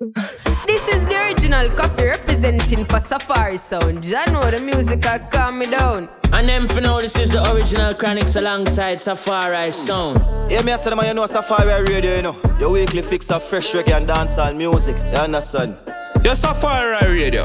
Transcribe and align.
This 0.00 0.86
is 0.86 1.04
the 1.06 1.16
original 1.26 1.68
Koffee 1.70 2.06
representing 2.06 2.84
for 2.84 3.00
Safari 3.00 3.56
Sound. 3.56 4.04
Ya 4.04 4.24
know 4.26 4.48
the 4.48 4.60
music 4.64 5.04
I 5.04 5.18
calm 5.18 5.58
me 5.58 5.66
down. 5.66 6.08
And 6.32 6.48
them 6.48 6.68
for 6.68 6.80
now, 6.80 7.00
this 7.00 7.18
is 7.18 7.32
the 7.32 7.42
original 7.52 7.94
Chronixx 7.94 8.36
alongside 8.36 9.00
Safari 9.00 9.72
Sound. 9.72 10.20
Yeah, 10.50 10.62
me 10.62 10.70
I 10.72 10.76
said, 10.76 10.94
man, 10.94 11.06
you 11.06 11.14
know 11.14 11.26
Safari 11.26 11.82
Radio, 11.92 12.14
you 12.14 12.22
know. 12.22 12.36
Your 12.60 12.70
weekly 12.70 13.02
fix 13.02 13.28
of 13.32 13.42
fresh 13.42 13.72
reggae 13.72 13.96
and 13.96 14.08
dancehall 14.08 14.56
music. 14.56 14.94
You 15.10 15.18
understand? 15.18 15.76
Your 16.22 16.36
Safari 16.36 17.14
Radio. 17.14 17.42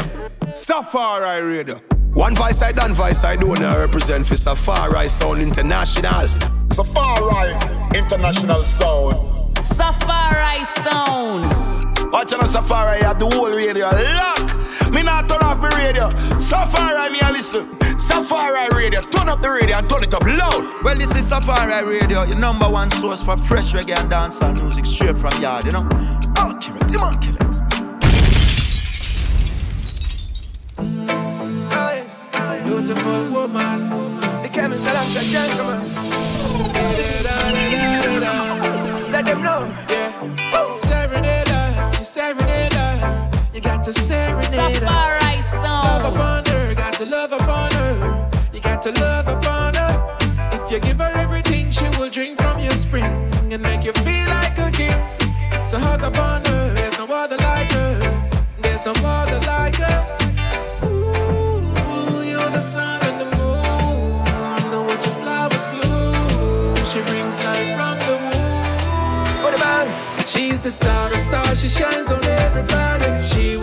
Safari 0.56 1.42
Radio. 1.42 1.82
One 2.14 2.36
voice 2.36 2.62
I 2.62 2.72
done 2.72 2.94
voice 2.94 3.24
I 3.24 3.36
don't 3.36 3.60
represent 3.60 4.28
for 4.28 4.36
Safari 4.36 5.08
Sound 5.08 5.42
International. 5.42 6.28
Safari 6.70 7.54
International 7.98 8.64
Sound. 8.64 9.58
Safari 9.66 10.66
Sound. 10.84 11.63
Watch 12.14 12.32
on 12.32 12.46
Safari, 12.46 13.00
you 13.00 13.06
have 13.06 13.18
the 13.18 13.26
whole 13.26 13.50
radio 13.50 13.90
lock. 13.90 14.92
Me 14.92 15.02
not 15.02 15.28
turn 15.28 15.42
off 15.42 15.58
my 15.58 15.70
radio. 15.84 16.08
Safari, 16.38 17.10
me 17.10 17.20
a 17.20 17.32
listen. 17.32 17.68
Safari 17.98 18.70
Radio, 18.76 19.02
turn 19.02 19.28
up 19.30 19.42
the 19.42 19.50
radio 19.50 19.78
and 19.78 19.90
turn 19.90 20.04
it 20.04 20.14
up 20.14 20.24
loud. 20.24 20.84
Well, 20.84 20.96
this 20.96 21.10
is 21.16 21.28
Safari 21.28 21.84
Radio, 21.84 22.22
your 22.22 22.38
number 22.38 22.70
one 22.70 22.92
source 22.92 23.24
for 23.24 23.36
fresh 23.36 23.74
reggae 23.74 23.98
and 24.00 24.12
dancehall 24.12 24.54
music 24.62 24.86
straight 24.86 25.18
from 25.18 25.42
yard, 25.42 25.66
you 25.66 25.72
know. 25.72 25.82
come 25.82 26.38
on, 26.38 26.60
kill 26.62 26.76
Accurate, 26.78 26.94
immaculate. 26.94 27.42
Nice, 31.72 32.28
beautiful 32.64 33.32
woman. 33.32 34.20
The 34.44 34.50
chemist 34.54 34.86
alongside 34.86 35.26
gentleman. 35.34 35.82
Let 39.12 39.26
them 39.26 39.42
know, 39.42 39.66
yeah. 39.90 40.74
Serenade 40.74 41.53
got 43.84 43.94
to 43.94 44.02
serenade 44.02 44.82
her. 44.82 45.20
Love 45.62 46.14
upon 46.14 46.46
her, 46.46 46.74
got 46.74 46.94
to 46.94 47.06
love 47.06 47.34
upon 47.34 47.70
her. 47.72 48.30
You 48.54 48.62
got 48.62 48.82
to 48.84 48.92
love 48.92 49.28
upon 49.28 49.74
her. 49.74 50.18
If 50.54 50.72
you 50.72 50.80
give 50.80 51.00
her 51.00 51.12
everything, 51.16 51.70
she 51.70 51.90
will 51.98 52.10
drink 52.10 52.42
from 52.42 52.60
your 52.60 52.72
spring 52.72 53.04
and 53.52 53.62
make 53.62 53.84
you 53.84 53.92
feel 53.92 54.30
like 54.30 54.58
a 54.58 54.72
king. 54.72 54.96
So 55.66 55.80
hug 55.80 56.02
upon 56.02 56.46
her, 56.46 56.74
there's 56.74 56.98
no 56.98 57.08
other 57.08 57.36
like 57.38 57.72
her. 57.74 58.30
There's 58.62 58.86
no 58.86 58.94
other 59.04 59.40
like 59.46 59.76
her. 59.76 60.00
Ooh, 60.86 62.24
you're 62.24 62.52
the 62.52 62.62
sun 62.62 63.02
and 63.04 63.20
the 63.20 63.36
moon. 63.36 64.72
Know 64.72 64.84
what 64.84 65.06
your 65.06 65.16
flowers 65.16 65.68
bloom. 65.68 66.78
She 66.86 67.02
brings 67.12 67.38
life 67.44 67.76
from 67.76 68.00
the 68.08 68.16
womb. 68.16 69.44
What 69.44 69.54
about? 69.58 69.88
She's 70.26 70.62
the 70.62 70.72
star, 70.72 71.12
a 71.12 71.18
star. 71.18 71.54
She 71.58 71.68
shines 71.68 72.10
on 72.12 72.24
everybody. 72.24 72.84
She 73.28 73.58
will 73.58 73.63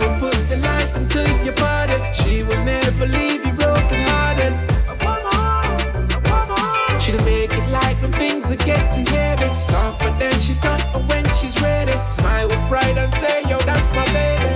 into 1.41 1.45
your 1.45 1.55
body. 1.55 1.93
She 2.13 2.43
will 2.43 2.63
never 2.63 3.05
leave 3.07 3.45
you 3.45 3.53
broken 3.53 4.01
hearted. 4.07 4.53
A 4.89 4.95
woman. 5.05 6.99
She'll 6.99 7.23
make 7.23 7.51
it 7.53 7.69
like 7.71 8.01
when 8.01 8.11
things 8.13 8.51
are 8.51 8.55
getting 8.55 9.05
heavy. 9.05 9.53
Soft, 9.55 9.99
but 9.99 10.17
then 10.19 10.33
she's 10.39 10.59
tough 10.59 10.91
for 10.91 10.99
when 10.99 11.25
she's 11.39 11.59
ready. 11.61 11.93
Smile 12.09 12.47
with 12.47 12.69
pride 12.69 12.97
and 12.97 13.13
say, 13.15 13.41
Yo, 13.49 13.57
that's 13.59 13.93
my 13.95 14.05
baby. 14.05 14.53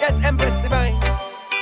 Yes, 0.00 0.20
Empress 0.22 0.60
Divine. 0.60 0.94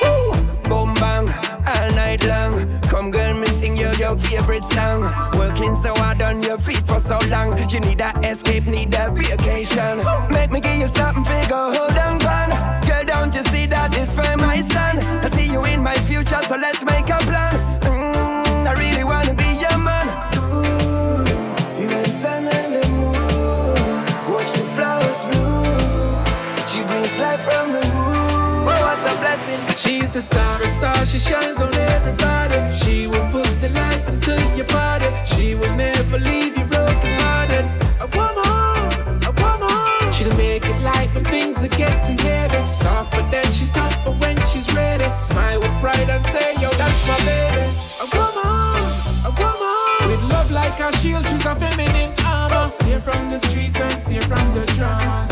Woo! 0.03 0.33
Boom 0.69 0.95
bang, 0.95 1.29
all 1.67 1.91
night 1.95 2.25
long. 2.25 2.81
Come 2.83 3.11
girl, 3.11 3.39
me 3.39 3.47
sing 3.47 3.77
your, 3.77 3.95
your 3.95 4.17
favorite 4.17 4.65
song. 4.65 5.03
Working 5.37 5.75
so 5.75 5.95
hard 5.95 6.23
on 6.23 6.43
your 6.43 6.59
feet 6.59 6.87
for 6.87 7.01
so 7.01 7.19
long. 7.29 7.59
You 7.71 7.81
need 7.81 7.99
that 7.99 8.25
escape, 8.25 8.67
need 8.67 8.91
that 8.93 9.13
vacation. 9.13 9.99
Make 10.31 10.51
me 10.51 10.61
give 10.61 10.77
you 10.77 10.87
something 10.87 11.25
bigger, 11.25 11.55
hold 11.55 11.96
shines 31.27 31.61
on 31.61 31.75
everybody. 31.75 32.59
She 32.81 33.07
will 33.09 33.27
put 33.31 33.51
the 33.61 33.71
life 33.71 34.09
into 34.09 34.35
your 34.57 34.67
body. 34.67 35.11
She 35.27 35.55
will 35.57 35.75
never 35.75 36.19
leave 36.19 36.57
you 36.57 36.65
broken 36.65 37.13
hearted. 37.23 37.67
A 38.05 38.07
woman, 38.17 39.25
a 39.31 39.33
woman. 39.43 40.13
She'll 40.13 40.37
make 40.37 40.65
it 40.67 40.79
light 40.83 41.09
when 41.15 41.25
things 41.25 41.65
are 41.65 41.75
getting 41.83 42.19
heavy. 42.19 42.61
Soft, 42.73 43.11
but 43.13 43.29
then 43.31 43.47
she's 43.57 43.73
tough 43.73 43.97
for 44.05 44.15
when 44.23 44.37
she's 44.51 44.69
ready. 44.73 45.09
Smile 45.21 45.61
with 45.61 45.75
pride 45.81 46.09
and 46.09 46.25
say, 46.27 46.55
Yo, 46.63 46.71
that's 46.83 47.03
my 47.11 47.19
baby. 47.31 47.67
A 48.05 48.07
woman, 48.17 48.87
a 49.31 49.33
woman. 49.43 49.99
With 50.09 50.23
love 50.33 50.51
like 50.53 50.79
a 50.79 50.97
shield, 50.99 51.27
she's 51.27 51.45
a 51.45 51.55
feminine 51.57 52.13
armor. 52.25 52.71
See 52.79 52.93
her 52.93 53.01
from 53.01 53.31
the 53.31 53.39
streets 53.49 53.79
and 53.81 54.01
see 54.01 54.15
her 54.15 54.29
from 54.33 54.47
the 54.55 54.65
drama. 54.79 55.27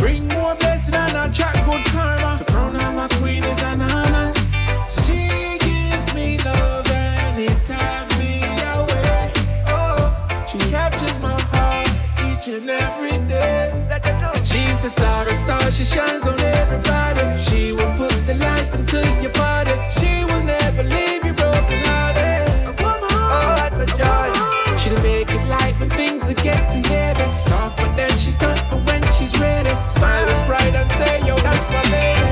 She 15.84 15.96
shines 15.96 16.26
on 16.26 16.40
everybody. 16.40 17.38
She 17.38 17.72
will 17.72 17.92
put 17.96 18.14
the 18.26 18.34
life 18.34 18.74
into 18.74 18.98
your 19.20 19.32
body. 19.32 19.72
She 19.98 20.24
will 20.24 20.42
never 20.42 20.82
leave 20.82 21.24
you 21.24 21.32
broken 21.34 21.82
hearted. 21.84 22.74
Oh, 22.78 23.54
that's 23.56 23.78
a 23.78 23.86
joy. 23.86 24.76
She'll 24.78 25.00
make 25.02 25.30
it 25.30 25.46
light 25.48 25.74
when 25.78 25.90
things 25.90 26.28
are 26.28 26.34
getting 26.34 26.84
heavy. 26.84 27.30
Soft, 27.32 27.76
but 27.78 27.94
then 27.96 28.10
she's 28.12 28.36
tough 28.36 28.68
for 28.70 28.76
when 28.76 29.02
she's 29.14 29.38
ready. 29.38 29.70
Smile 29.86 30.46
pride 30.46 30.74
and 30.74 30.90
say, 30.92 31.26
Yo, 31.26 31.36
that's 31.36 31.70
my 31.70 31.82
baby. 31.92 32.30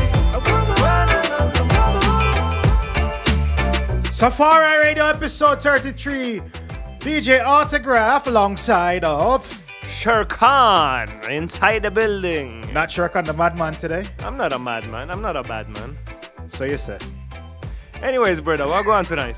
Safari 4.12 4.78
Radio 4.86 5.06
episode 5.06 5.62
33. 5.62 6.42
DJ 7.00 7.44
Autograph 7.44 8.28
alongside 8.28 9.02
of. 9.04 9.51
Sher 10.02 10.24
Khan 10.24 11.08
inside 11.30 11.84
the 11.84 11.90
building. 11.92 12.66
Not 12.72 12.90
Sher 12.90 13.08
Khan 13.08 13.22
the 13.22 13.32
Madman 13.32 13.74
today. 13.74 14.08
I'm 14.24 14.36
not 14.36 14.52
a 14.52 14.58
madman. 14.58 15.12
I'm 15.12 15.22
not 15.22 15.36
a 15.36 15.44
bad 15.44 15.68
man. 15.68 15.96
So 16.48 16.64
you 16.64 16.76
said. 16.76 17.04
Anyways, 18.02 18.40
brother, 18.40 18.66
what 18.66 18.84
go 18.84 18.90
on 18.90 19.04
tonight? 19.04 19.36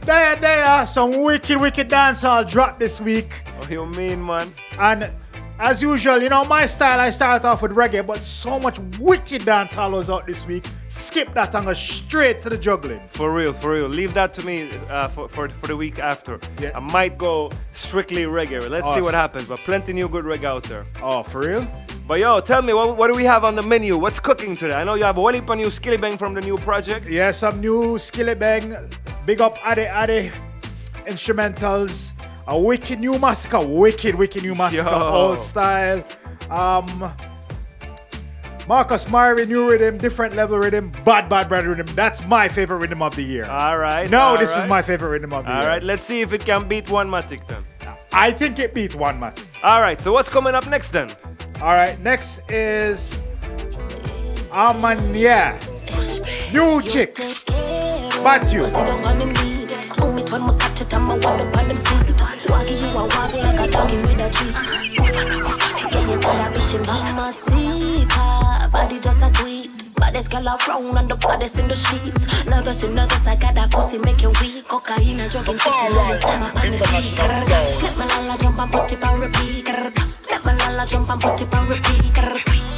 There, 0.00 0.36
there, 0.36 0.86
some 0.86 1.20
wicked, 1.20 1.60
wicked 1.60 1.90
dancehall 1.90 2.50
drop 2.50 2.78
this 2.78 3.02
week. 3.02 3.34
What 3.58 3.70
you 3.70 3.84
mean, 3.84 4.24
man? 4.24 4.50
And 4.78 5.12
as 5.62 5.80
usual, 5.80 6.20
you 6.20 6.28
know, 6.28 6.44
my 6.44 6.66
style, 6.66 6.98
I 6.98 7.10
start 7.10 7.44
off 7.44 7.62
with 7.62 7.70
reggae, 7.70 8.04
but 8.04 8.18
so 8.18 8.58
much 8.58 8.80
wicked 8.98 9.42
dancehall 9.42 9.92
was 9.92 10.10
out 10.10 10.26
this 10.26 10.44
week. 10.44 10.64
Skip 10.88 11.32
that 11.34 11.54
and 11.54 11.66
go 11.66 11.72
straight 11.72 12.42
to 12.42 12.50
the 12.50 12.58
juggling. 12.58 13.00
For 13.10 13.32
real, 13.32 13.52
for 13.52 13.74
real. 13.74 13.86
Leave 13.86 14.12
that 14.14 14.34
to 14.34 14.44
me 14.44 14.68
uh, 14.90 15.06
for, 15.06 15.28
for 15.28 15.48
for 15.48 15.68
the 15.68 15.76
week 15.76 16.00
after. 16.00 16.40
Yeah. 16.60 16.72
I 16.74 16.80
might 16.80 17.16
go 17.16 17.52
strictly 17.72 18.24
reggae. 18.24 18.68
Let's 18.68 18.92
see 18.92 19.00
what 19.00 19.14
happens. 19.14 19.46
But 19.46 19.60
plenty 19.60 19.92
new 19.92 20.08
good 20.08 20.24
reggae 20.24 20.46
out 20.46 20.64
there. 20.64 20.84
Oh, 21.00 21.22
for 21.22 21.42
real? 21.42 21.66
But 22.08 22.18
yo, 22.18 22.40
tell 22.40 22.60
me, 22.60 22.74
what, 22.74 22.96
what 22.96 23.06
do 23.06 23.14
we 23.14 23.24
have 23.24 23.44
on 23.44 23.54
the 23.54 23.62
menu? 23.62 23.96
What's 23.96 24.18
cooking 24.18 24.56
today? 24.56 24.74
I 24.74 24.82
know 24.82 24.94
you 24.94 25.04
have 25.04 25.16
a 25.16 25.20
whole 25.20 25.32
heap 25.32 25.48
of 25.48 25.56
new 25.56 25.68
Skillibeng 25.68 26.18
from 26.18 26.34
the 26.34 26.40
new 26.40 26.58
project. 26.58 27.06
Yeah, 27.06 27.30
some 27.30 27.60
new 27.60 27.98
Skillibeng. 27.98 28.92
Big 29.24 29.40
up 29.40 29.56
Ade 29.64 29.88
Ade 29.88 30.32
instrumentals. 31.06 32.11
A 32.48 32.58
wicked 32.58 33.00
new 33.00 33.18
massacre. 33.18 33.60
Wicked, 33.64 34.14
wicked 34.14 34.42
new 34.42 34.54
massacre. 34.54 34.88
Yo. 34.88 35.00
Old 35.00 35.40
style. 35.40 36.04
Um 36.50 37.12
Marcus 38.68 39.04
Myrie, 39.06 39.46
new 39.48 39.68
rhythm, 39.68 39.98
different 39.98 40.36
level 40.36 40.58
rhythm, 40.58 40.92
bad, 41.04 41.28
bad, 41.28 41.48
bad 41.48 41.66
rhythm. 41.66 41.86
That's 41.94 42.24
my 42.26 42.48
favorite 42.48 42.78
rhythm 42.78 43.02
of 43.02 43.14
the 43.16 43.22
year. 43.22 43.44
All 43.46 43.76
right. 43.76 44.08
no, 44.08 44.20
all 44.20 44.38
this 44.38 44.56
is 44.56 44.66
my 44.66 44.80
favorite 44.82 45.08
rhythm 45.08 45.32
of 45.32 45.44
the 45.44 45.50
All 45.50 45.56
year. 45.56 45.64
All 45.64 45.68
right, 45.68 45.82
let's 45.82 46.06
see 46.06 46.20
if 46.20 46.32
it 46.32 46.44
can 46.44 46.68
beat 46.68 46.88
one 46.88 47.10
Matic 47.10 47.46
then. 47.48 47.64
I 48.12 48.30
think 48.30 48.58
it 48.58 48.72
beat 48.72 48.94
one, 48.94 49.18
man. 49.18 49.34
All 49.64 49.80
right, 49.80 50.00
so 50.00 50.12
what's 50.12 50.28
coming 50.28 50.54
up 50.54 50.68
next 50.68 50.90
then? 50.90 51.10
All 51.60 51.72
right, 51.74 51.98
next 52.00 52.48
is 52.50 53.14
Amania. 54.50 55.58
New 56.52 56.82
chick. 56.82 57.16
But 58.22 58.52
you. 58.52 58.64
Own 58.64 60.11
it 60.11 60.11
when 60.32 60.46
me 60.46 60.52
catch 60.58 60.80
it 60.80 60.94
and 60.94 61.08
walk 61.08 61.40
up 61.40 61.56
on 61.56 61.68
them 61.68 61.76
seat. 61.76 62.16
Waggy 62.48 62.80
you 62.80 62.88
a 62.88 63.02
walk 63.04 63.34
like 63.34 63.60
a 63.60 63.70
doggy 63.70 63.98
with 63.98 64.20
a 64.20 64.30
tree. 64.30 64.52
Yeah, 65.92 66.10
you 66.10 66.18
got 66.18 66.40
a 66.48 66.58
bitch 66.58 66.74
in 66.74 66.82
Mamacita. 66.88 68.70
Body 68.72 68.98
just 68.98 69.22
a 69.22 69.30
tweet. 69.30 69.70
Baddest 69.96 70.30
girl 70.30 70.48
around 70.48 70.96
and 70.96 71.10
the 71.10 71.16
baddest 71.16 71.58
in 71.58 71.68
the 71.68 71.76
sheets. 71.76 72.24
Nervous, 72.46 72.82
you 72.82 72.88
nervous, 72.88 73.26
I 73.26 73.36
got 73.36 73.54
that 73.56 73.70
pussy 73.70 73.98
make 73.98 74.22
you 74.22 74.32
weak. 74.40 74.66
Cocaine 74.68 75.20
and 75.20 75.30
drugging, 75.30 75.58
fertilize 75.58 76.22
them 76.22 76.42
up 76.42 76.56
on 76.56 76.70
the 76.72 76.78
beat. 76.90 77.18
Let 77.82 77.96
my 77.98 78.06
lala 78.06 78.38
jump 78.38 78.58
and 78.58 78.72
put 78.72 78.90
it 78.90 79.04
on 79.06 79.20
repeat. 79.20 79.68
Let 79.68 80.44
my 80.46 80.56
lala 80.56 80.86
jump 80.86 81.10
and 81.10 81.20
put 81.20 81.42
it 81.42 81.54
on 81.54 81.68
repeat. 81.68 82.16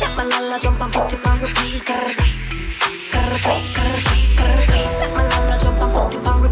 Let 0.01 0.17
my 0.17 0.25
lala 0.25 0.59
jump 0.59 0.81
and 0.81 0.93
put 0.93 1.12
it 1.12 1.27
on 1.27 1.39
repeat. 1.39 1.89
Let 1.89 2.03
my 5.15 5.23
lala 5.29 5.59
jump 5.62 5.81
and 5.81 5.93
put 5.93 6.15
it 6.15 6.27
on 6.27 6.43
repeat. 6.43 6.44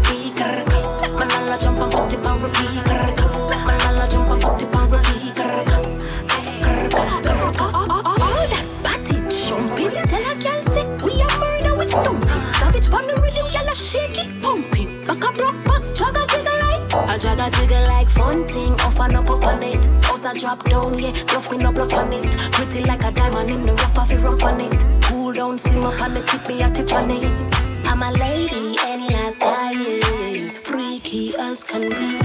Drop 20.43 20.63
down, 20.65 20.97
yeah. 20.97 21.11
Bluff 21.25 21.51
me 21.51 21.57
no 21.57 21.71
bluff 21.71 21.93
on 21.93 22.11
it. 22.11 22.23
Pretty 22.51 22.83
like 22.83 23.03
a 23.03 23.11
diamond 23.11 23.49
in 23.49 23.61
the 23.61 23.73
rough, 23.73 23.97
I 23.97 24.05
feel 24.05 24.21
rough 24.21 24.43
on 24.43 24.59
it. 24.59 25.03
Cool 25.03 25.31
down, 25.31 25.57
slim 25.57 25.85
up 25.85 26.01
on 26.01 26.11
the 26.11 26.21
tip, 26.21 26.47
me 26.47 26.61
a 26.61 26.69
tip 26.69 26.91
on 26.93 27.09
it. 27.09 27.72
I'm 27.85 28.01
a 28.01 28.11
lady 28.19 28.75
and 28.87 29.11
last 29.11 29.39
guy 29.39 29.71
is 29.75 30.57
freaky 30.57 31.35
as 31.37 31.63
can 31.63 31.89
be. 31.89 32.19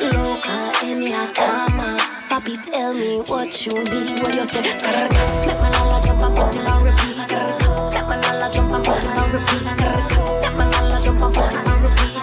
Loca 0.00 0.72
in 0.84 1.04
la 1.10 1.26
cama. 1.34 1.98
Papi, 2.30 2.56
tell 2.64 2.94
me 2.94 3.20
what 3.26 3.66
you 3.66 3.74
need. 3.84 4.20
What 4.22 4.34
you 4.36 4.46
say? 4.46 4.62
Let 4.62 5.60
my 5.60 5.70
lala 5.70 6.02
jump 6.04 6.22
and 6.22 6.36
put 6.36 6.56
it 6.56 6.60
repeat. 6.84 7.16
Grr. 7.28 7.92
Let 7.94 8.08
my 8.08 8.16
lala 8.20 8.50
jump 8.52 8.72
and 8.72 8.84
put 8.84 9.04
it 9.04 9.34
repeat. 9.34 9.66
Grr. 9.78 10.42
Let 10.42 10.58
my 10.58 10.70
lala 10.70 11.00
jump 11.02 11.22
and 11.22 11.34
put 11.34 11.54
it 11.54 11.68
on 11.68 11.80
repeat. 11.82 12.16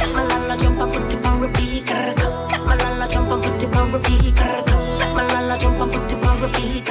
Let 0.00 0.12
my 0.14 0.24
lala 0.24 0.56
jump 0.58 0.80
and 0.80 0.92
put 0.92 1.14
it 1.14 1.26
repeat. 1.42 1.84
Grr. 1.86 2.16
Let 2.50 2.64
my 2.66 2.76
lala 2.76 3.08
jump 3.08 3.30
and 3.30 3.42
put 3.42 3.62
it 3.62 3.76
repeat. 3.92 4.34
Grr. 4.34 4.66
Let 5.00 5.14
my 5.16 5.24
lala 5.32 5.58
jump 5.58 5.80
and 5.80 5.92
put 5.92 6.12
it 6.12 6.26
on 6.26 6.42
repeat. 6.42 6.88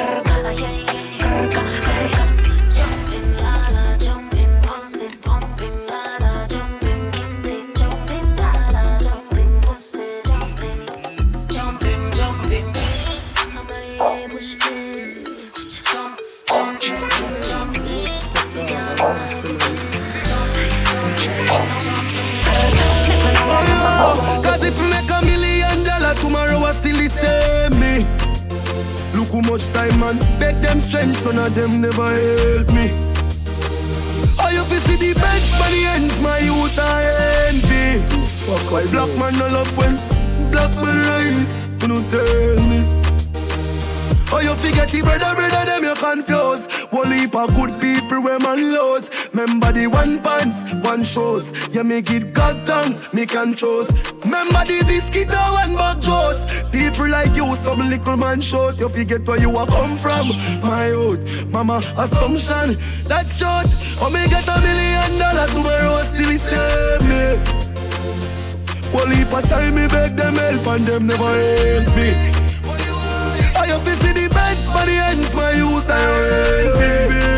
Man 30.51 30.61
them 30.61 30.79
strength, 30.79 31.23
none 31.25 31.39
of 31.39 31.55
them 31.55 31.81
never 31.81 32.05
help 32.05 32.67
me. 32.73 32.91
Oh, 34.39 34.49
you 34.49 34.63
fi 34.63 34.77
see 34.85 34.95
the 34.95 35.13
but 35.59 35.69
the 35.71 35.85
ends, 35.85 36.21
my 36.21 36.39
youth 36.39 36.79
I 36.79 37.03
envy. 37.47 38.01
Fuck, 38.45 38.71
why 38.71 38.85
black 38.88 39.11
man 39.17 39.38
no 39.38 39.47
love 39.47 39.77
when 39.77 39.95
black 40.51 40.73
man 40.75 40.97
rise? 41.09 41.51
You 41.81 41.88
no 41.89 41.95
tell 42.11 42.59
me. 42.69 42.79
Oh, 44.31 44.39
you 44.39 44.55
forget 44.55 44.89
the 44.89 45.01
brother, 45.01 45.35
brother, 45.35 45.65
them 45.65 45.83
you 45.83 45.95
confuse. 45.95 46.67
One 46.91 47.11
heap 47.11 47.35
of 47.35 47.53
good 47.55 47.79
people 47.81 48.21
where 48.21 48.39
man 48.39 48.73
lose. 48.73 49.09
Remember 49.38 49.72
the 49.72 49.86
one 49.86 50.19
pants, 50.19 50.63
one 50.84 51.04
shows. 51.04 51.54
Yeah, 51.69 51.84
make 51.84 52.10
it 52.10 52.34
God 52.34 52.66
thanks, 52.66 53.13
me 53.13 53.28
can 53.28 53.54
choose. 53.54 53.88
Remember 54.25 54.66
the 54.66 54.84
biscuit 54.88 55.30
or 55.30 55.54
one 55.54 55.75
bag 55.75 56.01
juice. 56.01 56.42
People 56.72 57.10
like 57.10 57.36
you, 57.36 57.56
some 57.57 57.88
little 57.88 58.18
man 58.18 58.42
short. 58.42 58.80
You 58.80 58.89
forget 58.89 59.28
where 59.28 59.39
you 59.39 59.56
are 59.56 59.68
come 59.68 59.95
from. 59.95 60.30
My 60.62 60.89
old 60.89 61.24
mama 61.51 61.84
assumption, 62.00 62.78
that's 63.04 63.38
short. 63.38 63.68
Oh, 64.01 64.10
me 64.10 64.28
get 64.28 64.48
a 64.48 64.57
million 64.60 65.19
dollar 65.19 65.45
tomorrow, 65.54 66.01
still 66.10 66.31
the 66.31 66.38
same 66.40 67.06
me. 67.07 67.38
One 68.90 69.12
heap 69.12 69.31
of 69.31 69.48
time 69.48 69.75
me 69.75 69.88
beg 69.88 70.16
them 70.18 70.33
help 70.33 70.66
and 70.66 70.86
them 70.88 71.06
never 71.06 71.24
help 71.24 71.95
me. 71.95 72.10
I 73.54 73.68
have 73.68 73.86
to 73.86 73.95
see 73.98 74.13
the 74.13 74.33
beds 74.33 74.66
for 74.66 74.83
the 74.83 74.98
ends, 74.98 75.36
my 75.36 75.51
youth 75.51 75.92
I 75.92 77.06
envy. 77.06 77.37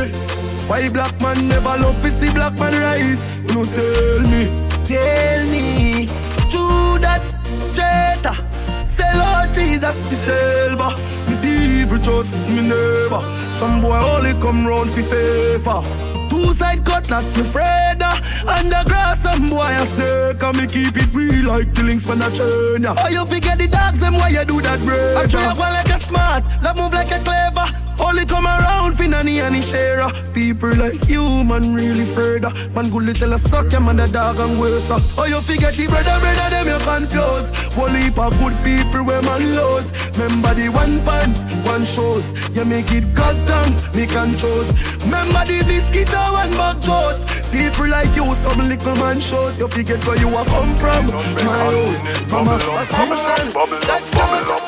Why 0.69 0.88
black 0.88 1.19
man 1.19 1.48
never 1.48 1.75
love 1.81 2.00
to 2.04 2.12
see 2.12 2.31
black 2.31 2.54
man 2.60 2.74
rise? 2.74 3.25
You 3.48 3.56
know, 3.56 3.63
tell 3.63 4.19
me, 4.30 4.45
tell 4.86 5.48
me. 5.50 6.06
Judas, 6.48 7.33
traitor, 7.74 8.38
sell 8.86 9.19
out 9.19 9.51
Jesus 9.51 10.07
for 10.07 10.13
silver. 10.13 10.95
Me 11.27 11.42
devil 11.42 11.98
just 11.98 12.48
me 12.51 12.62
neighbor. 12.62 13.24
Some 13.50 13.81
boy 13.81 13.98
only 13.98 14.39
come 14.39 14.68
round 14.68 14.92
for 14.92 15.01
favor. 15.01 15.81
Two 16.30 16.54
side 16.54 16.86
cutlass, 16.86 17.36
me 17.36 17.42
of. 17.42 18.48
Under 18.48 18.75
uh. 18.75 18.83
grass, 18.83 19.24
some 19.24 19.48
boy 19.48 19.66
a 19.66 19.86
snake 19.88 20.44
And 20.44 20.57
me 20.57 20.68
keep 20.68 20.95
it 20.95 21.13
real 21.13 21.45
like 21.48 21.74
the 21.74 21.83
links 21.83 22.06
when 22.06 22.21
I 22.21 22.30
turn 22.30 22.83
ya 22.83 22.95
Oh, 22.98 23.10
you 23.10 23.25
forget 23.25 23.57
the 23.57 23.68
dogs, 23.68 24.00
them 24.00 24.13
why 24.13 24.30
you 24.30 24.45
do 24.45 24.62
that, 24.62 24.80
bro 24.80 25.18
I 25.18 25.27
try 25.27 25.48
one 25.48 25.74
like 25.74 25.89
a 25.89 26.00
smart, 26.00 26.45
love 26.63 26.77
move 26.77 26.94
like 26.94 27.12
a 27.12 27.19
clever 27.19 27.88
only 28.00 28.25
come 28.25 28.46
around 28.46 28.96
for 28.98 29.07
nanny 29.07 29.40
and 29.40 29.63
share 29.63 30.07
People 30.34 30.74
like 30.75 31.10
you, 31.10 31.44
man, 31.44 31.74
really 31.74 32.06
further. 32.06 32.51
Man, 32.74 32.90
good 32.90 33.04
little 33.04 33.34
a 33.34 33.38
suck 33.38 33.72
man, 33.81 33.98
the 33.98 34.07
dog 34.07 34.40
and 34.40 34.60
worse. 34.60 34.88
Oh, 34.90 35.25
you 35.28 35.42
forget 35.42 35.74
the 35.74 35.88
brother, 35.88 36.19
brother, 36.19 36.50
them 36.50 36.68
you 36.68 36.80
confuse 36.86 37.51
One 37.75 37.96
heap 38.01 38.18
of 38.18 38.38
good 38.40 38.56
people 38.63 39.04
where 39.04 39.22
man 39.22 39.54
lose 39.54 39.92
Remember 40.18 40.54
the 40.54 40.69
one 40.69 41.04
pants, 41.04 41.44
one 41.66 41.86
shows. 41.86 42.31
You 42.56 42.66
make 42.66 42.92
it 42.92 43.04
God 43.16 43.36
dance, 43.48 43.94
me 43.94 44.07
can 44.07 44.38
choose 44.38 44.69
Remember 45.04 45.44
the 45.45 45.63
biscuit 45.68 46.13
or 46.13 46.34
one 46.34 46.52
bag 46.52 46.81
juice 46.81 47.25
People 47.52 47.88
like 47.88 48.16
you, 48.16 48.34
some 48.36 48.60
little 48.60 48.95
man 48.95 49.19
short 49.19 49.57
You 49.57 49.68
forget 49.68 50.06
where 50.06 50.19
you 50.19 50.30
are 50.30 50.45
come 50.45 50.75
from. 50.75 51.06
My 51.45 51.68
own, 51.74 51.95
mama, 52.31 52.56
assumption 52.80 53.50
That's 53.88 54.12
just 54.16 54.50
Which 54.50 54.58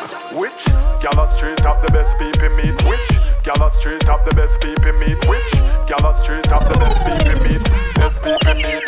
Gala 1.11 1.27
straight 1.27 1.65
up 1.65 1.81
the 1.81 1.91
best 1.91 2.17
people 2.17 2.49
meet. 2.55 2.81
Which? 2.83 3.09
Gala 3.43 3.69
straight 3.71 4.07
up 4.07 4.23
the 4.23 4.33
best 4.33 4.61
people 4.61 4.93
meet. 4.93 5.17
Which? 5.27 5.51
Gala 5.87 6.15
straight 6.15 6.49
up 6.51 6.63
the 6.69 6.77
best 6.77 6.97
people 7.03 7.35
meet. 7.43 7.63
Best 7.95 8.21
people 8.23 8.55
meet. 8.55 8.83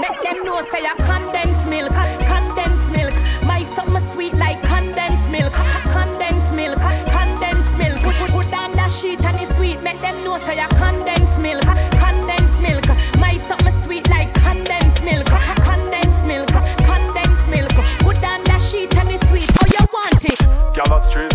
Make 0.00 0.22
them 0.22 0.44
know 0.44 0.60
say 0.70 0.84
I 0.84 0.94
condensed 0.96 1.68
milk, 1.68 1.92
condensed 1.92 2.39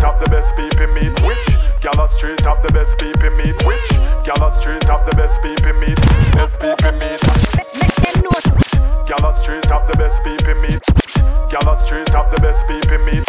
up 0.06 0.22
the 0.22 0.30
best 0.30 0.56
people 0.56 0.88
meet 0.94 1.14
Which 1.26 1.46
Gala 1.82 2.08
straight 2.10 2.46
up 2.46 2.62
the 2.62 2.72
best 2.72 2.98
people 3.02 3.32
meet 3.42 3.58
Which 3.66 3.90
Gala 4.22 4.54
straight 4.54 4.86
up 4.88 5.02
the 5.10 5.16
best 5.18 5.42
people 5.42 5.74
meet 5.82 5.98
Best 6.38 6.62
people 6.62 6.94
meet 7.02 7.22
know. 8.22 8.38
Gala 9.10 9.34
straight 9.34 9.72
up 9.72 9.90
the 9.90 9.98
best 9.98 10.22
people 10.24 10.56
meet 10.62 10.82
Gala 11.50 11.74
straight 11.82 12.14
up 12.14 12.30
the 12.30 12.40
best 12.40 12.62
people 12.70 13.02
meet 13.02 13.26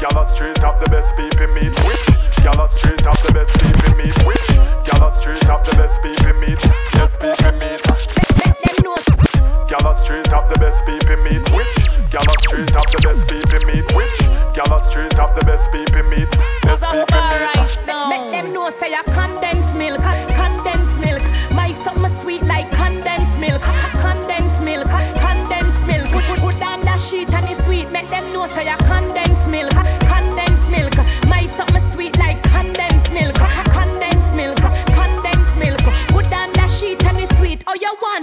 Gala 0.00 0.24
straight 0.26 0.64
up 0.64 0.80
the 0.80 0.88
best 0.88 1.12
people 1.14 1.48
meet 1.52 1.76
Which 1.84 2.08
Gala 2.40 2.68
straight 2.72 3.04
up 3.06 3.20
the 3.20 3.32
best 3.36 3.52
people 3.60 3.92
meet 4.00 4.16
Which 4.24 4.48
Gala 4.88 5.12
straight 5.12 5.44
up 5.46 5.62
the 5.68 5.76
best 5.76 6.00
people 6.00 6.32
meet 6.40 6.60
Best 6.96 7.20
people 7.20 7.52
meet 7.60 7.84
know. 8.80 8.96
Gala 9.68 9.92
straight 10.00 10.32
up 10.32 10.48
the 10.48 10.56
best 10.56 10.80
people 10.88 11.20
meet 11.20 11.44
Which 11.52 11.76
Gala 12.08 12.32
straight 12.40 12.72
up 12.72 12.88
the 12.88 13.00
best 13.04 13.28
people 13.28 13.37
Straight 14.98 15.20
up 15.20 15.32
the 15.38 15.44
best 15.44 15.70
people 15.70 16.07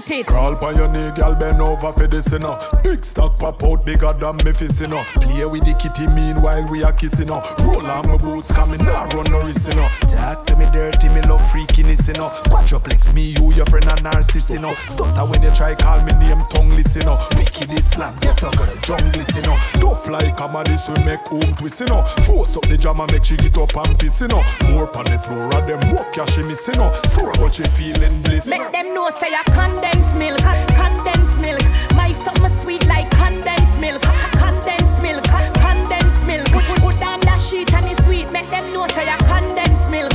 want 0.10 0.20
it? 0.20 0.28
Crawl 0.28 0.56
by 0.56 0.72
your 0.72 0.88
knee, 0.88 1.12
gal, 1.16 1.36
bend 1.36 1.62
over 1.62 1.92
for 1.94 2.08
this, 2.08 2.32
you 2.32 2.40
know. 2.40 2.60
Big 2.84 3.04
stock 3.04 3.38
pop 3.40 3.64
out 3.64 3.86
bigger 3.86 4.14
than 4.14 4.38
me 4.46 4.54
fist, 4.54 4.82
you 4.82 4.88
know. 4.88 5.04
Play 5.16 5.46
with 5.46 5.66
the 5.66 5.74
kitty 5.74 6.08
meanwhile 6.08 6.68
we 6.70 6.84
are 6.84 6.94
kissing, 6.94 7.20
you 7.22 7.26
know. 7.26 7.42
Roll 7.60 7.86
on 7.86 8.08
my 8.08 8.18
boots, 8.18 8.54
coming 8.54 8.84
now 8.86 9.08
run 9.14 9.26
no 9.32 9.44
risk, 9.44 9.70
you 9.70 9.76
know. 9.76 10.05
Love 11.96 12.08
you 12.08 12.14
know. 12.22 12.30
Quadruplex 12.50 13.14
me, 13.14 13.34
you 13.38 13.54
your 13.54 13.66
friend 13.66 13.86
a 13.86 13.96
narcissist, 14.04 14.54
you 14.54 14.60
know. 14.60 14.74
Stutter 14.88 15.26
when 15.26 15.42
you 15.42 15.54
try 15.56 15.76
call 15.76 16.02
me 16.04 16.14
name, 16.14 16.44
tongue 16.50 16.70
listen, 16.70 17.02
you 17.02 17.08
know. 17.08 17.18
Wicked 17.36 17.72
Islam, 17.72 18.16
get 18.22 18.42
a 18.42 18.58
girl, 18.58 18.76
jungle, 18.82 19.26
you 19.36 19.42
know. 19.44 19.58
Tough 19.80 20.08
like 20.08 20.40
a 20.40 20.64
this 20.66 20.88
will 20.88 21.06
make 21.06 21.26
home 21.28 21.56
twist, 21.56 21.80
you 21.80 21.88
know. 21.88 22.04
Force 22.26 22.56
up 22.56 22.68
the 22.68 22.78
jam 22.78 23.00
and 23.00 23.12
make 23.12 23.26
she 23.26 23.38
get 23.38 23.58
up 23.58 23.76
and 23.76 24.00
piss, 24.00 24.22
you 24.22 24.28
know. 24.28 24.44
More 24.72 24.90
on 24.96 25.06
the 25.06 25.20
floor, 25.20 25.46
of 25.46 25.68
them 25.68 25.80
walk, 25.96 26.16
yeah, 26.16 26.26
she 26.26 26.44
miss, 26.44 26.68
you 26.68 26.74
know. 26.76 26.92
Store 27.10 27.34
but 27.40 27.54
she 27.54 27.64
feeling 27.64 28.16
bliss. 28.24 28.48
Make 28.48 28.72
them 28.72 28.94
know 28.94 29.10
say 29.16 29.34
I 29.34 29.44
condensed 29.54 30.16
milk, 30.16 30.40
condensed 30.76 31.40
milk. 31.40 31.64
My 31.96 32.12
summer 32.12 32.50
sweet 32.50 32.86
like 32.88 33.10
condensed 33.12 33.80
milk, 33.80 34.02
condensed 34.38 35.02
milk, 35.02 35.24
condensed 35.24 36.26
milk. 36.26 36.48
Put 36.82 37.00
down 37.00 37.20
that 37.22 37.40
sheet 37.40 37.74
and 37.74 37.86
it's 37.86 38.06
sweet. 38.06 38.32
Make 38.32 38.50
them 38.50 38.74
know 38.74 38.88
say 38.88 39.08
I 39.08 39.18
condensed 39.26 39.90
milk, 39.90 40.14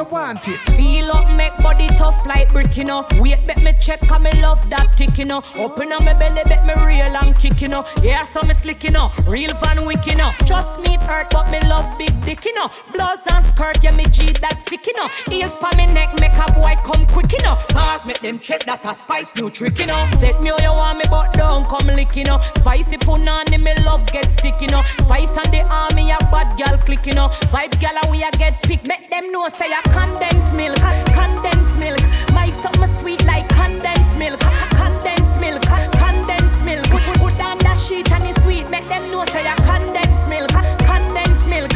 you 0.00 0.10
want 0.10 0.48
it? 0.48 0.58
Feel 0.76 1.10
up, 1.10 1.28
make 1.36 1.56
body 1.58 1.88
tough 1.98 2.24
like 2.26 2.48
brick, 2.52 2.76
you 2.76 2.84
know. 2.84 3.06
Wait, 3.18 3.46
bet 3.46 3.62
me 3.62 3.72
check, 3.80 4.00
cause 4.00 4.20
me 4.20 4.32
love 4.40 4.58
that 4.70 4.96
tick, 4.96 5.18
you 5.18 5.26
know. 5.26 5.42
Open 5.56 5.92
up 5.92 6.04
my 6.04 6.14
belly, 6.14 6.42
bet 6.44 6.64
me 6.64 6.74
real 6.86 7.16
and 7.16 7.36
kick, 7.38 7.60
you 7.60 7.68
know. 7.68 7.84
Yeah, 8.02 8.22
so 8.22 8.42
me 8.42 8.54
slick, 8.54 8.82
you 8.84 8.90
know. 8.90 9.08
Real 9.26 9.52
Van 9.62 9.84
Wick, 9.84 10.06
you 10.06 10.16
know. 10.16 10.30
Trust 10.46 10.80
me, 10.86 10.94
it 10.94 11.02
hurt, 11.02 11.28
but 11.30 11.50
me 11.50 11.58
love 11.68 11.98
big 11.98 12.18
dick, 12.24 12.44
you 12.44 12.54
know. 12.54 12.70
Blouse 12.92 13.26
and 13.32 13.44
skirt, 13.44 13.82
yeah, 13.82 13.94
me 13.94 14.04
G 14.04 14.32
that 14.40 14.62
sick, 14.62 14.86
you 14.86 14.96
know. 14.96 15.08
Heels 15.28 15.54
for 15.56 15.70
me 15.76 15.86
neck, 15.86 16.18
make 16.20 16.32
a 16.32 16.46
boy 16.52 16.74
come 16.82 17.06
quick, 17.06 17.32
you 17.32 17.42
know. 17.44 17.56
Cause 17.72 18.06
make 18.06 18.20
them 18.20 18.38
check 18.38 18.64
that 18.64 18.84
a 18.86 18.94
spice 18.94 19.34
new 19.36 19.50
trick, 19.50 19.78
you 19.78 19.86
know. 19.86 20.06
Set 20.18 20.40
me 20.40 20.50
how 20.50 20.56
you 20.62 20.72
want 20.72 20.98
me, 20.98 21.04
but 21.10 21.32
don't 21.34 21.68
come 21.68 21.88
lick, 21.94 22.16
you 22.16 22.24
know. 22.24 22.40
Spicy 22.56 22.96
punani, 22.96 23.60
me 23.62 23.74
love 23.84 24.06
get 24.12 24.30
stick, 24.30 24.60
you 24.60 24.68
know. 24.68 24.82
Spice 24.98 25.36
on 25.36 25.50
the 25.52 25.60
army, 25.68 26.10
a 26.10 26.18
bad 26.32 26.56
gal 26.56 26.78
click, 26.78 27.04
you 27.06 27.12
know. 27.12 27.28
Vibe 27.52 27.78
gal, 27.80 27.98
we 28.10 28.22
a 28.22 28.30
get 28.32 28.56
pick. 28.62 28.86
Make 28.86 29.10
them 29.10 29.30
know, 29.30 29.46
say 29.48 29.66
I 29.66 29.89
condensed 29.90 30.52
milk, 30.54 30.78
condensed 31.12 31.76
milk. 31.78 32.00
My 32.32 32.50
summer 32.50 32.86
sweet 32.86 33.24
like 33.24 33.48
condensed 33.48 34.18
milk, 34.18 34.40
condensed 34.76 35.40
milk, 35.40 35.62
condensed 35.92 36.64
milk. 36.64 36.86
Put, 37.20 37.36
down 37.38 37.58
that 37.58 37.78
sheet 37.78 38.10
and 38.12 38.24
it's 38.24 38.42
sweet. 38.42 38.68
Make 38.70 38.88
them 38.88 39.10
know 39.10 39.24
say 39.26 39.44
I 39.46 39.54
condensed 39.70 40.28
milk, 40.28 40.50
condensed 40.86 41.46
milk. 41.48 41.72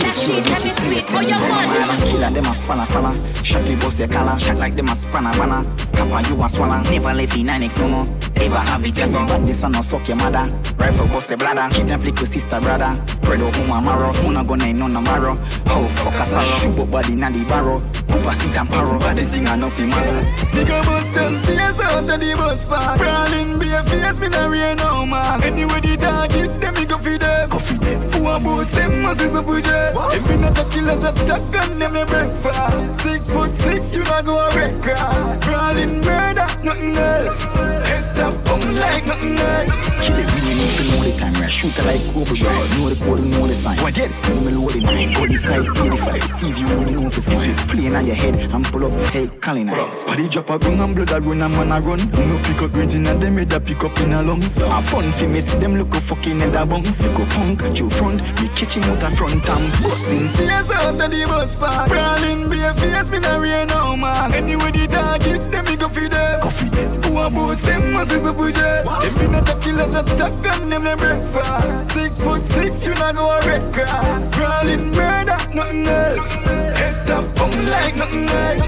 That 0.00 0.16
sheet 0.16 0.46
and 0.46 0.64
it's 0.92 1.08
sweet. 1.08 1.18
Oh, 1.18 1.20
you 1.20 1.88
want 1.88 2.00
it? 2.00 2.06
Killer 2.08 2.30
them 2.30 2.46
a 2.46 2.54
fana 2.66 2.86
fana 2.86 3.44
Shot 3.44 3.66
we 3.66 3.76
boss 3.76 3.98
your 3.98 4.08
collar 4.08 4.38
Shot 4.38 4.56
like 4.56 4.74
them 4.74 4.88
a 4.88 4.96
spanner 4.96 5.32
banner 5.32 5.62
Kappa 5.92 6.28
you 6.28 6.42
a 6.42 6.48
swallow 6.48 6.80
Never 6.90 7.14
leave 7.14 7.34
in 7.34 7.46
9x 7.46 7.78
no 7.78 7.88
more 7.88 8.06
Ever 8.36 8.56
have 8.56 8.84
it 8.84 8.98
as 8.98 9.12
But 9.12 9.46
this 9.46 9.62
a 9.62 9.68
no 9.68 9.80
suck 9.80 10.06
your 10.08 10.16
mother 10.16 10.46
Rifle 10.76 11.06
bust 11.08 11.30
your 11.30 11.38
bladder 11.38 11.74
Kidnap 11.74 12.02
little 12.02 12.26
sister 12.26 12.60
brother 12.60 12.92
Predo 13.22 13.54
whom 13.54 13.70
a 13.70 13.80
marrow 13.80 14.12
Who 14.12 14.32
not 14.32 14.46
gonna 14.46 14.72
none 14.72 14.96
a 14.96 15.00
marrow 15.00 15.34
How 15.66 15.86
fuck 15.88 16.14
a 16.14 16.26
sorrow 16.26 16.58
Shoot 16.58 16.78
up 16.78 16.90
body 16.90 17.14
na 17.14 17.30
the 17.30 17.44
barrow 17.44 17.80
Papa 18.08 18.34
sit 18.40 18.56
and 18.56 18.68
paro 18.68 18.98
But 19.00 19.16
this 19.16 19.28
thing 19.28 19.46
a 19.46 19.56
no 19.56 19.70
fi 19.70 19.86
matter 19.86 20.26
Nigga 20.52 20.84
bust 20.84 21.12
them 21.14 21.42
face 21.42 21.80
out 21.80 22.08
of 22.08 22.20
the 22.20 22.34
bus 22.36 22.68
park 22.68 23.00
Crawling 23.00 23.58
be 23.58 23.70
a 23.70 23.82
face, 23.84 24.20
me 24.20 24.28
nah 24.28 24.48
wear 24.48 24.74
no 24.74 25.06
mask 25.06 25.44
Anyway 25.44 25.80
the 25.80 25.96
target, 25.96 26.60
them 26.60 26.74
me 26.74 26.84
go 26.84 26.98
fi 26.98 27.16
them 27.16 27.48
Go 27.48 27.58
fi 27.58 27.76
them 27.76 28.07
A 28.26 28.40
boost 28.40 28.72
them, 28.72 29.02
masses 29.02 29.34
up 29.34 29.46
with 29.46 29.64
them 29.64 29.96
Every 30.12 30.36
night 30.36 30.58
a 30.58 30.64
killer's 30.64 31.02
attack 31.02 31.68
and 31.68 31.80
them 31.80 31.96
a 31.96 32.04
breakfast. 32.04 33.00
Six 33.02 33.30
foot 33.30 33.54
six, 33.54 33.96
you 33.96 34.02
not 34.04 34.24
go 34.24 34.38
a 34.38 34.50
red 34.54 34.82
cross 34.82 35.42
Crawling 35.44 36.00
murder, 36.02 36.46
nothing 36.62 36.96
else. 36.96 37.54
Head 37.54 38.18
up, 38.18 38.47
boom 38.68 38.80
like 38.80 39.06
nothing 39.06 39.38
else 39.38 39.70
Kill 40.02 40.18
it 40.18 40.28
you 40.44 40.54
need 40.54 40.72
to 40.76 40.82
know 40.90 41.02
the 41.04 41.16
time 41.18 41.36
I 41.36 41.48
shoot 41.48 41.76
it 41.78 41.84
like 41.86 42.02
Kobe 42.12 42.38
Bryant 42.38 42.78
Know 42.78 42.88
the 42.88 42.96
code, 43.04 43.24
know 43.24 43.46
the 43.46 43.54
sign 43.54 43.78
What 43.78 43.94
get? 43.94 44.10
Know 44.28 44.40
me 44.40 44.52
loaded 44.52 44.82
nine 44.82 45.12
Body 45.12 45.36
side 45.36 45.62
85 45.62 46.28
See 46.28 46.50
if 46.50 46.58
you 46.58 46.66
only 46.68 46.94
know 46.94 47.10
for 47.10 47.20
six 47.20 47.44
feet 47.44 47.56
Playing 47.68 47.96
on 47.96 48.06
your 48.06 48.14
head 48.14 48.52
And 48.52 48.64
pull 48.66 48.84
up 48.84 48.92
Hey, 49.10 49.28
calling 49.40 49.68
eyes 49.68 50.04
Body 50.04 50.28
drop 50.28 50.50
a 50.50 50.58
gun 50.58 50.80
and 50.80 50.94
blood 50.94 51.10
a 51.10 51.20
run 51.20 51.42
and 51.42 51.54
man 51.54 51.72
a 51.72 51.80
run 51.80 52.10
No 52.10 52.38
pick 52.42 52.62
up 52.62 52.72
grades 52.72 52.94
in 52.94 53.06
a 53.06 53.14
them 53.14 53.36
head 53.36 53.52
a 53.52 53.60
pick 53.60 53.84
up 53.84 53.98
in 54.00 54.12
a 54.12 54.22
lungs 54.22 54.58
A 54.58 54.82
fun 54.82 55.12
for 55.12 55.28
me 55.28 55.40
see 55.40 55.58
them 55.58 55.76
look 55.76 55.94
a 55.94 56.00
fucking 56.00 56.38
head 56.40 56.54
a 56.54 56.66
bunks 56.66 57.00
Go 57.16 57.24
punk, 57.26 57.62
Joe 57.74 57.90
front 57.90 58.22
Me 58.40 58.48
catch 58.48 58.74
him 58.74 58.84
out 58.84 59.02
a 59.02 59.16
front 59.16 59.48
and 59.48 59.82
busting 59.82 60.28
Face 60.30 60.70
out 60.70 61.00
of 61.00 61.10
the 61.10 61.24
bus 61.26 61.54
park 61.54 61.90
Crawling 61.90 62.52
a 62.52 62.74
face, 62.74 63.10
me 63.10 63.18
nah 63.18 63.38
wear 63.40 63.66
no 63.66 63.96
mask 63.96 64.34
Anyway 64.34 64.70
the 64.70 64.86
target, 64.86 65.50
them 65.50 65.64
me 65.64 65.76
go 65.76 65.88
fi 65.88 66.08
them 66.08 66.40
Go 66.40 66.50
fi 66.78 67.54
them 67.62 67.92
masses 67.92 68.24
up 68.24 68.36
with 68.36 68.54
them 68.54 68.84
night 69.32 69.48
a 69.48 69.54
killer's 69.60 69.94
attack 69.94 70.32
and 70.46 70.72
them 70.72 70.86
a 70.86 70.96
breakfast 70.96 71.92
Six 71.92 72.20
foot 72.20 72.44
six, 72.46 72.86
you 72.86 72.94
not 72.94 73.14
go 73.14 73.30
a 73.30 73.40
red 73.46 73.72
cross 73.72 74.34
Crawling 74.34 74.90
murder, 74.92 75.36
nothing 75.54 75.86
else 75.86 76.44
Head 76.44 77.10
up, 77.10 77.24
boom 77.34 77.66
like 77.66 77.96
nothing 77.96 78.28
else 78.28 78.62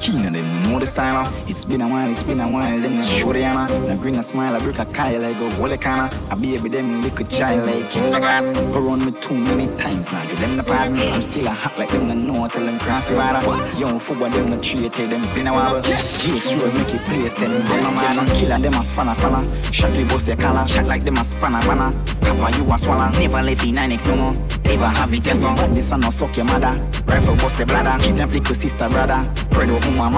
Keen 0.00 0.26
on 0.26 0.32
them, 0.32 0.59
know 0.70 0.78
the 0.78 0.86
style 0.86 1.26
uh. 1.26 1.32
It's 1.46 1.64
been 1.64 1.80
a 1.80 1.88
while, 1.88 2.10
it's 2.10 2.22
been 2.22 2.40
a 2.40 2.48
while 2.48 2.80
Them 2.80 2.96
not 2.96 3.04
show 3.04 3.32
the 3.32 3.42
hammer 3.42 3.66
Now 3.86 3.96
bring 3.96 4.16
a 4.16 4.22
smile, 4.22 4.54
I 4.54 4.58
break 4.60 4.78
a 4.78 4.84
Kyle 4.86 5.20
Like 5.20 5.36
a 5.36 5.50
whole 5.56 5.68
kinda 5.68 6.10
I 6.30 6.34
baby 6.34 6.68
them 6.68 7.02
little 7.02 7.26
child 7.26 7.66
like 7.66 7.90
kindergarten 7.90 8.72
Go 8.72 8.80
run 8.80 9.04
me 9.04 9.12
too 9.20 9.34
many 9.34 9.66
times 9.76 10.12
now 10.12 10.24
Give 10.26 10.38
them 10.38 10.56
the 10.56 10.62
pardon. 10.62 10.98
I'm 10.98 11.22
still 11.22 11.46
a 11.46 11.50
hot 11.50 11.78
like 11.78 11.90
them 11.90 12.08
no 12.08 12.14
know 12.14 12.48
Tell 12.48 12.64
them 12.64 12.78
cross 12.78 13.08
the 13.08 13.16
water 13.16 13.78
Young 13.78 13.98
football 13.98 14.30
them 14.30 14.50
no 14.50 14.60
treat 14.60 14.92
them 14.92 15.22
been 15.34 15.46
a 15.46 15.52
while. 15.52 15.80
GX 15.82 16.60
road 16.60 16.74
make 16.74 16.94
it 16.94 17.04
play 17.04 17.28
Send 17.28 17.66
them 17.66 17.86
a 17.86 17.90
man 17.90 18.26
Killer 18.26 18.58
them 18.58 18.74
a 18.74 18.82
fana 18.94 19.14
fana. 19.14 19.72
Shot 19.72 19.96
we 19.96 20.04
boss 20.04 20.28
your 20.28 20.36
collar 20.36 20.66
Shot 20.66 20.86
like 20.86 21.04
them 21.04 21.16
a 21.16 21.24
spanner 21.24 21.60
banner. 21.60 21.90
Kappa 22.20 22.56
you 22.56 22.72
a 22.72 22.78
swallow. 22.78 23.10
Never 23.18 23.42
left 23.42 23.64
in 23.64 23.74
9x 23.74 24.06
no 24.06 24.16
more. 24.16 24.50
Ever 24.64 24.86
have 24.86 25.12
it 25.14 25.26
as 25.26 25.42
But 25.42 25.74
this 25.74 25.90
a 25.90 25.96
no 25.96 26.10
suck 26.10 26.36
your 26.36 26.46
mother. 26.46 26.72
Rifle 27.06 27.36
bust 27.36 27.58
your 27.58 27.66
bladder. 27.66 28.02
Kidnap 28.02 28.30
little 28.30 28.54
sister 28.54 28.88
brother. 28.88 29.20
Predo 29.50 29.82
whom 29.84 29.98
a 29.98 30.10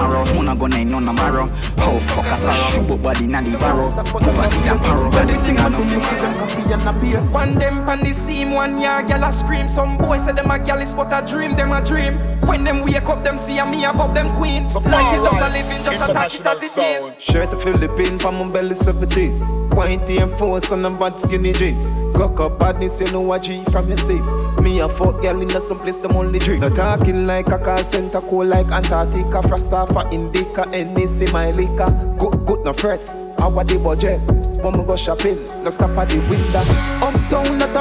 marrow 0.43 0.55
Who 0.57 0.59
not 0.59 0.59
gonna 0.59 0.85
none 0.85 1.07
a 1.07 1.13
barrow 1.13 1.47
How 1.77 1.99
fuck 1.99 2.25
a 2.25 2.37
sorrow 2.37 2.85
Shoot 2.85 2.91
up 2.91 3.01
body 3.01 3.27
na 3.27 3.41
the 3.41 3.57
barrow 3.57 3.91
Papa 3.91 4.51
sit 4.51 4.65
and 4.65 4.79
paro 4.79 5.11
But 5.11 5.27
this 5.27 5.45
thing 5.45 5.59
a 5.59 5.69
no 5.69 5.79
fi 5.83 7.33
One 7.33 7.55
them 7.55 7.85
pan 7.85 7.99
the 7.99 8.13
scene, 8.13 8.51
one 8.51 8.79
year 8.79 9.03
gal 9.03 9.23
a 9.23 9.31
scream. 9.31 9.69
Some 9.69 9.97
boys 9.97 10.25
say 10.25 10.31
them 10.31 10.49
a 10.49 10.59
gal 10.59 10.79
is 10.79 10.93
but 10.93 11.11
a 11.13 11.25
dream, 11.25 11.55
them 11.55 11.71
a 11.71 11.83
dream. 11.83 12.17
When 12.47 12.63
them 12.63 12.81
wake 12.81 13.07
up, 13.09 13.23
them 13.23 13.37
see 13.37 13.57
a 13.59 13.65
me 13.65 13.81
have 13.81 13.99
up 13.99 14.13
them 14.13 14.33
queen. 14.35 14.67
So 14.67 14.79
like 14.79 15.15
it's 15.15 15.23
just 15.23 15.41
a 15.41 15.49
living, 15.49 15.83
just 15.83 16.09
a 16.09 16.13
touch 16.13 16.39
it 16.39 16.45
as 16.45 16.63
it 16.63 16.81
is. 16.81 17.23
Shirt 17.23 17.51
to 17.51 17.59
fill 17.59 17.77
the 17.77 17.89
pin 17.89 18.17
my 18.17 18.49
belly 18.49 18.75
17. 18.75 19.69
Pointy 19.69 20.17
and 20.17 20.31
force 20.37 20.71
on 20.71 20.81
them 20.81 20.97
bad 20.97 21.19
skinny 21.19 21.53
jeans. 21.53 21.91
Cock 22.15 22.39
up 22.39 22.59
badness, 22.59 22.99
you 23.01 23.11
know 23.11 23.31
a 23.33 23.39
G 23.39 23.63
from 23.71 23.87
your 23.87 23.97
seat. 23.97 24.42
Me 24.61 24.79
a 24.79 24.89
fuck 24.89 25.21
girl 25.21 25.41
in 25.41 25.49
some 25.61 25.79
place 25.79 25.97
them 25.97 26.15
only 26.15 26.39
drink. 26.39 26.61
Not 26.61 26.75
talking 26.75 27.25
like 27.25 27.49
a 27.49 27.57
call 27.57 27.83
center, 27.83 28.21
cool 28.21 28.45
like 28.45 28.67
Antarctica. 28.71 29.41
Frost 29.47 29.73
off 29.73 29.95
a 29.95 30.09
Indica, 30.11 30.63
NC 30.63 31.31
my 31.31 31.51
liquor. 31.51 31.89
Good, 32.17 32.45
good, 32.45 32.65
no 32.65 32.73
fret. 32.73 33.01
How 33.39 33.49
the 33.63 33.77
budget? 33.77 34.19
When 34.63 34.73
we 34.73 34.83
go 34.85 34.95
shopping, 34.95 35.37
no 35.63 35.69
stop 35.69 35.97
at 35.97 36.09
the 36.09 36.19
window. 36.29 36.63
Oh, 37.03 37.12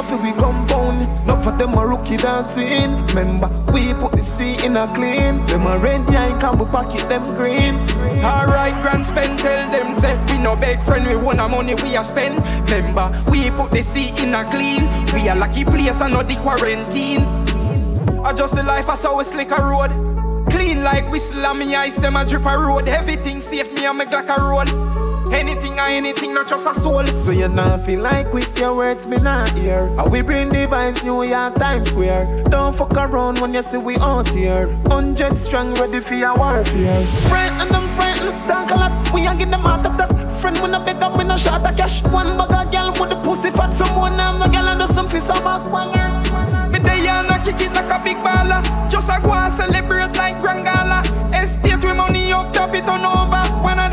Not 0.03 0.11
fi 0.11 0.23
we 0.23 0.33
compound. 0.33 1.27
No 1.27 1.37
for 1.37 1.53
them 1.53 1.75
a 1.75 1.87
rookie 1.87 2.17
dancing. 2.17 3.07
Remember, 3.07 3.49
we 3.73 3.95
put 3.95 4.13
the 4.13 4.23
sea 4.23 4.57
in 4.65 4.77
a 4.77 4.93
clean. 4.95 5.39
Them 5.47 5.67
a 5.67 5.79
red 5.79 6.11
eye, 6.11 6.39
can 6.41 6.59
we 6.59 6.65
pocket 6.67 7.09
them 7.09 7.35
green. 7.35 7.77
Alright, 8.25 8.81
grand 8.83 9.07
spend, 9.07 9.39
tell 9.39 9.71
them 9.71 9.95
say 9.95 10.17
we 10.31 10.43
no 10.43 10.57
beg 10.57 10.83
friend, 10.83 11.07
we 11.07 11.17
want 11.17 11.39
a 11.39 11.49
money 11.49 11.75
we 11.75 11.97
a 11.97 12.03
spend. 12.03 12.43
Remember, 12.69 13.13
we 13.31 13.51
put 13.51 13.71
the 13.71 13.83
sea 13.83 14.11
in 14.23 14.35
a 14.35 14.45
clean. 14.51 14.83
We 15.15 15.29
a 15.29 15.35
lucky 15.35 15.65
place 15.65 16.01
and 16.01 16.13
not 16.13 16.27
the 16.27 16.37
quarantine. 16.37 17.23
I 18.25 18.33
just 18.33 18.55
the 18.55 18.63
life 18.63 18.89
as 18.89 19.03
how 19.03 19.19
we 19.19 19.25
slick 19.25 19.51
a 19.51 19.63
road. 19.63 19.91
Clean 20.51 20.83
like 20.83 21.11
whistle 21.11 21.47
and 21.47 21.59
me 21.59 21.75
ice 21.75 21.97
them 21.97 22.17
a 22.17 22.25
drip 22.25 22.45
a 22.45 22.59
road. 22.59 22.89
Everything 22.89 23.41
safe 23.41 23.73
me 23.73 23.87
and 23.87 23.99
me 23.99 24.05
like 24.07 24.29
a 24.29 24.35
roll. 24.41 24.92
Anything 25.33 25.79
or 25.79 25.89
anything, 25.89 26.35
not 26.35 26.47
just 26.47 26.67
a 26.67 26.75
soul. 26.79 27.07
So 27.07 27.31
you 27.31 27.49
not 27.49 27.87
feel 27.87 28.01
like 28.01 28.33
with 28.35 28.57
your 28.59 28.75
words 28.77 29.07
me 29.07 29.17
not 29.23 29.49
hear. 29.51 29.89
How 29.97 30.09
we 30.09 30.21
bring 30.21 30.51
the 30.51 30.67
vibes 30.67 31.03
New 31.03 31.23
York 31.23 31.55
Times 31.55 31.89
Square. 31.89 32.45
Don't 32.45 32.75
fuck 32.75 32.95
around 32.95 33.39
when 33.39 33.55
you 33.55 33.63
see 33.63 33.79
we 33.79 33.97
out 33.97 34.29
here. 34.29 34.69
Hundred 34.89 35.39
strong, 35.39 35.75
ready 35.75 36.01
for 36.01 36.15
your 36.15 36.37
warfare. 36.37 37.07
Friend 37.29 37.55
and 37.63 37.73
I'm 37.73 37.89
friend, 37.89 38.25
look 38.27 38.37
talk 38.47 38.71
a 38.71 38.75
lot. 38.75 39.13
We 39.15 39.27
a 39.27 39.35
get 39.35 39.51
them 39.51 39.65
of 39.65 39.83
that. 39.83 40.13
Friend 40.41 40.59
when 40.59 40.75
I 40.75 40.85
beg 40.85 41.03
up, 41.03 41.17
we 41.17 41.25
no 41.25 41.37
shot 41.37 41.65
a 41.65 41.75
cash. 41.75 42.03
One 42.09 42.37
bag 42.37 42.53
of 42.53 42.73
girl 42.73 42.93
with 43.01 43.11
the 43.11 43.17
pussy 43.25 43.51
fat. 43.51 43.71
Someone 43.71 44.21
I'm 44.21 44.39
the 44.39 44.49
girl 44.49 44.69
and 44.69 44.81
just 44.81 44.95
them 44.95 45.09
fist 45.09 45.31
a 45.31 45.35
back 45.41 45.65
banger. 45.73 46.69
Me 46.69 46.79
day 46.79 47.07
and 47.09 47.31
I 47.31 47.43
kick 47.45 47.61
it 47.61 47.73
like 47.73 47.91
a 47.91 48.03
big 48.05 48.19
baller. 48.19 48.61
Just 48.91 49.09
a 49.09 49.19
go 49.23 49.33
and 49.33 49.53
celebrate 49.53 50.15
like 50.17 50.41
Grand 50.43 50.65
Gala. 50.67 51.01
Estate 51.33 51.83
with 51.83 51.97
money 51.97 52.33
up, 52.33 52.53
top 52.53 52.75
it 52.75 52.85
on 52.85 53.07
over. 53.07 53.63
One 53.63 53.79
of 53.79 53.92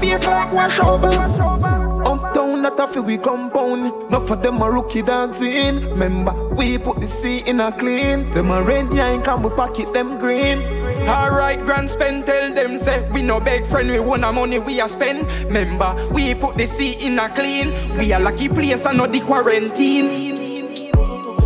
fake 0.00 0.24
like 0.24 0.52
wash 0.52 0.80
over. 0.80 1.08
Uptown 1.08 2.62
that 2.62 2.80
a 2.80 2.86
fi 2.88 3.00
we 3.00 3.18
compound. 3.18 4.10
Not 4.10 4.26
for 4.26 4.36
them 4.36 4.62
a 4.62 4.70
rookie 4.70 5.02
dogs 5.02 5.42
in. 5.42 5.84
Remember, 5.90 6.32
we 6.54 6.78
put 6.78 7.00
the 7.00 7.06
sea 7.06 7.42
in 7.46 7.60
a 7.60 7.70
clean. 7.70 8.30
Them 8.30 8.50
a 8.50 8.62
red 8.62 8.92
yank 8.92 9.28
and 9.28 9.44
we 9.44 9.50
pocket 9.50 9.92
them 9.92 10.18
green. 10.18 10.62
Alright, 11.08 11.64
grand 11.64 11.88
spend, 11.88 12.26
tell 12.26 12.52
them 12.54 12.78
say 12.78 13.08
we 13.10 13.22
no 13.22 13.40
beg 13.40 13.64
friend, 13.66 13.90
we 13.90 13.98
want 14.00 14.22
our 14.22 14.32
money 14.32 14.58
we 14.58 14.80
a 14.80 14.88
spend. 14.88 15.26
Remember, 15.46 16.08
we 16.12 16.34
put 16.34 16.56
the 16.56 16.66
sea 16.66 17.06
in 17.06 17.18
a 17.18 17.28
clean. 17.28 17.72
We 17.98 18.12
a 18.12 18.18
lucky 18.18 18.48
place 18.48 18.86
and 18.86 18.98
not 18.98 19.10
the 19.10 19.20
quarantine. 19.20 20.34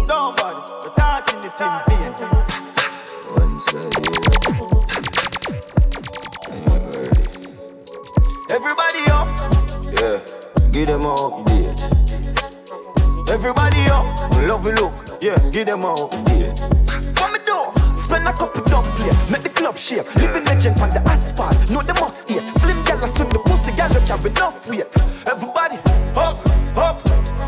Nobody, 0.08 0.60
we 0.82 0.90
talking 0.96 1.40
the 1.40 1.52
team 1.56 1.93
Everybody 8.54 9.00
up, 9.10 9.26
Yeah, 10.00 10.20
give 10.70 10.86
them 10.86 11.00
a 11.00 11.14
update. 11.16 11.74
everybody 13.28 13.80
up. 13.90 14.04
Love 14.46 14.64
you 14.66 14.74
look, 14.74 14.94
yeah, 15.20 15.36
give 15.50 15.66
them 15.66 15.80
a 15.80 15.94
update. 15.94 16.60
What 17.18 17.32
me 17.32 17.40
do? 17.44 17.96
Spend 17.96 18.28
a 18.28 18.32
couple 18.32 18.62
dumb 18.62 18.84
play, 18.94 19.10
make 19.32 19.42
the 19.42 19.48
club 19.48 19.76
shake. 19.76 20.14
Living 20.14 20.44
legend 20.44 20.78
on 20.78 20.88
the 20.90 21.02
asphalt, 21.10 21.68
know 21.68 21.80
they 21.80 22.00
must 22.00 22.30
eat. 22.30 22.42
Slim 22.58 22.80
gal 22.84 23.04
swing 23.08 23.28
the 23.30 23.40
pussy, 23.40 23.72
gal 23.72 23.90
carry 24.06 24.30
enough 24.30 24.68
weight. 24.70 24.86
Everybody 25.26 25.78
up, 26.14 26.38
up, 26.76 27.02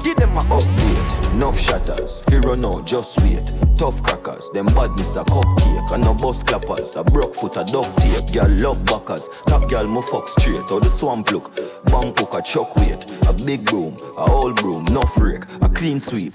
Give 0.07 0.17
them 0.19 0.37
a 0.37 0.41
update. 0.41 1.33
Enough 1.33 1.59
shatters, 1.59 2.21
fear 2.21 2.39
run 2.39 2.65
out, 2.65 2.87
just 2.87 3.21
wait. 3.23 3.43
Tough 3.77 4.01
crackers, 4.05 4.49
them 4.51 4.67
badness 4.67 5.17
a 5.17 5.25
cupcake. 5.25 5.91
And 5.91 6.05
no 6.05 6.15
bus 6.15 6.45
clappers, 6.45 6.95
a 6.95 7.03
broke 7.03 7.35
foot, 7.35 7.57
a 7.57 7.65
duct 7.65 8.01
tape. 8.01 8.33
Girl 8.33 8.49
love 8.49 8.85
backers, 8.85 9.29
top 9.49 9.69
girl 9.69 9.89
mo 9.89 10.03
fuck 10.03 10.29
straight. 10.29 10.71
Or 10.71 10.79
the 10.79 10.89
swamp 10.89 11.33
look, 11.33 11.53
bank 11.87 12.21
hook 12.21 12.35
a 12.35 12.41
chuck 12.41 12.77
weight. 12.77 13.05
A 13.27 13.33
big 13.33 13.65
broom, 13.65 13.97
a 14.17 14.31
old 14.31 14.55
broom, 14.59 14.85
no 14.93 15.03
freak, 15.03 15.43
a 15.61 15.69
clean 15.69 15.99
sweep. 15.99 16.35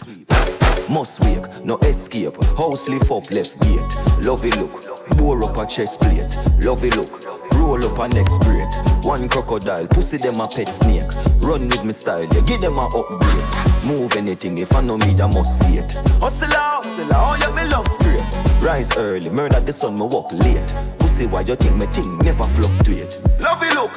Must 0.89 1.21
wake, 1.21 1.63
no 1.63 1.77
escape. 1.77 2.35
House 2.57 2.89
lift 2.89 3.09
up 3.09 3.31
left 3.31 3.57
gate. 3.61 3.95
Lovey 4.19 4.51
look, 4.51 4.83
bore 5.17 5.45
up 5.45 5.57
a 5.57 5.65
chest 5.65 6.01
plate. 6.01 6.35
Lovey 6.65 6.89
look, 6.89 7.23
roll 7.53 7.81
up 7.85 7.97
a 7.99 8.13
next 8.13 8.37
grade. 8.39 8.90
One 9.03 9.27
crocodile, 9.27 9.87
pussy 9.87 10.17
them 10.17 10.39
a 10.39 10.47
pet 10.47 10.69
snake. 10.69 11.09
Run 11.41 11.67
with 11.67 11.83
me 11.83 11.91
style, 11.91 12.23
yeah, 12.23 12.41
give 12.41 12.61
them 12.61 12.77
a 12.77 12.85
upgrade. 12.85 13.85
Move 13.85 14.15
anything, 14.15 14.59
if 14.59 14.73
I 14.75 14.81
know 14.81 14.97
me, 14.97 15.13
that 15.15 15.33
must 15.33 15.59
fate. 15.63 15.93
hustle, 16.21 16.49
hustle, 16.49 17.09
oh 17.11 17.37
yeah, 17.39 17.53
me 17.55 17.67
love 17.69 17.87
straight. 17.87 18.63
Rise 18.63 18.95
early, 18.97 19.29
murder 19.29 19.59
the 19.59 19.73
sun, 19.73 19.95
me 19.95 20.05
walk 20.05 20.31
late. 20.31 20.73
Pussy, 20.99 21.25
why 21.25 21.41
you 21.41 21.55
think 21.55 21.75
me 21.75 21.87
thing 21.87 22.17
never 22.19 22.43
fluctuate? 22.43 23.19
Love 23.39 23.63
it, 23.63 23.73
look. 23.73 23.91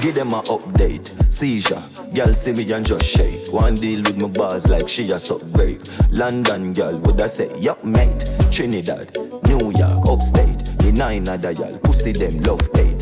Give 0.00 0.14
them 0.14 0.28
a 0.28 0.40
update. 0.42 1.12
Seizure, 1.30 1.76
girl 2.14 2.32
see 2.32 2.52
me 2.52 2.70
and 2.72 2.86
just 2.86 3.04
shake. 3.04 3.52
One 3.52 3.74
deal 3.74 4.02
with 4.02 4.16
my 4.16 4.28
bars 4.28 4.68
like 4.68 4.88
she 4.88 5.10
a 5.10 5.18
suck. 5.18 5.42
London 6.10 6.72
girl 6.72 6.96
would 7.00 7.20
I 7.20 7.26
say, 7.26 7.50
yup 7.58 7.84
mate. 7.84 8.24
Trinidad, 8.50 9.14
New 9.44 9.70
York, 9.72 10.06
upstate. 10.06 10.58
The 10.78 10.92
nine 10.92 11.28
other 11.28 11.52
y'all, 11.52 11.78
pussy 11.80 12.12
them 12.12 12.40
love 12.40 12.66
hate. 12.74 12.95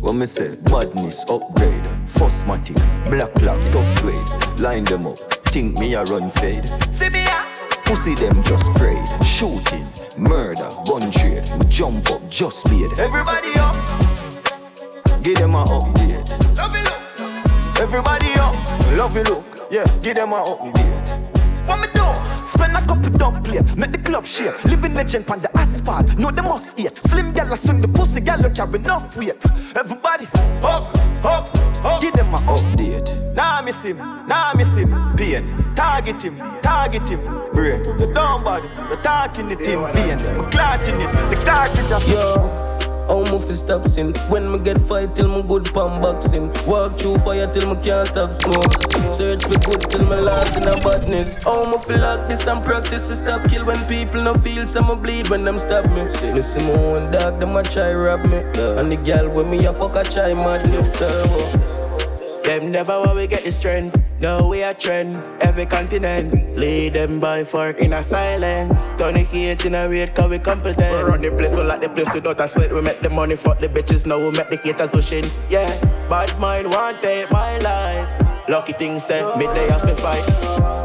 When 0.00 0.18
me 0.18 0.26
say 0.26 0.54
badness 0.64 1.24
upgrade, 1.28 1.82
Fosmatic, 2.06 2.76
black 3.10 3.34
clocks, 3.34 3.68
tough 3.68 3.86
suede. 3.98 4.60
Line 4.60 4.84
them 4.84 5.06
up, 5.06 5.18
think 5.52 5.78
me 5.78 5.94
a 5.94 6.04
run 6.04 6.30
fade. 6.30 6.66
See 6.88 7.08
me 7.10 7.24
ah. 7.26 7.44
Pussy 7.84 8.14
them 8.14 8.42
just 8.42 8.70
afraid. 8.76 8.98
Shooting, 9.24 9.86
murder, 10.18 10.68
gun 10.86 11.10
trade. 11.10 11.48
Jump 11.68 12.10
up, 12.10 12.28
just 12.30 12.68
made. 12.70 12.98
Everybody 12.98 13.52
up, 13.58 13.74
Give 15.22 15.36
them 15.38 15.54
a 15.54 15.64
update. 15.64 16.28
love 16.56 16.74
it, 16.74 16.84
look. 16.84 17.80
Everybody 17.80 18.32
up, 18.34 18.96
Love 18.96 19.16
you 19.16 19.22
look, 19.24 19.44
yeah, 19.70 19.84
give 20.02 20.14
them 20.16 20.32
a 20.32 20.42
update. 20.42 20.87
What 21.68 21.80
me 21.80 21.88
do? 21.92 22.06
Spend 22.36 22.74
a 22.74 22.80
couple 22.80 23.10
dumb 23.18 23.42
play, 23.42 23.60
make 23.76 23.92
the 23.92 23.98
club 23.98 24.26
shake. 24.26 24.64
Living 24.64 24.94
legend 24.94 25.30
on 25.30 25.40
the 25.40 25.50
asphalt, 25.56 26.16
know 26.18 26.30
they 26.30 26.42
must 26.42 26.80
eat. 26.80 26.96
Slim 27.04 27.32
gal 27.32 27.54
swing 27.56 27.80
the 27.80 27.88
pussy, 27.88 28.20
gal 28.20 28.42
carry 28.50 28.78
enough 28.78 29.16
weight. 29.16 29.36
Everybody 29.76 30.26
up, 30.62 30.88
up, 31.24 31.54
up. 31.84 32.00
Give 32.00 32.14
them 32.14 32.32
a 32.34 32.38
update. 32.38 33.34
Nah 33.34 33.62
miss 33.62 33.82
him, 33.82 33.98
Now 33.98 34.52
nah 34.52 34.54
miss 34.56 34.74
him. 34.74 34.90
Pain, 35.16 35.44
target 35.74 36.22
him, 36.22 36.38
target 36.62 37.08
him. 37.08 37.20
Brain, 37.52 37.82
The 37.82 38.10
dumb 38.14 38.44
body, 38.44 38.68
the 38.88 38.96
talking 39.02 39.50
it 39.50 39.60
in 39.60 39.80
vain. 39.92 40.18
We 40.18 40.50
clotting 40.50 41.00
it, 41.00 41.30
the 41.30 41.36
clotting 41.44 41.84
it. 41.84 42.08
Yo. 42.08 42.77
How 43.08 43.24
me 43.24 43.38
fi 43.40 43.54
stop 43.54 43.84
sin? 43.86 44.12
When 44.28 44.52
me 44.52 44.58
get 44.58 44.80
fight 44.80 45.16
till 45.16 45.28
me 45.28 45.42
good 45.42 45.64
pan 45.72 46.00
boxing. 46.00 46.52
Walk 46.66 46.98
through 46.98 47.18
fire 47.18 47.50
till 47.52 47.74
me 47.74 47.80
can't 47.82 48.06
stop 48.06 48.32
smoke. 48.32 48.72
Search 49.12 49.44
for 49.44 49.58
good 49.60 49.80
till 49.90 50.04
me 50.04 50.16
lost 50.20 50.58
in 50.58 50.68
a 50.68 50.76
badness. 50.76 51.36
How 51.42 51.64
me 51.70 51.78
fi 51.78 51.96
lock 51.96 52.28
this 52.28 52.46
and 52.46 52.64
practice 52.64 53.06
fi 53.06 53.14
stop 53.14 53.48
kill 53.48 53.64
when 53.64 53.78
people 53.86 54.22
no 54.22 54.34
feel 54.34 54.66
some 54.66 54.88
me 54.88 54.94
bleed 54.94 55.28
when 55.28 55.44
them 55.44 55.58
stop 55.58 55.86
me. 55.86 56.04
Me 56.04 56.40
see 56.40 56.60
my 56.60 56.72
own 56.72 57.10
dog 57.10 57.40
them 57.40 57.56
a 57.56 57.62
try 57.62 57.92
rob 57.94 58.24
me, 58.26 58.38
and 58.78 58.92
the 58.92 58.96
girl 59.04 59.34
with 59.34 59.48
me 59.48 59.64
a 59.64 59.72
fuck 59.72 59.96
a 59.96 60.04
try 60.04 60.34
mad 60.34 60.66
me. 60.70 60.78
Them 62.44 62.70
never 62.70 62.92
want 63.00 63.16
we 63.16 63.26
get 63.26 63.44
the 63.44 63.50
strength. 63.50 64.07
No, 64.20 64.48
we 64.48 64.62
a 64.62 64.74
trend. 64.74 65.22
Every 65.40 65.64
continent. 65.64 66.56
Lead 66.56 66.94
them 66.94 67.20
by 67.20 67.44
far 67.44 67.70
in 67.70 67.92
a 67.92 68.02
silence. 68.02 68.96
Turn 68.96 69.14
the 69.14 69.20
hate 69.20 69.64
in 69.64 69.76
a 69.76 69.88
rate 69.88 70.14
cause 70.14 70.28
we 70.28 70.40
competent. 70.40 70.92
We 70.92 71.08
run 71.08 71.20
the 71.22 71.30
place, 71.30 71.56
we 71.56 71.62
like 71.62 71.80
the 71.80 71.88
place 71.88 72.12
without 72.14 72.40
a 72.40 72.48
sweat. 72.48 72.72
We 72.72 72.80
make 72.80 73.00
the 73.00 73.10
money, 73.10 73.36
fuck 73.36 73.60
the 73.60 73.68
bitches. 73.68 74.06
Now 74.06 74.18
we 74.18 74.32
make 74.32 74.50
the 74.50 74.56
haters 74.56 74.92
wishing. 74.92 75.24
Yeah, 75.48 75.70
bad 76.08 76.36
mind 76.40 76.68
want 76.68 77.00
take 77.00 77.30
my 77.30 77.58
life. 77.58 78.48
Lucky 78.48 78.72
things 78.72 79.04
say, 79.04 79.22
me 79.36 79.46
they 79.46 79.68
have 79.68 79.82
to 79.82 79.94
fight. 79.94 80.77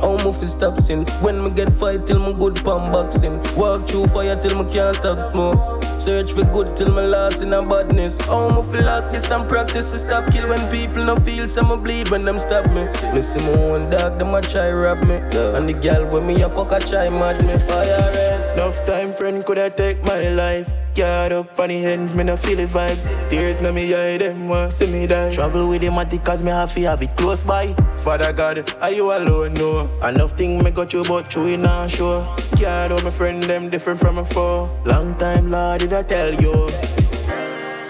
How 0.00 0.16
me 0.16 0.32
fi 0.32 0.46
stop 0.46 0.76
sin? 0.78 1.04
When 1.20 1.42
me 1.42 1.50
get 1.50 1.72
fight 1.72 2.06
till 2.06 2.20
me 2.20 2.32
good 2.38 2.56
pan 2.56 2.90
boxing. 2.92 3.40
Walk 3.56 3.86
through 3.86 4.06
fire 4.08 4.36
till 4.40 4.62
me 4.62 4.70
can't 4.72 4.96
stop 4.96 5.20
smoke. 5.20 5.82
Search 6.00 6.32
for 6.32 6.44
good 6.44 6.74
till 6.76 6.94
me 6.94 7.06
lost 7.06 7.42
in 7.42 7.52
a 7.52 7.62
badness. 7.62 8.20
How 8.26 8.48
me 8.48 8.62
fi 8.70 8.80
lock 8.84 9.12
this 9.12 9.30
and 9.30 9.48
practice 9.48 9.90
fi 9.90 9.96
stop 9.96 10.32
kill 10.32 10.48
when 10.48 10.60
people 10.70 11.04
no 11.04 11.16
feel 11.16 11.46
some 11.48 11.68
me 11.68 11.76
bleed 11.76 12.08
when 12.08 12.24
them 12.24 12.38
stop 12.38 12.66
me. 12.68 12.84
Me 13.12 13.20
see 13.20 13.40
my 13.44 13.52
own 13.58 13.90
dog 13.90 14.18
them 14.18 14.34
a 14.34 14.40
try 14.40 14.70
rob 14.70 15.02
me, 15.04 15.16
and 15.16 15.68
the 15.68 15.74
girl 15.74 16.10
with 16.12 16.26
me 16.26 16.42
a 16.42 16.48
fuck 16.48 16.72
a 16.72 16.80
try 16.80 17.08
mad 17.10 17.40
me. 17.42 17.54
Yeah, 17.68 18.54
Enough 18.54 18.84
time, 18.86 19.12
friend, 19.12 19.44
could 19.44 19.58
I 19.58 19.68
take 19.68 20.02
my 20.04 20.28
life? 20.28 20.79
Guard 20.94 21.32
up 21.32 21.58
on 21.58 21.68
the 21.68 21.84
ends, 21.86 22.12
me 22.14 22.24
no 22.24 22.36
feel 22.36 22.56
the 22.56 22.66
vibes. 22.66 23.08
Tears 23.30 23.62
na 23.62 23.70
me 23.70 23.94
eye, 23.94 24.18
them 24.18 24.48
want 24.48 24.72
see 24.72 24.90
me 24.90 25.06
die. 25.06 25.30
Travel 25.32 25.68
with 25.68 25.82
him 25.82 25.94
at 25.94 26.10
the 26.10 26.18
cause 26.18 26.42
me 26.42 26.50
have 26.50 26.74
to 26.74 26.80
have 26.82 27.00
it 27.00 27.16
close 27.16 27.44
by. 27.44 27.72
Father 28.04 28.32
God, 28.32 28.74
are 28.82 28.90
you 28.90 29.12
alone? 29.12 29.54
No. 29.54 29.88
Enough 30.02 30.36
thing 30.36 30.62
me 30.64 30.70
got 30.72 30.92
you, 30.92 31.04
but 31.04 31.34
you 31.36 31.46
in 31.46 31.64
a 31.64 31.88
show. 31.88 32.26
Can't 32.56 32.90
know 32.90 33.00
my 33.02 33.10
friend, 33.10 33.42
them 33.42 33.70
different 33.70 34.00
from 34.00 34.18
a 34.18 34.24
foe. 34.24 34.68
Long 34.84 35.14
time, 35.16 35.50
Lord, 35.50 35.80
did 35.80 35.92
I 35.92 36.02
tell 36.02 36.34
you? 36.34 36.52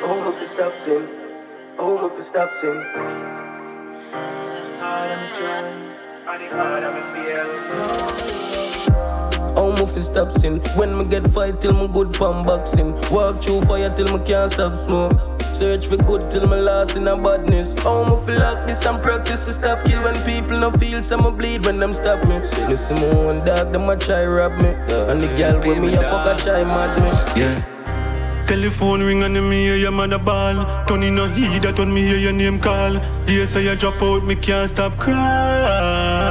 How 0.04 0.30
me 0.30 0.32
fi 0.38 0.46
stop 0.52 0.74
sin? 0.84 1.08
How 1.78 2.08
me 2.08 2.16
fi 2.16 2.22
stop 2.28 2.50
sin? 2.60 2.82
Hard 4.78 5.10
and 5.10 5.34
try, 5.34 6.34
and 6.34 6.42
the 6.42 6.48
hard 6.54 6.82
and 6.84 6.94
me 6.94 7.02
feel. 7.24 8.59
How 9.54 9.70
me 9.72 9.86
fi 9.86 10.00
stop 10.00 10.30
sin? 10.30 10.60
When 10.76 10.96
me 10.96 11.04
get 11.04 11.26
fight 11.30 11.60
till 11.60 11.72
me 11.72 11.88
good 11.92 12.12
pan 12.12 12.44
boxing. 12.44 12.92
Walk 13.10 13.42
through 13.42 13.62
fire 13.62 13.94
till 13.94 14.16
me 14.16 14.24
can't 14.24 14.50
stop 14.50 14.74
smoke. 14.74 15.12
Search 15.52 15.86
for 15.86 15.96
good 15.96 16.30
till 16.30 16.46
me 16.46 16.60
lost 16.60 16.96
in 16.96 17.08
a 17.08 17.16
badness. 17.16 17.74
How 17.82 18.04
me 18.04 18.16
fi 18.24 18.38
lock 18.38 18.66
this 18.66 18.84
and 18.86 19.02
practice 19.02 19.44
fi 19.44 19.50
stop 19.50 19.84
kill 19.84 20.02
when 20.02 20.14
people 20.24 20.58
no 20.58 20.70
feel 20.70 21.02
some 21.02 21.24
me 21.24 21.30
bleed 21.30 21.64
when 21.64 21.78
them 21.78 21.92
stop 21.92 22.22
me. 22.28 22.38
Me 22.68 22.76
see 22.76 22.94
my 22.94 23.06
own 23.18 23.44
dog 23.44 23.72
them 23.72 23.88
a 23.88 23.96
try 23.96 24.24
rob 24.24 24.52
me, 24.52 24.68
and 25.10 25.20
the 25.20 25.28
girl 25.36 25.58
with 25.58 25.80
me 25.80 25.94
a 25.94 26.02
fuck 26.02 26.26
a 26.26 26.42
try 26.42 26.62
mad 26.64 26.92
me. 27.02 27.10
Yeah. 27.40 27.66
Telephone 28.46 29.00
ring 29.02 29.22
and 29.22 29.34
me 29.34 29.62
hear 29.64 29.76
your 29.76 29.92
mother 29.92 30.18
ball. 30.18 30.64
Tony 30.86 31.10
no 31.10 31.26
heed 31.26 31.62
that 31.62 31.78
when 31.78 31.92
me 31.94 32.02
hear 32.02 32.16
your 32.16 32.32
name 32.32 32.58
call. 32.58 32.98
Dear 33.24 33.46
say 33.46 33.64
you 33.64 33.76
drop 33.76 34.02
out, 34.02 34.24
me 34.24 34.34
can't 34.34 34.68
stop 34.68 34.96
crying. 34.96 36.29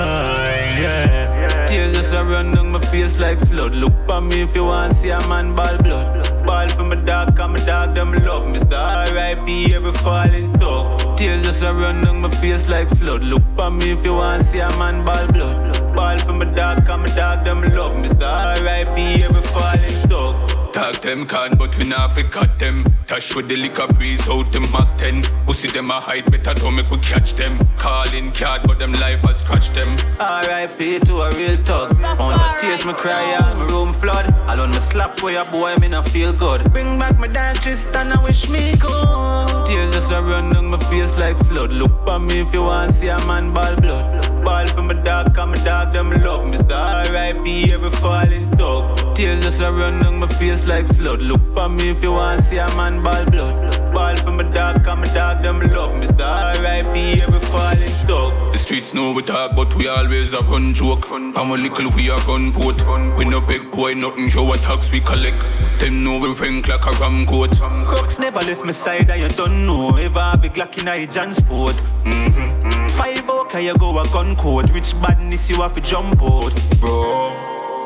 Tears 2.09 2.23
just 2.23 2.25
a 2.25 2.31
run 2.31 2.55
down 2.55 2.71
my 2.71 2.79
face 2.79 3.19
like 3.19 3.39
flood. 3.39 3.75
Look 3.75 3.93
at 4.09 4.23
me 4.23 4.41
if 4.41 4.55
you 4.55 4.65
want 4.65 4.93
to 4.93 4.97
see 4.97 5.09
a 5.09 5.19
man 5.27 5.55
ball 5.55 5.77
blood. 5.83 6.43
Ball 6.43 6.67
for 6.69 6.83
my 6.83 6.95
dog, 6.95 7.37
cause 7.37 7.49
my 7.51 7.59
dog 7.59 7.93
them 7.93 8.13
love 8.25 8.47
me. 8.47 8.57
Mr. 8.57 8.79
R.I.P. 8.79 9.75
every 9.75 9.91
falling 9.91 10.51
dog. 10.53 11.17
Tears 11.19 11.43
just 11.43 11.61
a 11.61 11.71
run 11.71 12.03
down 12.03 12.21
my 12.21 12.29
face 12.29 12.67
like 12.67 12.89
flood. 12.97 13.23
Look 13.23 13.43
at 13.59 13.69
me 13.73 13.91
if 13.91 14.03
you 14.03 14.15
want 14.15 14.41
to 14.41 14.47
see 14.47 14.57
a 14.57 14.69
man 14.79 15.05
ball 15.05 15.27
blood. 15.27 15.95
Ball 15.95 16.17
for 16.19 16.33
my 16.33 16.45
dog, 16.45 16.83
cause 16.87 16.99
my 16.99 17.15
dog 17.15 17.45
them 17.45 17.61
love 17.75 17.95
me. 17.95 18.09
Mr. 18.09 18.23
R.I.P. 18.23 19.23
every 19.23 19.43
falling 19.43 20.07
dog. 20.09 20.48
Talk 20.73 21.01
them 21.01 21.25
can, 21.25 21.57
but 21.57 21.75
we 21.77 21.87
not 21.87 22.13
fi 22.13 22.23
cut 22.23 22.59
them. 22.59 22.85
Touch 23.07 23.33
with 23.35 23.47
the 23.47 23.55
liquor 23.55 23.87
breeze 23.87 24.29
out 24.29 24.51
the 24.51 24.59
Mac 24.71 24.97
10. 24.97 25.23
Pussy 25.47 25.67
them 25.69 25.89
a 25.89 25.99
hide 25.99 26.29
better 26.29 26.53
don't 26.53 26.75
make 26.75 26.91
we 26.91 26.97
catch 26.99 27.33
them. 27.33 27.57
Calling 27.79 28.31
card, 28.33 28.61
but 28.63 28.77
them 28.77 28.91
life 28.93 29.21
has 29.21 29.39
scratched 29.39 29.73
them. 29.73 29.97
R.I.P. 30.19 30.99
to 30.99 31.21
a 31.21 31.31
real 31.35 31.57
talk. 31.63 31.89
On 32.19 32.37
the 32.37 32.57
tears 32.59 32.85
me 32.85 32.93
cry, 32.93 33.35
all 33.41 33.55
my 33.55 33.65
room 33.65 33.93
flood. 33.93 34.27
Alone 34.47 34.69
me 34.69 34.77
slap 34.77 35.21
where 35.23 35.33
your 35.33 35.45
boy 35.45 35.75
me 35.77 35.87
not 35.87 36.07
feel 36.07 36.33
good. 36.33 36.71
Bring 36.71 36.99
back 36.99 37.17
my 37.17 37.27
dad 37.27 37.55
Tristan, 37.55 38.11
I 38.11 38.23
wish 38.23 38.47
me 38.47 38.73
could. 38.79 39.65
Tears 39.65 39.91
just 39.91 40.11
a 40.11 40.21
run 40.21 40.53
down 40.53 40.69
my 40.69 40.77
face 40.77 41.17
like 41.17 41.37
flood. 41.47 41.73
Look 41.73 42.07
at 42.07 42.19
me 42.19 42.41
if 42.41 42.53
you 42.53 42.61
want 42.61 42.93
see 42.93 43.07
a 43.07 43.17
man 43.25 43.51
ball 43.53 43.75
blood. 43.77 44.45
Ball 44.45 44.67
for 44.67 44.83
my 44.83 44.93
dog, 44.93 45.33
cause 45.33 45.47
my 45.47 45.57
dog 45.63 45.93
them 45.93 46.11
love 46.11 46.45
me. 46.45 46.57
Mr. 46.57 46.75
R.I.P. 46.75 47.73
every 47.73 47.89
falling 47.89 48.49
dog. 48.51 48.98
Tears 49.15 49.41
just 49.41 49.61
a 49.61 49.71
run 49.71 50.01
down 50.01 50.19
my 50.19 50.27
face 50.27 50.65
like 50.65 50.87
flood. 50.87 51.21
Look 51.21 51.41
at 51.57 51.71
me 51.71 51.89
if 51.89 52.01
you 52.01 52.13
want 52.13 52.39
to 52.39 52.45
see 52.45 52.57
a 52.57 52.67
man 52.75 53.03
ball 53.03 53.25
blood. 53.25 53.93
Ball 53.93 54.15
for 54.17 54.31
my 54.31 54.43
dog, 54.43 54.83
cause 54.83 54.97
my 54.97 55.13
dog 55.13 55.43
them 55.43 55.59
love 55.59 55.99
me. 55.99 56.07
Mr. 56.07 56.25
R.I.P. 56.25 57.21
every 57.21 57.39
falling 57.39 58.07
dog. 58.07 58.33
The 58.53 58.57
streets 58.57 58.93
know 58.93 59.11
we 59.11 59.21
talk, 59.21 59.55
but 59.55 59.75
we 59.75 59.87
always 59.87 60.31
have 60.31 60.73
joke. 60.73 61.09
I'm 61.11 61.51
a 61.51 61.55
little 61.55 61.91
we 61.91 62.09
are 62.09 62.19
gun 62.25 62.51
port. 62.51 62.77
We 63.17 63.25
no 63.25 63.41
big 63.41 63.71
boy, 63.71 63.93
nothing 63.93 64.29
show 64.29 64.53
attacks 64.53 64.91
we 64.91 64.99
collect. 64.99 65.41
Them 65.79 66.03
know 66.03 66.19
we 66.19 66.33
rank 66.33 66.67
like 66.67 66.85
a 66.85 66.91
ram 66.99 67.25
coat. 67.25 67.51
Crooks 67.87 68.19
never 68.19 68.39
left 68.39 68.65
my 68.65 68.71
side 68.71 69.09
and 69.09 69.21
you 69.21 69.29
don't 69.29 69.65
know. 69.65 69.95
Ever 69.97 70.19
have 70.19 70.43
a 70.43 70.49
Glock 70.49 70.77
in 70.77 70.87
a 70.87 71.07
Jansport. 71.07 71.73
Mm-hmm. 72.03 72.87
Five 72.89 73.29
okay, 73.29 73.65
you 73.65 73.77
go 73.77 73.97
a 73.97 74.05
gun 74.09 74.35
coat. 74.35 74.69
Rich 74.71 74.93
badness 75.01 75.49
you 75.49 75.61
have 75.61 75.73
to 75.75 75.81
jump 75.81 76.21
out, 76.21 76.53
bro. 76.79 77.28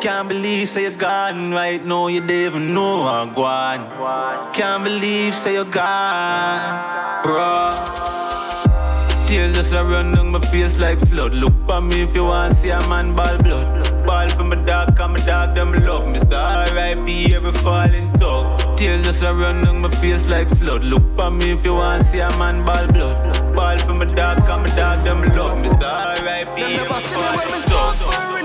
Can't 0.03 0.27
believe 0.27 0.67
say 0.67 0.81
you're 0.81 0.91
gone 0.91 1.51
right 1.51 1.81
now, 1.85 2.07
you 2.07 2.21
even 2.25 2.73
know 2.73 3.07
I'm 3.07 3.33
gone. 3.33 4.51
Can't 4.53 4.83
believe 4.83 5.33
say 5.33 5.53
you're 5.53 5.63
gone, 5.63 7.23
bro. 7.23 7.73
Tears 9.25 9.53
just 9.53 9.71
a 9.71 9.81
run 9.81 10.13
down 10.13 10.33
my 10.33 10.39
face 10.39 10.77
like 10.77 10.99
flood. 10.99 11.33
Look 11.33 11.53
at 11.69 11.79
me 11.83 12.01
if 12.01 12.13
you 12.13 12.25
want 12.25 12.53
to 12.53 12.59
see 12.59 12.71
a 12.71 12.81
man 12.89 13.15
ball 13.15 13.37
blood. 13.43 14.05
Ball 14.05 14.27
for 14.27 14.43
my 14.43 14.57
dog, 14.57 14.97
cause 14.97 15.09
my 15.09 15.25
dog 15.25 15.55
them 15.55 15.71
love 15.85 16.05
me. 16.05 16.19
Mr. 16.19 16.33
R.I.P. 16.33 17.33
every 17.33 17.53
falling 17.53 18.11
dog. 18.19 18.77
Tears 18.77 19.05
just 19.05 19.23
a 19.23 19.33
run 19.33 19.63
down 19.63 19.79
my 19.79 19.89
face 19.89 20.27
like 20.27 20.49
flood. 20.49 20.83
Look 20.83 21.17
at 21.17 21.29
me 21.31 21.51
if 21.51 21.63
you 21.63 21.75
want 21.75 22.01
to 22.01 22.07
see 22.09 22.19
a 22.19 22.29
man 22.31 22.65
ball 22.65 22.85
blood. 22.91 23.55
Ball 23.55 23.77
for 23.77 23.93
my 23.93 24.03
dog, 24.03 24.39
cause 24.39 24.69
my 24.69 24.75
dog 24.75 25.05
them 25.05 25.21
love 25.37 25.61
me. 25.61 25.69
Mr. 25.69 25.83
R.I.P. 25.83 26.61
every 26.61 26.87
falling 26.87 27.63
dog. 27.69 28.42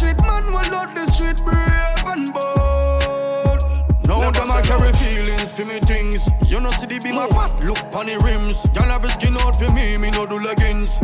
Street, 0.00 0.20
man 0.22 0.46
will 0.46 0.74
out 0.80 0.94
the 0.94 1.04
street, 1.12 1.44
brave 1.44 2.04
and 2.08 2.32
bold. 2.32 3.60
Now 4.08 4.30
them 4.30 4.50
I 4.50 4.62
carry 4.62 4.92
feelings 4.96 5.52
for 5.52 5.64
me 5.64 5.78
things. 5.80 6.28
You 6.48 6.60
know 6.60 6.70
see 6.70 6.86
the 6.86 6.98
be 6.98 7.12
my 7.12 7.28
fat, 7.28 7.52
look 7.60 7.78
on 7.92 8.06
the 8.06 8.16
rims. 8.24 8.56
Y'all 8.74 8.88
have 8.88 9.04
a 9.04 9.08
skin 9.08 9.36
out 9.36 9.56
for 9.56 9.68
me, 9.74 9.98
me 9.98 10.10
no 10.10 10.24
do 10.24 10.38
leggings. 10.38 11.00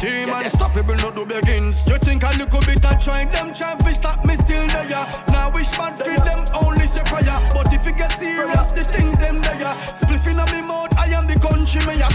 Team 0.00 0.30
unstoppable, 0.32 0.94
no 0.96 1.10
do 1.10 1.26
begins. 1.26 1.86
You 1.86 1.98
think 1.98 2.22
a 2.22 2.30
little 2.38 2.60
bit 2.62 2.86
I 2.86 2.94
try 2.96 3.24
them 3.26 3.52
try 3.52 3.74
to 3.74 3.92
stop 3.92 4.24
me 4.24 4.34
still 4.36 4.66
there. 4.68 5.06
Now 5.34 5.50
wish 5.50 5.72
bad 5.76 5.98
for 5.98 6.16
them 6.24 6.46
only 6.62 6.86
say 6.86 7.02
prayer. 7.04 7.36
But 7.52 7.74
if 7.74 7.86
it 7.86 7.96
get 7.98 8.16
serious, 8.16 8.72
the 8.72 8.84
things 8.84 9.18
them 9.18 9.42
there. 9.42 9.74
Spliffing 9.98 10.38
on 10.40 10.48
me 10.54 10.62
mouth, 10.62 10.94
I 10.96 11.10
am 11.18 11.26
the 11.26 11.36
country 11.42 11.82
mayor. 11.84 12.08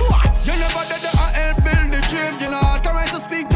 You 0.47 0.55
never 0.55 0.83
did 0.89 1.03
the 1.03 1.11
I 1.13 1.27
help 1.43 1.57
build 1.67 1.89
the 1.91 2.01
dream. 2.07 2.33
You 2.39 2.49
know 2.55 2.63
authorized 2.71 3.13
to 3.13 3.19
speak 3.19 3.52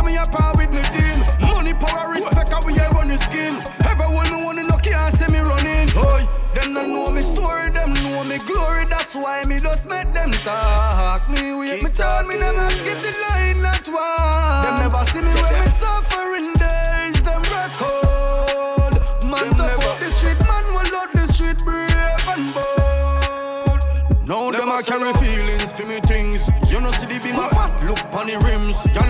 why 9.22 9.44
me 9.48 9.60
just 9.60 9.90
make 9.90 10.12
them 10.14 10.32
talk. 10.44 11.28
Me 11.30 11.54
wait, 11.54 11.84
me 11.84 11.90
turn, 11.90 12.28
me 12.28 12.38
never 12.38 12.70
skip 12.70 12.98
the 13.00 13.12
line, 13.30 13.62
not 13.62 13.88
one. 13.88 14.64
Them 14.66 14.76
never 14.84 15.04
see 15.12 15.22
me 15.22 15.34
when 15.34 15.54
me 15.58 15.68
suffering 15.72 16.54
days, 16.60 17.22
them 17.24 17.42
record. 17.56 18.94
Man 19.26 19.56
tough 19.56 19.86
up 19.86 20.00
the 20.00 20.10
street, 20.12 20.40
man 20.48 20.66
will 20.76 20.96
out 21.00 21.12
the 21.14 21.26
street, 21.34 21.58
brave 21.66 22.28
and 22.34 22.54
bold. 22.54 23.82
Now 24.28 24.52
them 24.52 24.70
I 24.70 24.82
carry 24.84 25.14
feelings 25.24 25.72
for 25.72 25.86
me 25.86 26.00
things. 26.02 26.52
You 26.70 26.82
know 26.82 26.92
see 26.92 27.08
the 27.08 27.20
be 27.24 27.32
my 27.32 27.48
fat, 27.50 27.72
look 27.88 28.00
on 28.12 28.28
the 28.28 28.36
rims. 28.44 28.76
Y'all 28.94 29.07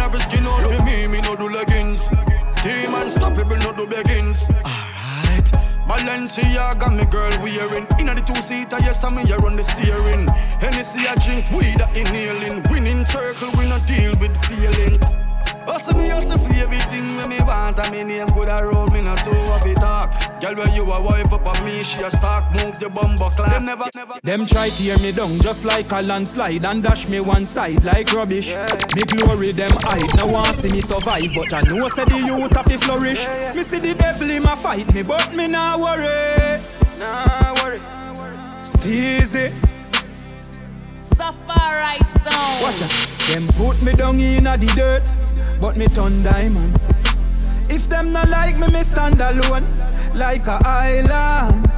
Balenciaga, 6.37 6.95
me 6.95 7.05
girl 7.05 7.31
wearing 7.41 7.87
Inna 7.99 8.13
the 8.13 8.21
two-seater, 8.21 8.77
yes, 8.81 9.03
I'm 9.03 9.17
here 9.25 9.43
on 9.43 9.55
the 9.55 9.63
steering. 9.63 10.27
Hennessy, 10.59 11.07
I 11.07 11.15
drink 11.15 11.49
weed, 11.51 11.81
I 11.81 11.89
inhaling. 11.97 12.63
Winning 12.69 13.05
circle, 13.05 13.49
we 13.57 13.67
not 13.67 13.85
deal 13.87 14.11
with 14.19 14.35
feelings 14.45 15.26
Hustle 15.77 15.99
me, 15.99 16.09
hustle 16.09 16.39
for 16.39 16.53
everything 16.53 17.15
when 17.15 17.29
me 17.29 17.37
want 17.45 17.77
And 17.77 17.91
me 17.91 18.01
name 18.01 18.27
coulda 18.29 18.57
road, 18.63 18.91
me 18.91 18.99
not 18.99 19.23
too 19.23 19.29
of 19.29 19.63
it 19.63 19.75
talk 19.75 20.09
Girl, 20.41 20.55
when 20.55 20.73
you 20.73 20.81
a 20.81 21.01
wife 21.03 21.31
up 21.31 21.45
on 21.45 21.63
me, 21.63 21.83
she 21.83 22.01
a 22.01 22.09
stalk 22.09 22.51
Move 22.55 22.79
the 22.79 22.89
bumbo 22.89 23.29
clock 23.29 23.51
Them 23.51 23.65
never, 23.65 23.85
never 23.93 24.15
Them 24.23 24.47
try 24.47 24.69
tear 24.69 24.97
me 24.97 25.11
down 25.11 25.37
just 25.37 25.65
like 25.65 25.91
a 25.91 26.01
landslide 26.01 26.65
and 26.65 26.81
dash 26.81 27.07
me 27.07 27.19
one 27.19 27.45
side 27.45 27.83
like 27.83 28.11
rubbish. 28.11 28.55
Me 28.95 29.03
glory 29.03 29.51
them 29.51 29.69
hide, 29.81 30.17
no 30.17 30.25
one 30.25 30.51
see 30.55 30.71
me 30.71 30.81
survive, 30.81 31.29
but 31.35 31.53
I 31.53 31.61
know 31.61 31.87
say 31.89 32.05
the 32.05 32.17
youth 32.25 32.55
have 32.55 32.65
to 32.65 32.77
flourish. 32.79 33.27
Me 33.55 33.61
see 33.61 33.77
the 33.77 33.93
devil 33.93 34.31
in 34.31 34.41
my 34.41 34.55
fight 34.55 34.91
me, 34.95 35.03
but 35.03 35.31
me 35.35 35.47
nah 35.47 35.77
worry. 35.77 36.59
Nah 36.97 37.53
worry. 37.63 37.79
Steezy. 38.49 39.53
Safari 41.03 41.99
sound. 42.23 42.63
Watch 42.63 42.81
out. 42.81 43.17
Them 43.33 43.45
put 43.49 43.81
me 43.83 43.91
down 43.91 44.19
in 44.19 44.45
the 44.45 44.73
dirt, 44.73 45.03
but 45.59 45.77
me 45.77 45.87
turn 45.87 46.23
diamond. 46.23 46.79
If 47.69 47.89
them 47.89 48.11
not 48.13 48.29
like 48.29 48.57
me, 48.57 48.67
me 48.67 48.81
stand 48.83 49.19
alone 49.21 49.65
like 50.15 50.47
a 50.47 50.59
island. 50.65 51.69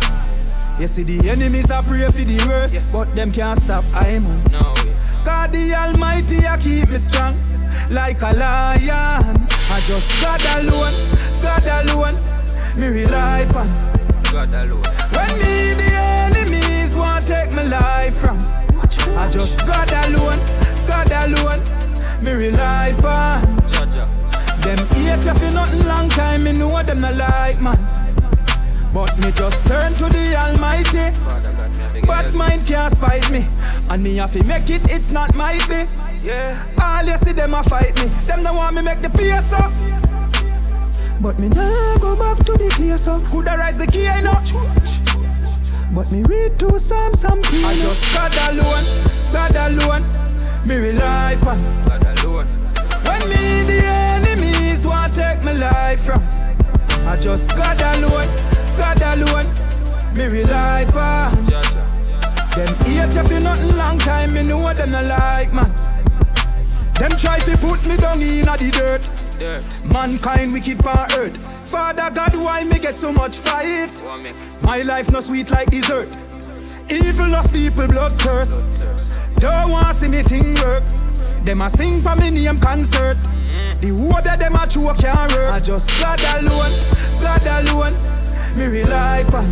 You 0.80 0.88
see 0.88 1.04
the 1.04 1.30
enemies 1.30 1.72
are 1.72 1.84
pray 1.84 2.06
for 2.06 2.12
the 2.24 2.46
worst, 2.48 2.80
but 2.92 3.14
them 3.16 3.32
can't 3.32 3.60
stop 3.60 3.84
I 3.94 4.20
man. 4.20 4.44
No 4.52 4.74
way. 4.78 4.96
God 5.26 5.52
the 5.52 5.74
Almighty 5.74 6.48
I 6.48 6.58
keep 6.58 6.90
me 6.90 6.98
strong 6.98 7.36
like 7.90 8.22
a 8.22 8.32
lion. 8.34 9.48
I 9.72 9.82
just 9.86 10.22
God 10.24 10.42
alone, 10.58 10.94
God 11.42 11.66
alone, 11.84 12.16
me 12.80 12.88
rely 12.88 13.40
upon. 13.40 13.68
God 14.32 14.54
alone. 14.54 14.84
When 15.12 15.34
me 15.40 15.74
the 15.74 15.92
enemies 15.94 16.96
want 16.96 17.28
take 17.28 17.52
my 17.52 17.64
life 17.64 18.16
from, 18.16 18.38
I 19.18 19.30
just 19.30 19.60
God 19.68 19.90
alone, 20.08 20.40
God 20.88 21.12
alone, 21.12 21.60
me 22.22 22.32
rely 22.34 22.88
upon. 22.98 23.42
Them 24.62 24.78
hate 24.88 25.26
you 25.26 25.34
for 25.34 25.52
nothing 25.54 25.86
long 25.88 26.10
time, 26.10 26.44
me 26.44 26.52
know 26.52 26.84
them 26.84 27.02
not 27.02 27.16
like 27.16 27.62
man. 27.62 27.78
But 28.94 29.18
me 29.20 29.32
just 29.32 29.66
turn 29.68 29.94
to 29.96 30.06
the 30.10 30.36
Almighty. 30.36 31.14
But 32.06 32.34
mind 32.34 32.66
can't 32.66 32.94
spite 32.94 33.30
me. 33.32 33.48
And 33.90 34.04
me 34.04 34.16
have 34.18 34.34
to 34.34 34.44
make 34.46 34.70
it, 34.70 34.92
it's 34.92 35.12
not 35.12 35.34
my 35.36 35.58
be. 35.68 35.88
Yeah. 36.26 36.66
All 36.82 37.06
you 37.06 37.18
see 37.18 37.32
them 37.32 37.54
a 37.54 37.64
fight 37.64 37.96
me. 38.04 38.10
Them 38.26 38.44
no 38.44 38.54
want 38.54 38.76
me 38.76 38.82
make 38.82 39.02
the 39.02 39.10
pace 39.10 39.54
up. 39.54 39.72
But 41.22 41.38
me 41.40 41.50
nah 41.50 41.98
go 41.98 42.16
back 42.18 42.44
to 42.46 42.54
the 42.54 42.70
place 42.76 43.08
up. 43.08 43.24
Coulda 43.26 43.56
rise 43.58 43.78
the 43.78 43.88
key, 43.88 44.08
I 44.08 44.22
know. 44.22 44.42
But 45.94 46.12
me 46.12 46.24
read 46.24 46.60
two 46.60 46.78
Psalms, 46.78 47.22
some 47.22 47.42
clean. 47.44 47.66
I 47.66 47.76
just 47.76 48.16
God 48.16 48.34
alone, 48.50 48.84
God 49.32 49.56
alone. 49.72 50.04
Me 50.68 50.76
rely 50.76 51.34
upon. 51.34 52.09
God 53.30 53.62
alone. 53.62 53.64
When 53.64 53.64
me 53.64 53.64
the 53.64 53.86
enemies 53.86 54.86
want 54.86 55.14
take 55.14 55.44
my 55.44 55.54
life 55.54 56.04
from. 56.04 56.22
I 57.08 57.18
just 57.20 57.50
God 57.50 57.82
alone, 57.82 58.28
God 58.78 59.02
alone. 59.02 59.46
Me 60.16 60.26
rely 60.26 60.82
upon. 60.82 61.46
Jaja. 61.46 62.56
Them 62.56 62.76
hate 62.86 63.16
you 63.16 63.24
for 63.24 63.40
nothing 63.42 63.78
long 63.78 63.98
time, 64.00 64.34
me 64.34 64.44
know 64.44 64.74
them 64.74 64.92
not 64.92 65.06
like 65.06 65.54
man. 65.54 65.72
Them 66.96 67.12
try 67.18 67.40
to 67.40 67.58
put 67.58 67.86
me 67.86 67.98
down 67.98 68.22
in 68.22 68.46
the 68.46 68.72
dirt. 68.72 69.10
Dirt. 69.40 69.64
Mankind 69.86 70.52
wicked 70.52 70.86
on 70.86 71.12
earth. 71.18 71.38
Father 71.70 72.10
God, 72.14 72.36
why 72.36 72.64
me 72.64 72.80
get 72.80 72.96
so 72.96 73.14
much 73.14 73.38
fight? 73.38 74.02
My 74.62 74.82
life 74.82 75.12
no 75.12 75.22
sweet 75.22 75.52
like 75.52 75.70
dessert. 75.70 76.18
Evil 76.90 77.30
lost 77.30 77.54
people 77.54 77.88
blood 77.88 78.20
thirst. 78.20 78.66
Don't 79.38 79.72
want 79.72 79.96
see 79.96 80.10
me 80.10 80.24
thing 80.24 80.56
work. 80.56 80.84
Them 81.44 81.62
a 81.62 81.70
sing 81.70 82.02
for 82.02 82.16
me 82.16 82.30
name 82.32 82.60
concert. 82.60 83.18
The 83.82 83.90
whole 83.90 84.18
of 84.18 84.24
them 84.24 84.56
a 84.56 84.68
choke 84.68 84.98
can't 84.98 85.32
work. 85.34 85.54
I 85.54 85.60
just 85.60 85.90
God 86.02 86.20
alone, 86.36 86.74
God 87.22 87.66
alone. 87.66 87.96
Me 88.58 88.66
rely 88.66 89.20
upon. 89.20 89.46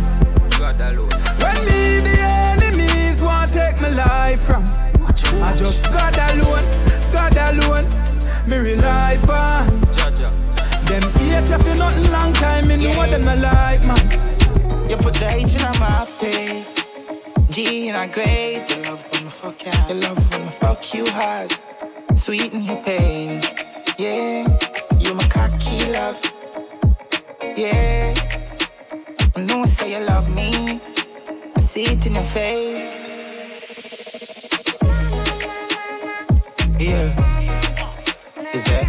God 0.58 0.80
alone. 0.80 1.08
When 1.38 1.56
me 1.64 2.00
the 2.00 2.18
enemies 2.18 3.22
want 3.22 3.52
take 3.52 3.80
my 3.80 3.88
life 3.90 4.40
from 4.42 4.64
I 5.42 5.54
just 5.56 5.84
God 5.92 6.14
alone, 6.34 6.64
God 7.12 7.36
alone 7.36 7.86
Me 8.48 8.56
rely 8.56 9.12
upon 9.22 9.68
Jaja. 9.94 10.30
Them 10.86 11.02
hate 11.14 11.48
you 11.48 11.58
for 11.58 11.74
nothing 11.78 12.10
long 12.10 12.32
time 12.32 12.66
Me 12.66 12.76
know 12.76 13.06
them 13.06 13.24
not 13.24 13.38
like 13.38 13.84
man 13.86 14.04
You 14.90 14.96
put 14.96 15.14
the 15.14 15.28
H 15.30 15.54
in 15.54 15.62
my 15.80 16.06
pay. 16.20 16.64
G 17.50 17.88
in 17.88 17.94
a 17.94 18.06
grade. 18.08 18.77
Fuck 19.38 19.66
love 19.94 20.32
when 20.32 20.42
I 20.42 20.50
fuck 20.50 20.94
you 20.94 21.08
hard. 21.10 21.56
Sweeten 22.14 22.62
your 22.64 22.82
pain. 22.82 23.40
Yeah, 23.96 24.44
you 24.98 25.14
my 25.14 25.28
cocky 25.28 25.86
love. 25.92 26.20
Yeah. 27.56 28.14
I 29.36 29.40
know 29.42 29.64
say 29.64 29.92
you 29.92 30.04
love 30.04 30.28
me. 30.34 30.80
I 31.56 31.60
see 31.60 31.84
it 31.84 32.04
in 32.06 32.14
your 32.16 32.24
face. 32.24 32.94
Yeah. 36.80 37.14
Is 38.52 38.64
that? 38.64 38.87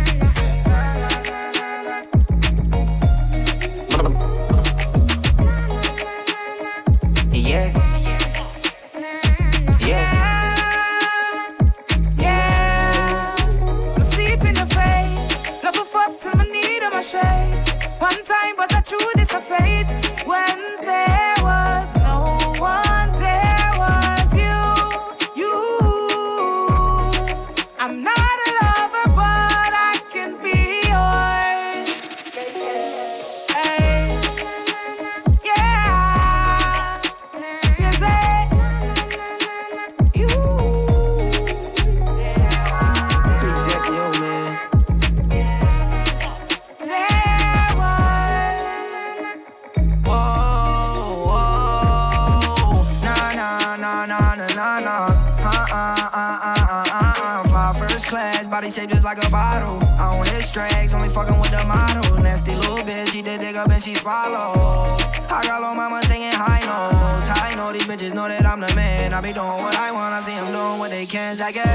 Body 58.59 58.69
shape 58.69 58.89
just 58.89 59.05
like 59.05 59.25
a 59.25 59.29
bottle. 59.29 59.79
I 59.97 60.11
don't 60.11 60.27
hit 60.27 60.93
only 60.93 61.07
fucking 61.07 61.39
with 61.39 61.51
the 61.51 61.63
model. 61.65 62.21
Nasty 62.21 62.55
little 62.55 62.79
bitch, 62.79 63.11
she 63.11 63.21
did 63.21 63.39
dig 63.39 63.55
up 63.55 63.69
and 63.69 63.81
she 63.81 63.95
swallow. 63.95 64.97
I 65.29 65.43
got 65.45 65.61
little 65.61 65.75
mama 65.75 66.01
singing 66.03 66.33
high 66.33 66.59
notes. 66.67 67.29
High 67.29 67.55
note, 67.55 67.75
these 67.75 67.83
bitches 67.83 68.13
know 68.13 68.27
that 68.27 68.45
I'm 68.45 68.59
the 68.59 68.75
man. 68.75 69.13
I 69.13 69.21
be 69.21 69.31
doing 69.31 69.47
what 69.47 69.75
I 69.75 69.93
want, 69.93 70.13
I 70.13 70.19
see 70.19 70.35
them 70.35 70.51
doing 70.51 70.77
what 70.77 70.91
they 70.91 71.05
can. 71.05 71.37
Zack 71.37 71.55
it. 71.55 71.65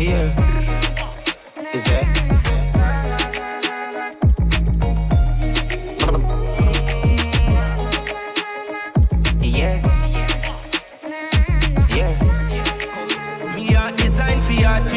Yeah. 0.00 0.55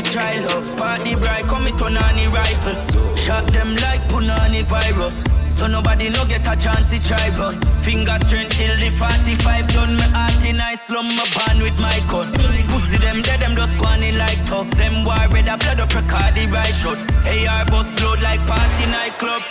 Child 0.09 0.45
love. 0.45 0.77
Party 0.77 1.15
bright, 1.15 1.45
come 1.47 1.67
it 1.67 1.81
on 1.81 1.97
any 2.09 2.27
rifle. 2.27 2.75
Shot 3.15 3.45
them 3.53 3.75
like 3.85 4.01
punani 4.09 4.63
virus. 4.63 5.13
So 5.57 5.67
nobody 5.67 6.09
no 6.09 6.25
get 6.25 6.47
a 6.47 6.55
chance 6.55 6.89
to 6.89 6.97
try 7.03 7.29
run. 7.37 7.61
Finger 7.83 8.17
strength 8.25 8.57
till 8.57 8.75
the 8.79 8.89
45 8.97 9.67
done. 9.67 9.95
Me 9.95 10.05
heart 10.15 10.45
in 10.45 10.59
I 10.59 10.75
slum, 10.87 11.07
me 11.07 11.25
born 11.35 11.57
with 11.61 11.79
my 11.79 11.97
gun. 12.07 12.31
Pussy 12.69 12.97
them 12.97 13.21
dead, 13.21 13.41
them 13.41 13.55
just 13.55 13.73
squanning 13.73 14.17
like 14.17 14.39
thugs. 14.47 14.75
Them 14.77 15.05
war 15.05 15.27
red 15.29 15.47
a 15.47 15.57
blood 15.57 15.79
up 15.79 15.93
record 15.93 16.33
the 16.35 16.47
right 16.47 16.75
shot. 16.81 16.97
AR 17.27 17.65
bust 17.65 17.91
load 18.03 18.21
like 18.21 18.41
party 18.47 18.85
nightclub. 18.89 19.43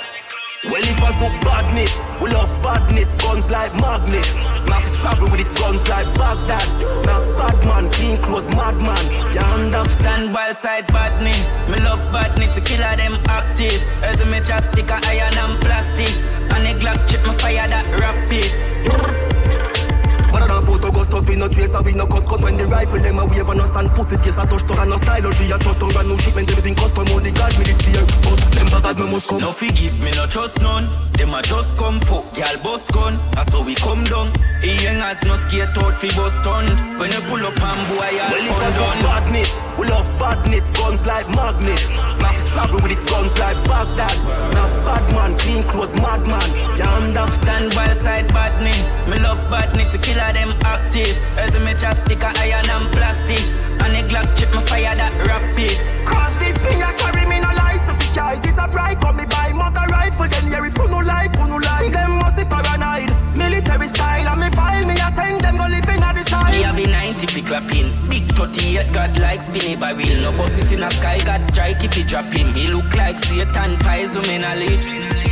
Well, 0.65 0.83
if 0.83 1.01
I 1.01 1.11
look 1.23 1.37
badness, 1.45 1.95
we 2.21 2.31
love 2.31 2.51
badness, 2.63 3.15
guns 3.23 3.51
like 3.51 3.73
magnet. 3.75 4.58
Travel 5.01 5.31
with 5.31 5.41
it, 5.41 5.55
guns 5.57 5.89
like 5.89 6.13
Baghdad. 6.19 6.67
Now 7.07 7.21
bad 7.39 7.65
man, 7.65 7.91
clean 7.93 8.17
clothes, 8.19 8.49
madman. 8.49 8.99
You 9.33 9.41
understand? 9.41 9.89
Stand 9.89 10.33
by 10.33 10.53
side 10.55 10.87
badness. 10.89 11.47
Me 11.71 11.79
love 11.85 12.11
badness, 12.13 12.51
the 12.55 12.61
killer 12.61 12.97
them 12.97 13.15
active. 13.29 13.81
As 14.03 14.19
a 14.21 14.27
me 14.27 14.41
chopstick, 14.41 14.91
a 14.91 14.99
iron 15.07 15.39
and 15.39 15.61
plastic. 15.61 16.13
And 16.53 16.67
a 16.67 16.75
Glock 16.81 17.09
chip, 17.09 17.25
me 17.25 17.33
fire 17.39 17.69
that 17.69 17.87
rapid. 18.01 19.38
Photo 20.69 20.93
ghost 20.93 21.15
us, 21.15 21.25
we 21.25 21.37
no 21.37 21.49
trace 21.49 21.73
and 21.73 21.85
we 21.85 21.93
no 21.97 22.05
cuss 22.05 22.29
Cause 22.29 22.43
when 22.45 22.61
the 22.61 22.67
rifle 22.69 23.01
them 23.01 23.19
a 23.19 23.25
wave 23.25 23.49
on 23.49 23.61
us 23.61 23.75
and 23.75 23.89
pussy 23.97 24.21
face 24.21 24.37
a 24.37 24.45
touch 24.45 24.69
tongue 24.69 24.77
And 24.77 24.91
no 24.93 25.33
G 25.33 25.49
a 25.49 25.57
touch 25.57 25.81
tongue 25.81 25.97
and 25.97 26.09
no 26.09 26.17
shipment 26.21 26.51
Everything 26.53 26.77
custom, 26.77 27.09
only 27.09 27.33
God 27.33 27.57
me 27.57 27.65
the 27.65 27.75
fear 27.81 28.05
But 28.21 28.37
them 28.53 28.69
bad 28.69 29.01
me 29.01 29.09
must 29.09 29.29
come 29.33 29.41
No 29.41 29.53
forgive 29.53 29.97
me, 30.05 30.13
no 30.13 30.29
trust 30.29 30.61
none. 30.61 30.85
Them 31.17 31.35
a 31.35 31.43
just 31.43 31.77
come 31.79 31.99
fuck, 32.01 32.31
y'all 32.37 32.63
bust 32.63 32.87
gun. 32.93 33.19
That's 33.33 33.51
how 33.51 33.65
we 33.65 33.75
come 33.75 34.05
down. 34.05 34.31
The 34.61 34.71
young 34.85 35.03
as 35.03 35.19
no 35.25 35.35
skate 35.49 35.75
out 35.75 35.99
fi 35.99 36.07
bust 36.15 36.37
stunt. 36.45 36.71
When 37.01 37.11
you 37.11 37.23
pull 37.27 37.43
up 37.43 37.59
and 37.59 37.83
boy, 37.91 38.07
y'all 38.15 38.31
Well, 38.31 38.47
if 38.47 38.61
I 38.63 38.71
fuck 38.77 39.03
badness, 39.03 39.68
we 39.79 39.87
love 39.87 40.07
badness, 40.19 40.69
guns 40.71 41.07
like 41.07 41.29
magnet. 41.31 41.79
Fi 42.21 42.35
travel 42.45 42.81
with 42.83 42.93
it, 42.93 43.03
guns 43.09 43.39
like 43.39 43.57
Baghdad. 43.69 44.17
Now 44.53 44.69
bad 44.85 45.05
man, 45.15 45.39
clean 45.39 45.63
clothes, 45.63 45.93
madman. 45.95 46.43
You 46.77 46.85
understand? 46.85 47.49
Stand 47.49 47.75
by 47.75 47.87
side 48.03 48.29
badness. 48.29 48.87
Me 49.09 49.19
love 49.21 49.39
badness, 49.51 49.89
the 49.89 49.99
killer 49.99 50.33
them 50.33 50.51
active. 50.65 51.17
As 51.39 51.55
a 51.55 51.61
me 51.61 51.73
chopstick, 51.75 52.23
a 52.23 52.31
clapping. 68.21 68.29
Big 68.29 68.37
38 68.37 68.93
God 68.93 69.19
like 69.19 69.43
spinny 69.43 69.77
barrel. 69.77 70.23
No 70.23 70.33
bust 70.33 70.59
it 70.59 70.73
in 70.73 70.83
a 70.83 70.91
sky, 70.91 71.19
God 71.25 71.41
strike 71.51 71.85
if 71.85 71.95
he 71.95 72.03
drop 72.05 72.35
in. 72.35 72.53
Me 72.53 72.69
look 72.69 72.95
like 72.95 73.23
Satan 73.25 73.77
pies, 73.79 74.11
um 74.17 74.25
in 74.25 74.45
a 74.45 74.55
lead. 74.57 74.85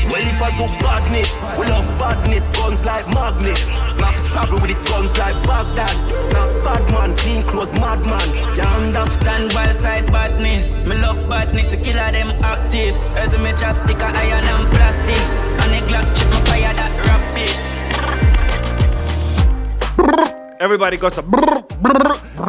Well 0.07 0.23
if 0.23 0.41
I 0.41 0.51
look 0.59 0.79
badness, 0.81 1.35
we 1.59 1.67
love 1.67 1.87
badness 1.99 2.45
Guns 2.57 2.85
like 2.85 3.09
magnet 3.09 3.67
Now 3.99 4.13
fi 4.13 4.23
travel 4.25 4.61
with 4.61 4.71
it, 4.71 4.79
guns 4.87 5.19
like 5.19 5.35
Baghdad 5.43 5.97
Now 6.33 6.47
bad 6.63 6.89
man, 6.93 7.17
clean 7.17 7.43
clothes, 7.43 7.73
madman 7.73 8.29
You 8.55 8.63
understand? 8.63 9.51
Stand 9.51 9.53
by 9.53 9.75
side 9.81 10.07
badness. 10.13 10.69
Me 10.87 10.97
love 10.97 11.29
badness, 11.29 11.67
the 11.67 11.77
killer 11.77 12.13
them 12.13 12.31
active. 12.45 12.95
As 13.19 13.33
a 13.33 13.39
me 13.39 13.51
chopstick, 13.51 14.01
a 14.01 14.07
iron 14.17 14.45
and 14.45 14.69
plastic. 14.71 15.23
And 15.59 15.75
a 15.75 15.81
Glock 15.89 16.07
chip, 16.17 16.29
me 16.31 16.39
fire 16.47 16.75
that 16.75 16.93
rapid. 17.03 17.77
Everybody 20.61 20.97
goes 20.97 21.19
a 21.19 21.23
brr, 21.23 21.63
brr, 21.83 22.17
brr. 22.37 22.46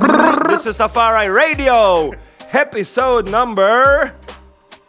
This 0.47 0.65
is 0.65 0.77
Safari 0.77 1.29
Radio, 1.29 2.11
episode 2.53 3.27
number 3.29 4.13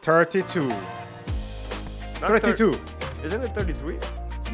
32. 0.02 0.68
Not 0.68 0.78
32. 2.20 2.72
thir- 2.72 3.26
Isn't 3.26 3.42
it 3.42 3.54
33? 3.54 3.98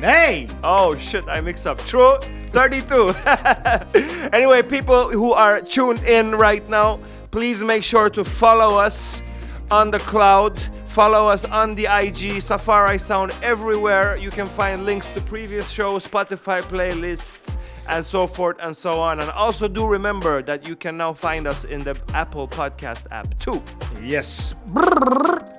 Nay! 0.01 0.49
Oh 0.64 0.95
shit, 0.97 1.25
I 1.29 1.40
mix 1.40 1.67
up. 1.67 1.79
True, 1.87 2.17
32. 2.49 3.09
anyway, 4.33 4.62
people 4.62 5.11
who 5.11 5.33
are 5.33 5.61
tuned 5.61 6.03
in 6.05 6.33
right 6.33 6.67
now, 6.69 6.99
please 7.31 7.62
make 7.62 7.85
sure 7.85 8.09
to 8.11 8.25
follow 8.25 8.79
us 8.79 9.23
on 9.71 9.90
the 9.90 9.99
cloud. 10.01 10.59
Follow 10.88 11.29
us 11.29 11.45
on 11.45 11.73
the 11.73 11.87
IG, 11.87 12.40
Safari 12.43 12.99
Sound 12.99 13.33
everywhere. 13.43 14.17
You 14.17 14.31
can 14.31 14.47
find 14.47 14.85
links 14.85 15.11
to 15.11 15.21
previous 15.23 15.69
shows, 15.71 16.07
Spotify 16.07 16.62
playlists, 16.62 17.57
and 17.88 18.05
so 18.05 18.27
forth 18.27 18.57
and 18.61 18.77
so 18.77 19.01
on. 19.01 19.20
And 19.20 19.31
also 19.31 19.68
do 19.68 19.87
remember 19.87 20.42
that 20.42 20.66
you 20.66 20.77
can 20.77 20.97
now 20.97 21.12
find 21.12 21.47
us 21.47 21.64
in 21.64 21.83
the 21.85 21.99
Apple 22.14 22.49
Podcast 22.49 23.07
app 23.11 23.38
too. 23.38 23.62
Yes. 24.03 24.55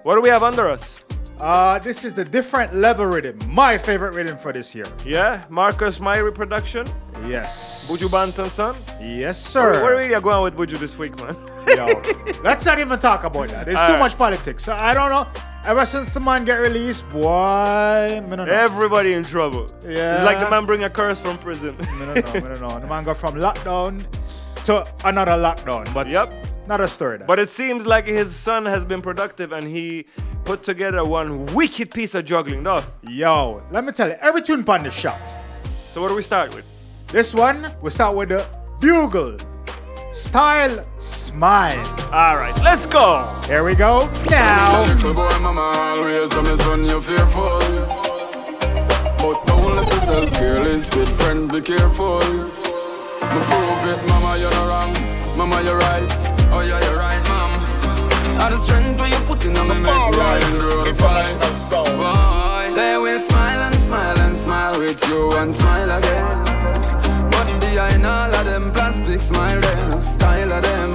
What 0.04 0.16
do 0.16 0.22
we 0.22 0.30
have 0.30 0.44
under 0.44 0.70
us? 0.70 1.02
Uh, 1.40 1.78
this 1.80 2.06
is 2.06 2.16
the 2.16 2.24
different 2.24 2.74
level 2.74 3.06
rhythm. 3.06 3.38
My 3.50 3.78
favorite 3.78 4.14
rhythm 4.14 4.38
for 4.38 4.54
this 4.54 4.74
year. 4.74 4.86
Yeah, 5.06 5.44
Marcus 5.50 6.00
Myrie 6.00 6.34
production. 6.34 6.88
Yes. 7.28 7.92
Buju 7.92 8.08
Banton 8.08 8.50
son. 8.50 8.76
Yes, 9.02 9.38
sir. 9.44 9.72
Where, 9.72 9.84
where 9.84 9.96
are 9.96 10.04
you 10.04 10.22
going 10.22 10.44
with 10.44 10.56
Buju 10.56 10.80
this 10.80 10.98
week, 10.98 11.18
man? 11.20 11.36
Yo, 11.68 11.88
let's 12.42 12.64
not 12.66 12.80
even 12.80 12.98
talk 13.00 13.26
about 13.26 13.50
that. 13.50 13.66
There's 13.66 13.78
too 13.80 13.84
Alright. 13.84 14.00
much 14.00 14.18
politics. 14.18 14.70
I 14.70 14.94
don't 14.94 15.10
know. 15.10 15.28
Ever 15.66 15.86
since 15.88 16.14
the 16.14 16.20
man 16.20 16.46
get 16.46 16.58
released, 16.58 17.10
boy, 17.12 18.22
me 18.30 18.36
don't 18.36 18.46
know. 18.48 18.54
Everybody 18.54 19.14
in 19.14 19.24
trouble. 19.24 19.68
Yeah. 19.84 20.14
It's 20.14 20.24
like 20.24 20.38
the 20.38 20.48
man 20.50 20.66
bring 20.66 20.84
a 20.84 20.90
curse 20.92 21.20
from 21.20 21.40
prison. 21.40 21.76
Me 21.78 21.86
don't 22.06 22.24
know. 22.24 22.34
me 22.34 22.40
don't 22.42 22.62
know. 22.62 22.80
The 22.80 22.86
man 22.88 23.04
go 23.04 23.16
from 23.16 23.34
lockdown 23.36 24.06
to 24.66 24.86
another 25.06 25.32
lockdown. 25.32 25.92
But 25.92 26.06
Yep. 26.08 26.32
not 26.68 26.82
a 26.82 26.88
story. 26.88 27.18
That. 27.18 27.26
But 27.28 27.40
it 27.40 27.50
seems 27.50 27.88
like 27.88 28.06
his 28.06 28.36
son 28.36 28.66
has 28.68 28.86
been 28.86 29.02
productive 29.02 29.52
and 29.54 29.64
he 29.64 30.06
put 30.44 30.62
together 30.62 31.04
one 31.04 31.48
wicked 31.48 31.90
piece 31.90 32.14
of 32.14 32.26
juggling, 32.26 32.62
though. 32.62 32.84
Yo, 33.02 33.64
let 33.72 33.84
me 33.84 33.92
tell 33.92 34.10
you, 34.10 34.16
every 34.22 34.44
tune 34.44 34.64
pan 34.64 34.84
the 34.84 34.92
shot. 34.92 35.20
So 35.92 36.00
what 36.00 36.10
do 36.10 36.16
we 36.16 36.22
start 36.22 36.54
with? 36.56 36.66
This 37.08 37.34
one, 37.34 37.74
we 37.82 37.90
start 37.90 38.16
with 38.16 38.30
the 38.30 38.46
bugle. 38.80 39.38
Style, 40.16 40.82
smile. 40.98 41.86
All 42.14 42.38
right, 42.38 42.58
let's 42.64 42.86
go. 42.86 43.30
Here 43.48 43.66
we 43.66 43.76
go. 43.76 44.10
Now. 44.30 44.86
Little 44.88 45.14
boy, 45.14 45.38
mama 45.40 45.60
always 45.60 46.30
tell 46.30 46.42
me, 46.42 46.56
son, 46.56 46.86
you're 46.86 47.02
fearful. 47.02 47.60
But 49.20 49.46
don't 49.46 49.76
let 49.76 49.86
yourself 49.92 50.32
careless 50.32 50.96
with 50.96 51.10
friends, 51.10 51.50
be 51.50 51.60
careful. 51.60 52.20
Me 52.20 52.50
prove 53.50 53.84
it, 53.92 54.08
mama, 54.08 54.38
you're 54.40 54.52
not 54.52 54.68
wrong. 54.70 55.38
Mama, 55.38 55.62
you're 55.64 55.78
right. 55.80 56.10
Oh, 56.54 56.62
yeah, 56.66 56.82
you're 56.86 56.98
right, 56.98 57.22
mom. 57.28 57.52
And 58.40 58.54
the 58.54 58.58
strength 58.58 58.98
when 59.02 59.12
you 59.12 59.18
put 59.26 59.44
in 59.44 59.58
on 59.58 59.68
me, 59.68 59.74
make 59.74 59.84
me 59.84 60.22
and 60.48 60.60
grow 60.60 60.94
fine. 60.94 61.26
Boy, 61.98 62.74
they 62.74 62.98
will 62.98 63.20
smile 63.20 63.60
and 63.60 63.76
smile 63.76 64.20
and 64.20 64.38
smile 64.38 64.80
with 64.80 65.06
you 65.10 65.34
and 65.34 65.54
smile 65.54 65.92
again. 65.92 66.95
Behind 67.76 68.06
all 68.06 68.34
of 68.34 68.46
them 68.46 68.72
plastic 68.72 69.20
smile, 69.20 69.60
them 69.60 70.00
style 70.00 70.50
of 70.50 70.64
them. 70.64 70.92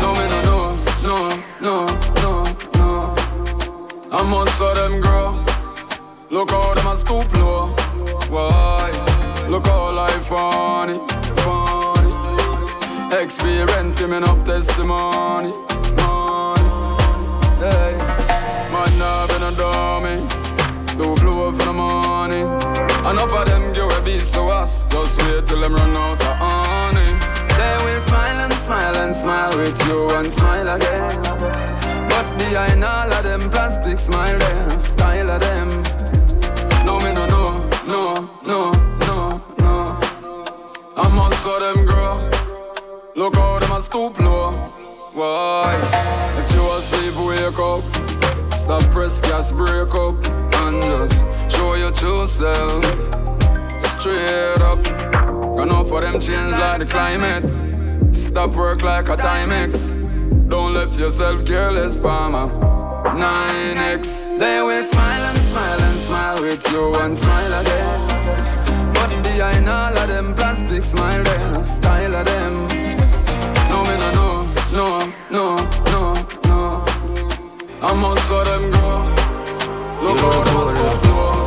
No, 0.00 0.14
me 0.16 0.24
no, 0.32 0.40
no, 0.48 0.78
no, 1.02 1.28
no, 1.60 1.86
no, 2.22 2.44
no. 2.76 3.14
I 4.10 4.22
must 4.22 4.56
saw 4.56 4.72
them 4.72 4.98
grow. 5.02 5.44
Look 6.30 6.52
how 6.52 6.72
them 6.72 6.86
a 6.86 6.96
stoop 6.96 7.30
low. 7.34 7.66
Why? 8.30 8.88
Look 9.50 9.66
how 9.66 9.92
life 9.92 10.24
funny, 10.24 10.98
funny. 11.44 12.12
Experience 13.22 13.94
giving 13.94 14.24
up 14.24 14.42
testimony, 14.46 15.52
money. 16.00 16.70
Hey, 17.60 17.92
man, 18.72 18.98
nah 18.98 19.26
been 19.26 19.42
a 19.42 19.52
dummy. 19.52 20.37
Stoop 20.98 21.22
low 21.22 21.52
for 21.52 21.64
the 21.64 21.72
money. 21.72 22.40
Enough 23.08 23.32
of 23.32 23.46
them 23.46 23.72
give 23.72 23.88
a 23.88 24.02
beast 24.02 24.34
to 24.34 24.42
us. 24.48 24.84
Just 24.86 25.22
wait 25.22 25.46
till 25.46 25.60
them 25.60 25.76
run 25.76 25.96
out 25.96 26.20
of 26.20 26.36
honey. 26.38 27.12
They 27.56 27.76
will 27.84 28.00
smile 28.00 28.38
and 28.40 28.52
smile 28.52 28.96
and 28.96 29.14
smile 29.14 29.56
with 29.56 29.80
you 29.86 30.10
and 30.16 30.28
smile 30.28 30.68
again. 30.74 31.22
But 32.10 32.26
behind 32.36 32.82
all 32.82 33.12
of 33.12 33.22
them 33.22 33.48
plastic 33.48 34.00
smile, 34.00 34.36
them 34.40 34.76
style 34.80 35.30
of 35.30 35.40
them. 35.40 35.68
No, 36.84 36.98
me 36.98 37.12
no, 37.12 37.26
no, 37.26 37.70
no, 37.86 38.28
no, 38.44 38.72
no, 39.06 39.40
no. 39.60 40.02
I 40.96 41.08
must 41.14 41.40
saw 41.44 41.60
them 41.60 41.86
grow. 41.86 42.28
Look 43.14 43.36
how 43.36 43.60
them 43.60 43.70
a 43.70 43.80
stoop 43.80 44.18
low. 44.18 44.50
Why? 45.14 45.78
If 46.38 46.52
you 46.56 46.68
asleep, 46.72 47.14
wake 47.24 47.58
up. 47.60 47.84
Stop 48.58 48.82
press 48.90 49.20
gas, 49.20 49.52
break 49.52 49.94
up, 49.94 50.16
just 50.72 51.50
show 51.50 51.74
your 51.74 51.90
true 51.90 52.26
self. 52.26 52.84
Straight 53.80 54.60
up. 54.60 54.86
Enough 55.58 55.88
for 55.88 56.00
them 56.00 56.20
change 56.20 56.52
like 56.52 56.80
the 56.80 56.86
climate. 56.86 57.44
Stop 58.14 58.50
work 58.54 58.82
like 58.82 59.08
a 59.08 59.16
Timex. 59.16 59.94
Don't 60.48 60.74
let 60.74 60.96
yourself 60.98 61.44
careless, 61.44 61.96
Palmer. 61.96 62.48
9x. 63.04 64.38
They 64.38 64.60
will 64.62 64.82
smile 64.82 65.22
and 65.30 65.38
smile 65.38 65.80
and 65.80 65.98
smile 66.00 66.42
with 66.42 66.72
you 66.72 66.94
and 66.96 67.16
smile 67.16 67.52
again. 67.60 68.92
But 68.94 69.22
behind 69.22 69.68
all 69.68 69.96
of 69.96 70.08
them 70.08 70.34
plastic 70.34 70.84
smile, 70.84 71.22
them 71.24 71.64
style 71.64 72.14
of 72.14 72.24
them. 72.26 72.54
No, 73.70 73.78
me 73.88 73.96
no, 74.02 74.10
no, 74.12 74.46
no, 74.72 75.12
no, 75.30 75.56
no, 75.92 76.14
no. 76.44 76.84
I 77.82 77.92
must 77.94 78.28
saw 78.28 78.44
them 78.44 78.70
grow. 78.70 79.17
Look 80.02 80.20
how 80.20 80.42
them 80.44 80.60
scoop 80.70 81.04
low. 81.04 81.44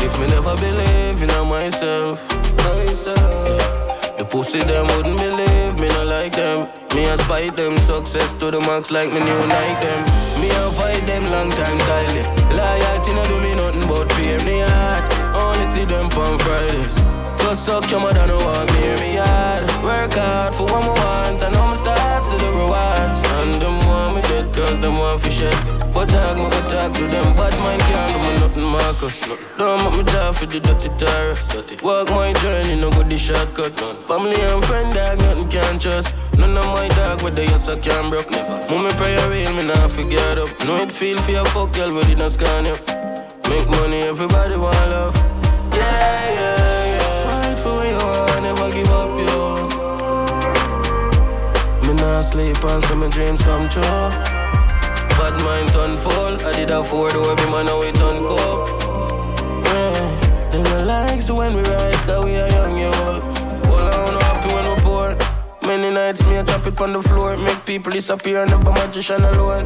If 0.00 0.12
me 0.20 0.26
never 0.28 0.54
believe 0.56 1.22
in 1.22 1.48
myself, 1.48 2.22
myself. 2.56 3.80
The 4.18 4.24
pussy 4.24 4.60
them 4.60 4.86
wouldn't 4.86 5.18
believe 5.18 5.78
me, 5.78 5.88
not 5.88 6.06
like 6.06 6.32
them. 6.32 6.68
Me 6.94 7.06
a 7.06 7.16
spite 7.18 7.56
them 7.56 7.78
success 7.78 8.34
to 8.34 8.50
the 8.50 8.60
max 8.60 8.90
like 8.90 9.10
me 9.12 9.20
new 9.20 9.40
Nike 9.46 9.86
them. 9.86 10.40
Me 10.40 10.48
a 10.50 10.70
fight 10.72 11.06
them 11.06 11.24
long 11.30 11.50
time 11.50 11.78
yeah. 11.78 12.26
Loyalty 12.54 13.14
no 13.14 13.24
do 13.24 13.40
me 13.42 13.54
nothing 13.54 13.88
but 13.88 14.08
pay 14.10 14.36
me 14.44 14.60
heart. 14.60 15.02
Only 15.34 15.66
see 15.66 15.84
them 15.84 16.06
on 16.06 16.38
Fridays. 16.38 16.94
Just 17.38 17.64
suck 17.64 17.90
your 17.90 18.00
mother 18.00 18.26
no 18.26 18.38
walk 18.38 18.70
near 18.74 18.96
me 18.98 19.14
yard. 19.14 19.62
Work 19.82 20.12
hard 20.12 20.54
for 20.54 20.66
what 20.66 20.82
me 20.82 20.90
want, 21.00 21.42
and 21.42 21.56
I'm 21.56 21.76
start 21.76 22.22
to 22.30 22.36
the 22.44 22.52
rewards. 22.52 23.22
And 23.40 23.62
want 23.62 23.79
me 24.20 24.28
dead 24.28 24.54
cause 24.54 24.78
them 24.80 24.94
want 24.94 25.20
fish 25.22 25.38
shit. 25.38 25.54
But 25.92 26.08
dog, 26.08 26.38
me 26.38 26.44
me 26.44 26.60
talk 26.70 26.92
to 26.94 27.04
them 27.06 27.34
bad 27.36 27.54
mind 27.60 27.82
can't 27.82 28.12
do 28.12 28.18
me 28.20 28.32
nothing, 28.40 28.64
Marcus. 28.64 29.26
No. 29.26 29.38
Don't 29.58 29.84
make 29.84 29.98
me 29.98 30.12
job 30.12 30.34
for 30.34 30.46
the 30.46 30.60
dirty 30.60 30.88
terrors. 30.98 31.40
Walk 31.82 32.10
my 32.10 32.32
journey, 32.34 32.80
no 32.80 32.90
go 32.90 33.02
the 33.02 33.18
shortcut. 33.18 33.76
None. 33.80 33.96
Family 34.04 34.40
and 34.40 34.64
friend, 34.64 34.94
dog, 34.94 35.18
nothing 35.18 35.48
can 35.48 35.78
trust. 35.78 36.14
None 36.38 36.56
of 36.56 36.66
my 36.66 36.88
dog, 36.88 37.22
whether 37.22 37.42
yes 37.42 37.68
I 37.68 37.78
can 37.78 38.10
broke. 38.10 38.30
Never. 38.30 38.58
Mommy 38.70 38.90
pray 38.94 39.14
a 39.14 39.28
real, 39.30 39.54
me 39.54 39.64
not 39.64 39.90
forget 39.90 40.38
up. 40.38 40.48
No 40.66 40.76
it 40.82 40.90
feel 40.90 41.18
for 41.18 41.30
your 41.30 41.46
fuck 41.46 41.72
girl, 41.72 41.90
but 41.94 42.08
it 42.08 42.18
not 42.18 42.32
scan 42.32 42.66
you. 42.66 42.76
Make 43.48 43.68
money, 43.68 44.02
everybody 44.02 44.56
want 44.56 44.90
love. 44.90 45.29
Not 52.20 52.32
sleep 52.32 52.64
and 52.64 52.82
some 52.84 53.00
my 53.00 53.08
dreams 53.08 53.40
come 53.40 53.68
true. 53.68 53.82
Bad 55.16 55.36
mind 55.44 55.68
turn 55.72 55.96
full. 55.96 56.34
I 56.46 56.52
did 56.52 56.70
a 56.70 56.82
four 56.82 57.10
door, 57.10 57.34
me 57.36 57.46
man, 57.50 57.64
now 57.64 57.80
we 57.80 57.92
turn 57.92 58.22
cup. 58.22 58.58
Yeah. 59.64 60.48
Them 60.50 60.64
no 60.64 60.84
like 60.84 61.22
so 61.22 61.34
when 61.36 61.54
we 61.54 61.62
rise, 61.62 62.02
cause 62.04 62.24
we 62.24 62.36
are 62.36 62.48
young, 62.48 62.78
yo. 62.78 62.90
Well, 63.70 63.86
I 63.88 63.96
don't 64.04 64.22
happy 64.22 64.48
when 64.54 64.66
we 64.68 64.76
poor. 64.82 65.08
Many 65.66 65.90
nights 65.90 66.24
me 66.26 66.36
a 66.36 66.42
drop 66.42 66.66
it 66.66 66.80
on 66.80 66.92
the 66.92 67.02
floor, 67.02 67.38
make 67.38 67.64
people 67.64 67.92
disappear, 67.92 68.44
never 68.44 68.72
magician 68.72 69.22
alone. 69.22 69.64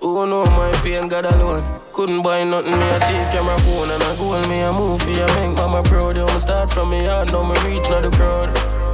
Who 0.00 0.26
know 0.26 0.44
my 0.46 0.70
pain, 0.82 1.08
God 1.08 1.26
alone. 1.26 1.64
Couldn't 1.92 2.22
buy 2.22 2.44
nothing, 2.44 2.78
me 2.78 2.88
a 2.88 2.98
thief, 3.06 3.26
camera 3.32 3.58
phone 3.64 3.90
and 3.90 4.02
a 4.02 4.16
goal, 4.16 4.40
me 4.48 4.60
a 4.60 4.72
movie, 4.72 5.22
I 5.22 5.26
make 5.48 5.56
mama 5.56 5.82
proud. 5.82 6.16
Yo, 6.16 6.26
me 6.26 6.38
start 6.38 6.70
from 6.70 6.90
me 6.90 7.04
heart, 7.04 7.32
now 7.32 7.42
me 7.42 7.54
reach 7.66 7.88
not 7.90 8.02
the 8.02 8.10
crowd. 8.10 8.48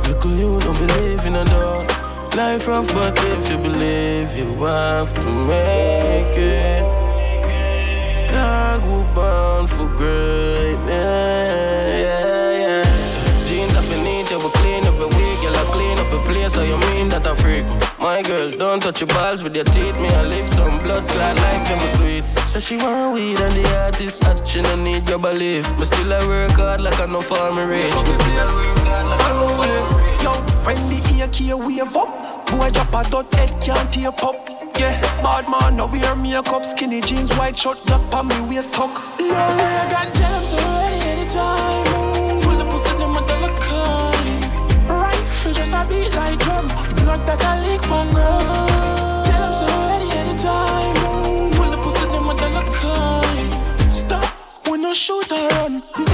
Little 0.06 0.34
you 0.34 0.60
don't 0.60 0.78
believe 0.78 1.26
in 1.26 1.36
a 1.36 1.44
dog. 1.44 2.15
Life 2.36 2.66
rough, 2.68 2.86
but 2.92 3.18
if 3.18 3.50
you 3.50 3.56
believe, 3.56 4.36
you 4.36 4.52
have 4.62 5.10
to 5.22 5.30
make 5.30 6.36
it. 6.36 6.82
Dog, 8.30 8.82
we 8.82 9.14
bound 9.14 9.70
for 9.70 9.86
greatness, 9.86 10.84
yeah, 12.04 12.50
yeah. 12.52 12.82
So, 12.82 13.46
jeans 13.46 13.72
up 13.74 13.84
in 13.84 14.28
you 14.30 14.38
will 14.38 14.50
clean 14.50 14.84
every 14.84 15.06
week, 15.06 15.42
you 15.42 15.48
like 15.48 15.68
clean 15.68 15.98
up 15.98 16.12
a 16.12 16.18
place, 16.28 16.52
so 16.52 16.62
you 16.62 16.76
mean 16.76 17.08
that 17.08 17.26
I 17.26 17.34
freak. 17.36 17.64
My 17.98 18.20
girl, 18.20 18.50
don't 18.50 18.80
touch 18.82 19.00
your 19.00 19.08
balls 19.08 19.42
with 19.42 19.56
your 19.56 19.64
teeth, 19.64 19.98
me 19.98 20.08
I 20.08 20.22
live 20.26 20.46
some 20.50 20.78
blood 20.80 21.08
clot 21.08 21.36
life, 21.36 21.70
you 21.70 21.76
me 21.76 21.88
sweet. 21.96 22.45
So 22.56 22.60
she 22.60 22.76
want 22.78 23.12
weed 23.12 23.38
and 23.38 23.52
the 23.52 23.84
artist 23.84 24.24
hot, 24.24 24.48
she 24.48 24.62
no 24.62 24.76
need 24.76 25.06
your 25.10 25.18
belief. 25.18 25.70
Me 25.76 25.84
still 25.84 26.10
I 26.10 26.26
work 26.26 26.52
hard 26.52 26.80
like 26.80 26.98
I 26.98 27.04
no 27.04 27.20
farm 27.20 27.58
rich. 27.58 27.92
Me 27.92 28.12
still 28.16 28.32
I 28.32 28.46
work 28.56 28.88
hard 28.88 29.06
like 29.10 29.20
I 29.20 29.32
no 29.36 29.46
farm 29.60 30.00
rich. 30.00 30.22
Yo, 30.24 30.32
when 30.64 30.80
the 30.88 30.98
AK 31.20 31.38
wave 31.52 31.94
up, 31.94 32.08
boy 32.48 32.70
drop 32.70 32.94
a 32.96 33.10
dot 33.10 33.34
head 33.34 33.52
can't 33.60 33.92
tape 33.92 34.24
up. 34.24 34.48
Yeah, 34.78 34.98
bad 35.20 35.50
man, 35.50 35.76
now 35.76 35.92
wear 35.92 36.16
makeup, 36.16 36.64
skinny 36.64 37.02
jeans, 37.02 37.28
white 37.36 37.58
shirt, 37.58 37.76
black 37.84 38.00
on 38.14 38.28
me 38.28 38.40
waist 38.48 38.72
tuck. 38.72 38.88
Yo, 39.20 39.34
I 39.36 39.88
got 39.92 40.08
tell 40.14 40.32
them 40.32 40.42
so 40.42 40.56
ready 40.56 41.08
anytime. 41.12 42.40
Full 42.40 42.58
of 42.58 42.70
pussy, 42.70 42.88
them 42.96 43.16
a 43.18 43.20
dollar 43.28 43.52
calling. 43.60 44.40
Rifle 44.88 45.52
just 45.52 45.74
a 45.74 45.84
beat 45.90 46.16
like 46.16 46.38
drum. 46.38 46.68
Blood 47.04 47.20
that 47.26 47.44
I 47.44 47.68
lick 47.68 47.84
one 47.90 48.08
ground. 48.14 49.26
Tell 49.26 49.40
them 49.44 49.52
so 49.52 49.66
ready 49.66 50.08
anytime. 50.16 50.95
Full 52.26 52.34
of 52.34 52.38
pussy, 52.38 52.50
them 52.50 52.56
a 52.56 52.64
dollar. 52.82 53.90
Stop, 53.90 54.68
we 54.68 54.78
no 54.78 54.92
shoot 54.92 55.30
or 55.30 55.48
run. 55.48 55.82
Fully, 55.82 56.06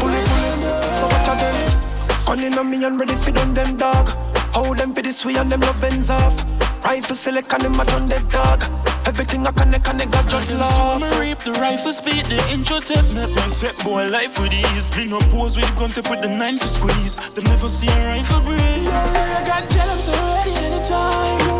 fully, 0.00 0.62
so 0.92 1.04
what 1.04 1.28
I 1.28 1.36
them? 1.36 2.24
Gunning 2.24 2.58
on 2.58 2.70
me 2.70 2.82
and 2.84 2.98
ready 2.98 3.14
for 3.14 3.30
done 3.32 3.52
them 3.52 3.76
dog. 3.76 4.08
Hold 4.54 4.78
them 4.78 4.94
for 4.94 5.02
this 5.02 5.22
way 5.24 5.36
and 5.36 5.52
them 5.52 5.60
love 5.60 5.84
ends 5.84 6.08
off. 6.08 6.44
Rifle 6.82 7.14
select 7.14 7.52
and 7.52 7.62
them 7.62 7.78
a 7.78 7.84
done 7.84 8.08
dead 8.08 8.26
dog. 8.30 8.62
Everything 9.06 9.46
I 9.46 9.52
connect 9.52 9.88
and 9.88 10.00
they 10.00 10.06
got 10.06 10.28
just 10.30 10.48
So 10.48 10.56
love. 10.56 11.00
me 11.02 11.20
reap 11.20 11.38
the 11.40 11.52
rifle 11.52 11.92
speed, 11.92 12.24
the 12.26 12.38
intro 12.52 12.80
tip 12.80 13.04
Make 13.12 13.34
man 13.34 13.52
set 13.52 13.76
boy 13.78 14.06
life 14.06 14.38
with 14.38 14.52
ease 14.52 14.90
Bring 14.90 15.12
up 15.12 15.22
pose 15.30 15.56
with 15.56 15.66
the 15.66 15.80
gun 15.80 15.90
tip 15.90 16.08
with 16.08 16.22
the 16.22 16.28
nine 16.28 16.58
for 16.58 16.68
squeeze 16.68 17.16
Them 17.34 17.44
never 17.44 17.68
see 17.68 17.88
a 17.88 18.06
rifle 18.08 18.40
breeze 18.40 18.86
I 18.86 19.44
got 19.46 19.68
tell 19.70 19.88
them 19.88 20.00
so 20.00 20.12
ready 20.12 20.52
anytime 20.52 21.59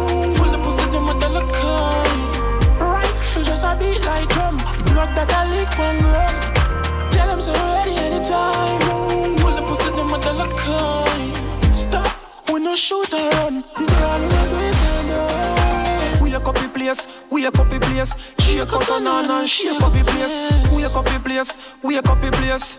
Just 3.42 3.64
a 3.64 3.76
beat 3.78 4.04
like 4.04 4.28
drum 4.28 4.56
Blood 4.86 5.16
that 5.16 5.32
I 5.32 5.48
lick 5.50 5.78
one 5.78 5.98
gram 5.98 7.10
Tell 7.10 7.26
them 7.26 7.40
so 7.40 7.52
ready 7.52 7.96
anytime 7.96 8.80
Full 9.38 9.52
the 9.52 9.62
pussy, 9.62 9.90
them 9.90 10.12
a 10.12 10.18
dollar 10.20 10.48
coin 10.60 11.72
Stop, 11.72 12.10
we 12.52 12.60
no 12.60 12.74
shoot 12.74 13.12
or 13.14 13.30
run 13.30 13.64
Run, 13.76 14.22
run, 14.32 14.50
we 14.56 14.66
run 15.10 16.20
We 16.22 16.34
a 16.34 16.40
copy 16.40 16.68
place, 16.68 17.24
we 17.30 17.46
a 17.46 17.50
copy 17.50 17.78
place. 17.78 18.14
Shake 18.38 18.72
out 18.72 18.90
on 18.90 19.06
and 19.06 19.48
shake 19.48 19.80
up 19.82 19.92
the 19.92 20.04
place. 20.04 20.38
We 20.74 20.84
a 20.84 20.88
copy 20.88 21.18
place, 21.18 21.74
we 21.82 21.98
a 21.98 22.02
copy 22.02 22.30
place. 22.30 22.78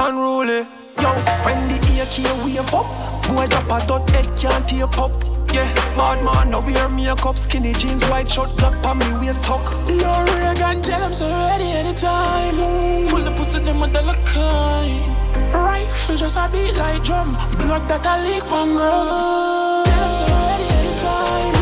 Unruly, 0.00 0.66
Yo, 1.00 1.10
when 1.44 1.68
the 1.68 1.78
AK 2.02 2.44
wave 2.44 2.74
up, 2.74 2.86
boy 3.28 3.46
drop 3.46 3.82
a 3.82 3.86
dot 3.86 4.10
head 4.10 4.26
can't 4.36 4.66
tape 4.66 4.98
up. 4.98 5.37
Yeah, 5.52 5.68
bad 5.96 6.22
man, 6.22 6.50
now 6.50 6.60
wear 6.60 6.88
makeup, 6.90 7.36
skinny 7.38 7.72
jeans, 7.72 8.04
white 8.06 8.28
shirt, 8.28 8.54
black 8.56 8.74
on 8.86 8.98
me 8.98 9.06
waist 9.18 9.42
tuck. 9.44 9.64
Yo, 9.88 10.24
Reagan, 10.36 10.82
tell 10.82 11.00
them 11.00 11.12
so 11.12 11.28
ready 11.28 11.70
anytime. 11.72 13.06
Full 13.06 13.20
the 13.20 13.30
pussy, 13.32 13.58
them 13.60 13.80
with 13.80 13.92
the 13.92 14.02
look 14.02 14.24
kind. 14.26 15.16
Rifle 15.52 16.16
just 16.16 16.36
a 16.36 16.48
beat 16.52 16.74
like 16.74 17.02
drum, 17.02 17.32
blood 17.58 17.88
that 17.88 18.06
a 18.06 18.22
leak 18.22 18.44
from 18.44 18.74
girl. 18.74 19.82
Tell 19.84 19.98
them 19.98 20.12
so 20.14 20.24
ready 20.26 20.68
anytime. 20.78 21.54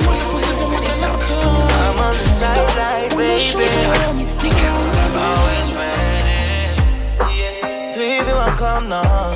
Full 0.00 0.14
the 0.14 0.24
pussy, 0.32 0.52
them 0.58 0.70
with 0.74 0.84
the 0.88 0.94
look 1.02 1.20
kind. 1.20 1.72
I'm 1.72 1.98
on 1.98 2.14
the 2.14 2.26
sideline, 2.26 3.10
baby. 3.10 3.38
Always 5.18 5.68
ready. 5.74 6.38
Leave 7.98 8.26
you 8.26 8.34
and 8.34 8.56
come 8.58 8.88
now. 8.88 9.32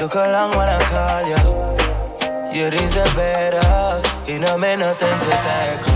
Look 0.00 0.14
along 0.14 0.50
when 0.56 0.68
I 0.68 0.84
call 0.84 1.24
you. 1.28 1.75
You 2.56 2.70
deserve 2.70 3.14
better. 3.14 4.00
No 4.40 4.92
sense 4.92 5.24
to 5.26 5.36
cycle. 5.36 5.92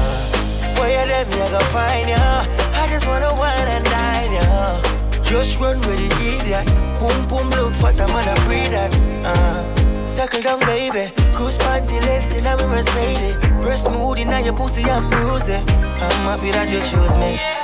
Where 0.78 0.90
you 0.90 1.08
let 1.08 1.26
me, 1.30 1.40
I 1.40 1.48
go 1.48 1.58
find 1.72 2.06
you. 2.06 2.14
I 2.14 2.86
just 2.90 3.06
wanna 3.06 3.32
wine 3.34 3.66
and 3.66 3.84
dine 3.86 4.34
you. 4.34 5.22
Just 5.22 5.58
run 5.58 5.78
with 5.80 5.96
the 5.96 6.10
idiot. 6.36 6.66
Boom, 7.00 7.16
boom, 7.28 7.48
look 7.56 7.72
for 7.72 7.92
the 7.92 8.06
man, 8.08 8.28
I 8.28 8.34
breathe 8.44 8.72
that. 8.72 8.94
Uh. 9.24 10.06
Circle 10.06 10.42
down, 10.42 10.60
baby. 10.60 11.10
Cruise 11.32 11.56
panty 11.56 11.98
less 12.02 12.36
in 12.36 12.44
a 12.44 12.54
Mercedes. 12.56 13.36
Breast 13.62 13.90
mood 13.90 14.18
in 14.18 14.28
your 14.44 14.52
pussy, 14.52 14.84
I'm 14.84 15.08
bruising. 15.08 15.66
I'm 15.66 16.28
happy 16.28 16.50
that 16.50 16.70
you 16.70 16.80
choose 16.80 17.14
me. 17.14 17.59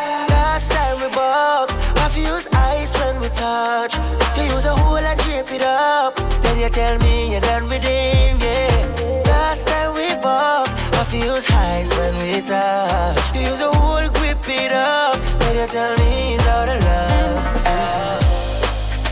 Last 0.56 0.72
time 0.72 0.96
we 1.02 1.08
buck, 1.08 1.70
I 2.00 2.08
use 2.16 2.48
ice 2.50 2.94
when 2.94 3.20
we 3.20 3.28
touch. 3.28 3.94
You 4.38 4.54
use 4.54 4.64
a 4.64 4.74
hole 4.74 4.96
and 4.96 5.20
drape 5.20 5.52
it 5.52 5.60
up. 5.60 6.16
Then 6.40 6.58
you 6.58 6.70
tell 6.70 6.96
me 6.96 7.32
you're 7.32 7.42
done 7.42 7.68
with 7.68 7.82
him, 7.82 8.40
yeah. 8.40 9.22
Last 9.26 9.68
time 9.68 9.92
we 9.92 10.08
buck, 10.22 10.66
I 10.96 11.04
use 11.12 11.44
highs 11.46 11.90
when 11.98 12.16
we 12.16 12.40
touch. 12.40 13.34
You 13.34 13.50
use 13.50 13.60
a 13.60 13.70
hole, 13.70 14.08
grip 14.16 14.48
it 14.48 14.72
up. 14.72 15.16
Then 15.40 15.56
you 15.60 15.66
tell 15.66 15.94
me 15.98 16.32
he's 16.32 16.46
out 16.46 16.70
of 16.70 16.82
love. 16.82 18.22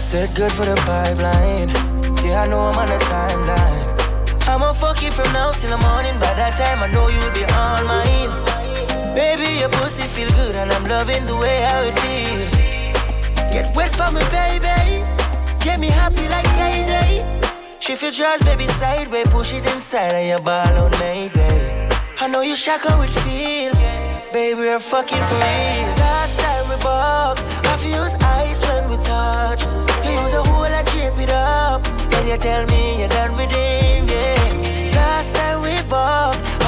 Said 0.01 0.35
good 0.35 0.51
for 0.51 0.65
the 0.65 0.77
pipeline. 0.77 1.69
Yeah, 2.25 2.45
I 2.45 2.49
know 2.49 2.61
I'm 2.61 2.79
on 2.79 2.89
the 2.89 2.97
timeline. 3.05 4.49
I'ma 4.49 4.73
fuck 4.73 5.03
you 5.03 5.11
from 5.11 5.31
now 5.35 5.53
till 5.53 5.69
the 5.69 5.77
morning. 5.77 6.15
By 6.15 6.33
that 6.41 6.57
time, 6.57 6.83
I 6.83 6.87
know 6.87 7.09
you'll 7.09 7.33
be 7.33 7.45
all 7.53 7.85
mine. 7.85 8.74
Baby, 9.15 9.61
your 9.61 9.69
pussy 9.69 10.03
feel 10.03 10.29
good, 10.31 10.57
and 10.57 10.73
I'm 10.73 10.85
loving 10.85 11.25
the 11.25 11.37
way 11.37 11.63
how 11.63 11.83
it 11.83 11.95
feel. 12.03 12.51
Get 13.53 13.75
wet 13.77 13.91
for 13.93 14.11
me, 14.11 14.21
baby. 14.31 15.05
Get 15.61 15.79
me 15.79 15.87
happy 15.87 16.29
like 16.29 16.45
day 16.59 16.85
day. 16.85 17.41
Shift 17.79 18.03
your 18.03 18.13
drawers, 18.13 18.43
baby, 18.43 18.67
sideways. 18.67 19.29
Push 19.29 19.55
it 19.55 19.67
inside, 19.73 20.15
and 20.15 20.29
your 20.29 20.41
ball 20.41 20.77
on 20.85 20.91
Mayday. 20.99 21.89
I 22.19 22.27
know 22.27 22.43
you 22.43 22.57
shock 22.57 22.83
how 22.83 23.01
it 23.03 23.11
feel. 23.11 23.73
Baby, 24.33 24.59
we're 24.61 24.81
fucking 24.81 25.19
real. 25.19 25.87
Last 26.03 26.41
time 26.41 26.69
we 26.69 26.77
buck, 26.83 27.39
I 27.71 27.75
use 27.85 28.15
ice 28.21 28.61
when 28.67 28.91
we 28.91 28.97
touch. 28.97 29.63
You 30.05 30.11
use 30.23 30.33
a 30.33 30.43
hole 30.43 30.65
and 30.65 30.87
drape 30.89 31.19
it 31.19 31.31
up. 31.31 31.85
Then 32.11 32.27
you 32.27 32.37
tell 32.37 32.67
me 32.67 32.99
you're 32.99 33.09
done 33.09 33.37
with 33.37 33.53
him, 33.53 34.09
yeah. 34.09 34.44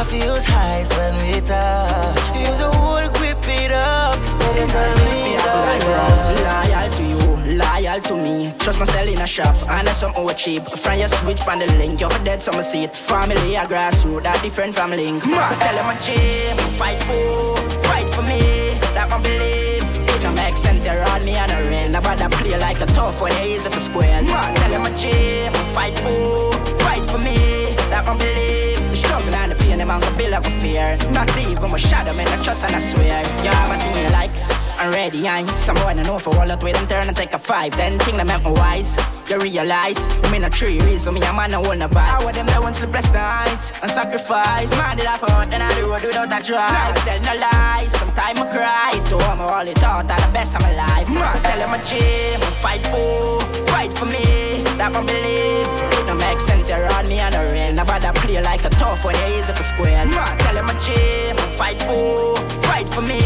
Last 0.07 0.13
time 0.13 0.23
I 0.23 0.35
use 0.35 0.45
highs 0.45 0.91
when 0.91 1.15
we 1.17 1.41
touch. 1.41 2.29
Use 2.39 2.61
a 2.61 2.71
hole, 2.77 3.09
grip 3.19 3.43
it 3.49 3.73
up. 3.73 4.15
Then 4.39 4.57
you 4.57 4.67
tell 4.69 4.95
me 5.03 5.33
you're 5.33 5.43
done 5.43 5.67
with 5.67 5.83
him. 5.83 6.47
Loyal 6.47 6.91
to 6.95 7.03
you, 7.03 7.59
loyal 7.59 8.01
to 8.03 8.15
me. 8.17 8.55
Trust 8.61 8.79
myself 8.79 9.09
in 9.09 9.21
a 9.21 9.27
shop, 9.27 9.57
and 9.69 9.89
some 9.89 10.13
more 10.13 10.33
cheap. 10.33 10.63
From 10.63 10.99
your 10.99 11.09
switch 11.09 11.41
on 11.49 11.59
the 11.59 11.67
link, 11.79 12.01
you're 12.01 12.11
for 12.11 12.25
dead 12.25 12.41
summer 12.41 12.63
seat. 12.63 12.91
Family, 12.91 13.57
a 13.57 13.67
grassroots, 13.67 14.23
that 14.23 14.41
different 14.43 14.77
family 14.77 15.11
link. 15.11 15.27
Ma, 15.27 15.49
tell 15.59 15.75
them 15.75 15.91
a 15.91 15.99
gym, 16.01 16.57
fight 16.79 16.99
for, 17.01 17.57
fight 17.83 18.09
for 18.09 18.23
me. 18.23 18.79
That 18.95 19.11
one 19.11 19.23
believe. 19.23 19.83
It 19.83 20.23
don't 20.23 20.37
make 20.37 20.57
sense, 20.57 20.87
you're 20.87 21.03
on 21.03 21.25
me 21.25 21.37
on 21.37 21.51
a 21.51 21.59
rail. 21.67 21.91
Nobody 21.91 22.29
play 22.37 22.59
like 22.59 22.81
a 22.81 22.87
tough 22.87 23.21
one, 23.21 23.33
easy 23.43 23.69
for 23.69 23.81
square. 23.81 24.23
Ma, 24.23 24.55
tell 24.55 24.71
them 24.71 24.87
a 24.87 24.97
gym, 24.97 25.53
fight 25.75 25.97
for, 25.97 26.53
fight 26.79 27.05
for 27.05 27.19
me. 27.19 27.75
That 27.91 28.07
one 28.07 28.19
believe. 28.19 28.66
And 29.77 29.83
them 29.83 29.91
on 29.91 30.16
build 30.16 30.33
up 30.33 30.47
a 30.47 30.51
fear. 30.53 30.97
Not 31.12 31.29
even 31.37 31.70
my 31.70 31.77
shadow, 31.77 32.16
man, 32.16 32.27
I 32.29 32.43
trust 32.43 32.64
and 32.64 32.74
I 32.74 32.79
swear. 32.79 33.20
You 33.45 33.51
have 33.53 33.77
a 33.77 33.77
thing 33.77 34.05
you 34.05 34.11
likes. 34.11 34.51
I'm 34.79 34.91
ready, 34.91 35.29
I'm 35.29 35.47
some 35.49 35.77
boy 35.77 35.93
I 35.93 36.03
know 36.03 36.18
for 36.18 36.35
all 36.35 36.47
that 36.49 36.62
way 36.62 36.72
them 36.72 36.87
turn 36.87 37.09
and 37.09 37.16
take 37.16 37.35
a 37.35 37.39
five. 37.39 37.77
Then 37.77 37.99
thing 37.99 38.16
that 38.16 38.27
make 38.27 38.43
me 38.43 38.53
wise. 38.53 38.97
You 39.29 39.37
realize, 39.39 40.01
I 40.24 40.33
mean 40.33 40.45
a 40.45 40.49
tree 40.49 40.81
reason 40.81 41.12
me 41.12 41.20
a 41.20 41.31
man 41.35 41.53
I 41.53 41.61
hold 41.61 41.77
no 41.77 41.89
vibe. 41.89 42.09
I 42.09 42.24
want 42.24 42.37
them 42.37 42.47
that 42.47 42.62
want 42.62 42.74
sleepless 42.74 43.05
nights 43.12 43.72
and 43.83 43.91
sacrifice. 43.91 44.70
Man 44.70 44.97
did 44.97 45.05
I 45.05 45.20
out 45.20 45.51
then 45.51 45.61
I 45.61 45.68
do 45.77 45.93
road 45.93 46.01
without 46.01 46.33
a 46.33 46.41
drive. 46.41 46.97
I 46.97 47.01
tell 47.05 47.20
no 47.20 47.35
lies, 47.37 47.93
sometimes 47.93 48.41
I 48.41 48.47
cry. 48.49 49.37
My 49.37 49.45
all 49.45 49.68
it 49.68 49.85
out, 49.85 50.11
are 50.11 50.20
the 50.24 50.33
best 50.33 50.57
of 50.57 50.62
my 50.62 50.72
life. 50.72 51.07
Man, 51.11 51.37
tell 51.45 51.59
them 51.61 51.77
a 51.77 51.81
gym, 51.85 52.41
fight 52.64 52.81
for, 52.81 53.45
fight 53.68 53.93
for 53.93 54.07
me. 54.07 54.64
That 54.81 54.89
one 54.95 55.05
believe. 55.05 55.96
It 56.37 56.43
sense, 56.43 56.68
you're 56.68 56.93
on 56.93 57.09
me 57.09 57.18
on 57.18 57.32
the 57.32 57.39
rail. 57.39 57.72
Nobody 57.72 58.07
play 58.20 58.43
like 58.43 58.62
a 58.66 58.68
tough 58.68 59.07
one, 59.07 59.16
easy 59.32 59.53
for 59.55 59.62
square. 59.62 60.05
Man, 60.05 60.37
tell 60.39 60.53
them 60.53 60.68
a 60.68 60.74
gym, 60.78 61.37
fight 61.57 61.78
for, 61.78 62.37
fight 62.77 62.89
for 62.91 63.03
me. 63.03 63.20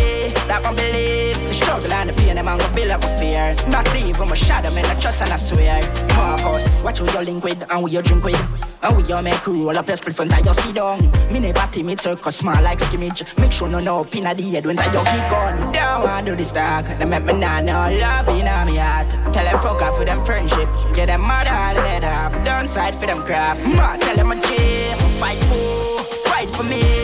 That 0.47 0.63
one 0.63 0.77
believe. 0.77 1.37
Struggle 1.53 1.93
and 1.93 2.09
the 2.09 2.15
pain, 2.15 2.37
them 2.37 2.47
gonna 2.47 2.75
build 2.75 2.91
up 2.91 3.03
a 3.03 3.09
fear. 3.19 3.55
Not 3.69 3.87
even 3.97 4.29
my 4.29 4.35
shadow, 4.35 4.73
man, 4.75 4.87
I 4.87 4.95
trust 4.95 5.23
and 5.23 5.33
I 5.33 5.37
swear. 5.37 5.83
Marcus, 6.17 6.83
watch 6.83 6.99
who 6.99 7.07
you 7.11 7.25
link 7.25 7.45
with 7.45 7.61
and 7.71 7.81
who 7.81 7.89
you 7.89 8.03
drink 8.03 8.25
with. 8.25 8.43
And 8.83 8.97
we 8.97 9.13
all 9.13 9.23
make 9.23 9.47
roll 9.47 9.77
up 9.77 9.89
your 9.89 9.97
split 9.97 10.19
of 10.19 10.45
your 10.45 10.55
see 10.55 10.73
down. 10.73 10.99
Me 11.33 11.39
never 11.41 11.67
timid 11.71 12.01
circus 12.01 12.37
small 12.37 12.63
like 12.63 12.81
skimmage. 12.81 13.23
Make 13.37 13.53
sure 13.53 13.69
no 13.69 13.81
no 13.81 14.05
pin 14.05 14.27
at 14.27 14.37
the 14.37 14.43
head 14.43 14.65
when 14.65 14.79
I 14.79 14.87
your 14.93 15.05
kick 15.05 15.33
on. 15.33 15.73
Don't 15.73 16.03
wanna 16.05 16.27
do 16.27 16.35
this 16.37 16.53
talk. 16.53 16.87
They 16.99 17.05
make 17.05 17.25
me 17.25 17.35
nah 17.35 17.61
no 17.61 17.79
love 18.01 18.29
in 18.29 18.49
me 18.69 18.77
heart. 18.77 19.11
Tell 19.35 19.45
them 19.45 19.59
fuck 19.59 19.83
off 19.83 19.97
for 19.99 20.05
them 20.05 20.21
friendship. 20.25 20.69
Get 20.95 21.07
them 21.09 21.23
mad 21.23 21.47
all 21.49 21.85
it 21.95 22.05
off. 22.05 22.33
Downside 22.45 22.95
for 22.95 23.07
them 23.07 23.23
craft. 23.25 23.67
Ma, 23.67 23.97
tell 23.97 24.17
them 24.17 24.31
a 24.31 24.37
gym. 24.37 24.99
Fight 25.21 25.41
for, 25.51 26.03
fight 26.31 26.51
for 26.51 26.63
me. 26.63 27.00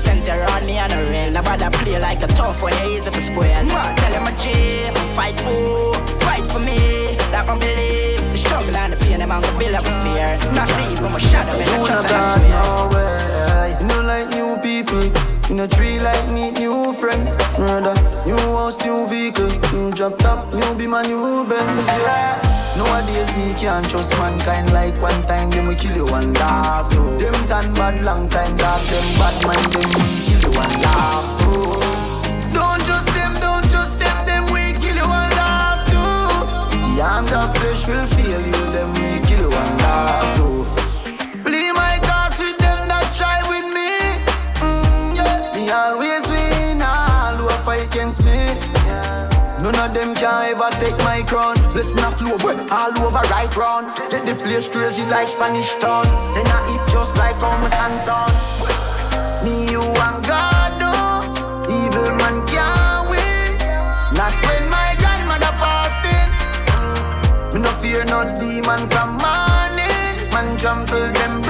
Sense, 0.00 0.26
you're 0.26 0.50
on 0.50 0.64
me 0.64 0.78
on 0.78 0.90
a 0.90 0.96
rail. 1.10 1.30
Nobody 1.30 1.68
play 1.78 1.98
like 2.00 2.22
a 2.22 2.26
tough 2.28 2.62
one, 2.62 2.72
easy 2.88 3.10
for 3.10 3.20
square. 3.20 3.62
Ma, 3.64 3.94
tell 3.94 4.12
them 4.12 4.26
a 4.26 4.32
gym. 4.40 4.94
Fight 5.14 5.36
for, 5.36 5.94
fight 6.24 6.46
for 6.46 6.58
me. 6.58 7.16
That 7.32 7.46
one 7.46 7.58
believe. 7.58 8.20
The 8.32 8.38
struggle 8.38 8.76
and 8.76 8.92
the 8.92 8.96
pain, 8.96 9.18
them 9.18 9.30
on 9.30 9.42
the 9.42 9.52
build 9.58 9.74
up 9.74 9.84
a 9.84 9.94
fear. 10.02 10.38
Not 10.52 10.70
even 10.90 11.12
my 11.12 11.18
shadow, 11.18 11.58
man, 11.58 11.68
I 11.68 11.86
trust 11.86 12.04
and 12.04 12.14
I 12.14 12.36
swear. 12.36 12.50
nowhere. 12.56 13.80
You 13.80 13.86
know, 13.86 14.02
like 14.02 14.28
new 14.30 14.56
people. 14.62 15.04
In 15.50 15.60
a 15.60 15.68
tree, 15.68 15.98
like 16.00 16.24
meet 16.30 16.58
new 16.58 16.92
friends. 16.92 17.36
Murder, 17.58 17.94
new 18.24 18.38
house, 18.56 18.78
new 18.84 19.06
vehicle. 19.06 19.50
New 19.72 19.90
drop 19.92 20.18
top, 20.18 20.52
new 20.54 20.74
be 20.76 20.86
my 20.86 21.02
new 21.02 21.44
Benz. 21.48 21.86
Yeah. 21.86 22.59
Nowadays, 22.76 23.30
me 23.36 23.52
can't 23.54 23.88
trust 23.88 24.12
mankind 24.18 24.72
like 24.72 25.00
one 25.00 25.20
time. 25.22 25.50
Them 25.50 25.66
we 25.68 25.74
kill 25.74 25.96
you 25.96 26.06
and 26.14 26.34
laugh. 26.38 26.90
Too. 26.90 27.18
Them 27.18 27.34
tan 27.46 27.74
bad 27.74 28.04
long 28.04 28.28
time, 28.28 28.56
dog. 28.56 28.80
Them 28.90 29.06
bad 29.18 29.36
mind, 29.46 29.72
them 29.72 29.90
we 29.98 30.08
kill 30.26 30.40
you 30.40 30.60
and 30.60 30.82
laugh. 30.82 31.26
Too. 31.40 31.80
Don't 32.56 32.80
trust 32.84 33.08
them, 33.14 33.34
don't 33.40 33.68
trust 33.70 33.98
them. 33.98 34.16
Them 34.26 34.44
we 34.52 34.72
kill 34.80 34.96
you 34.96 35.08
and 35.20 35.32
laugh 35.40 35.86
too. 35.90 36.94
The 36.94 37.02
arms 37.02 37.32
of 37.32 37.56
flesh 37.58 37.86
will 37.88 38.06
fail 38.06 38.40
you. 38.40 38.60
Them 38.74 38.92
we 38.94 39.20
kill 39.26 39.40
you 39.40 39.52
and 39.52 39.78
laugh 39.82 40.36
too. 40.36 40.64
Play 41.44 41.72
my 41.72 41.98
cards 42.02 42.38
with 42.38 42.58
them 42.58 42.88
that 42.88 43.04
strive 43.12 43.46
with 43.48 43.66
me. 43.76 43.90
Mm, 44.62 45.16
yeah. 45.16 45.54
Me 45.56 45.70
always 45.70 46.19
None 49.70 49.90
of 49.90 49.94
them 49.94 50.14
can 50.16 50.50
ever 50.50 50.68
take 50.80 50.98
my 50.98 51.22
crown. 51.22 51.54
Bless 51.70 51.94
my 51.94 52.10
flow, 52.10 52.36
well, 52.42 52.58
all 52.72 52.90
over 53.06 53.22
right 53.30 53.54
round. 53.56 53.94
Get 54.10 54.26
the 54.26 54.34
place 54.34 54.66
crazy 54.66 55.04
like 55.04 55.28
Spanish 55.28 55.74
town. 55.74 56.06
Send 56.22 56.48
a 56.48 56.58
hit 56.66 56.82
just 56.90 57.14
like 57.14 57.36
how 57.36 57.56
my 57.62 57.70
son's 57.70 58.08
on. 58.10 58.32
Me, 59.44 59.70
you, 59.70 59.82
and 59.82 60.26
God, 60.26 60.74
do. 60.82 60.90
Evil 61.70 62.10
man 62.18 62.42
can't 62.50 63.10
win. 63.10 63.58
Not 64.18 64.34
when 64.42 64.68
my 64.68 64.96
grandmother 64.98 65.54
fasting. 65.62 66.30
Me 67.54 67.60
no 67.60 67.70
fear 67.78 68.04
no 68.06 68.26
demon 68.34 68.90
from 68.90 69.18
morning. 69.22 70.16
Man 70.34 70.56
trample 70.58 71.12
them 71.12 71.42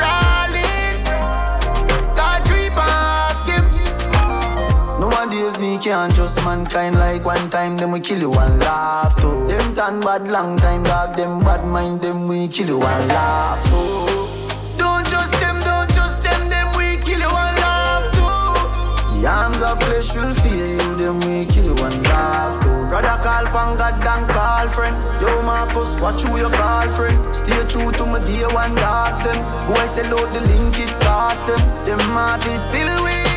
Nowadays 5.21 5.59
me 5.59 5.77
can't 5.77 6.15
trust 6.15 6.37
mankind 6.47 6.97
like 6.97 7.27
one 7.27 7.51
time 7.51 7.77
them 7.77 7.91
we 7.91 8.01
kill 8.01 8.21
you 8.21 8.33
and 8.33 8.59
laugh 8.59 9.15
too. 9.21 9.47
Them 9.49 9.75
tan 9.75 10.01
bad 10.01 10.27
long 10.27 10.57
time 10.57 10.83
dog. 10.83 11.15
Them 11.15 11.41
bad 11.41 11.63
mind 11.63 12.01
them 12.01 12.27
we 12.27 12.49
kill 12.49 12.69
you 12.69 12.83
and 12.83 13.09
laugh 13.09 13.63
too. 13.67 14.79
Don't 14.79 15.07
trust 15.07 15.33
them, 15.33 15.61
don't 15.61 15.91
trust 15.93 16.25
them. 16.25 16.49
Them 16.49 16.69
we 16.75 16.97
kill 17.05 17.21
you 17.21 17.35
and 17.45 17.57
laugh 17.61 18.07
too. 18.17 19.21
The 19.21 19.29
arms 19.29 19.61
of 19.61 19.83
flesh 19.83 20.17
will 20.17 20.33
feel 20.33 20.71
you. 20.71 20.95
Them 20.95 21.21
we 21.21 21.45
kill 21.45 21.67
you 21.67 21.85
and 21.85 22.03
laugh 22.03 22.59
too. 22.63 22.79
Brother 22.89 23.21
call 23.23 23.45
gal 23.45 23.53
pan 23.53 23.77
goddamn 23.77 24.27
call 24.27 24.69
friend. 24.71 24.97
Yo 25.21 25.43
Marcus, 25.43 25.99
watch 25.99 26.23
who 26.23 26.39
you 26.39 26.49
call 26.49 26.91
friend. 26.93 27.37
Stay 27.37 27.63
true 27.69 27.93
to 27.93 28.07
my 28.07 28.21
day 28.25 28.47
one 28.47 28.75
dogs 28.75 29.21
them. 29.21 29.37
Boy 29.69 29.85
sell 29.85 30.19
out 30.19 30.33
the 30.33 30.41
link 30.41 30.79
it 30.79 30.99
cost 31.03 31.47
them. 31.47 31.61
Them 31.85 32.01
artists 32.17 32.65
filled 32.73 33.03
with 33.03 33.21
judge. 33.25 33.30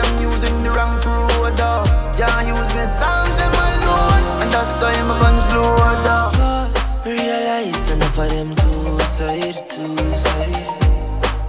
Them 0.00 0.16
using 0.32 0.56
the 0.62 0.70
wrong 0.70 0.96
road 1.04 1.56
dog. 1.56 1.86
Oh. 1.86 2.10
Can't 2.16 2.46
use 2.48 2.72
me 2.72 2.84
songs 2.96 3.34
them 3.36 3.52
alone. 3.52 4.24
And 4.40 4.50
that's 4.50 4.80
why 4.80 4.96
my 5.02 5.20
band 5.20 5.40
blow 5.52 5.76
oh. 5.76 6.04
dog. 6.08 6.32
Cause 6.72 7.04
realize 7.04 7.90
enough 7.90 8.18
of 8.18 8.28
them 8.30 8.56
two 8.56 8.98
side, 9.04 9.58
two 9.68 10.16
side. 10.16 10.68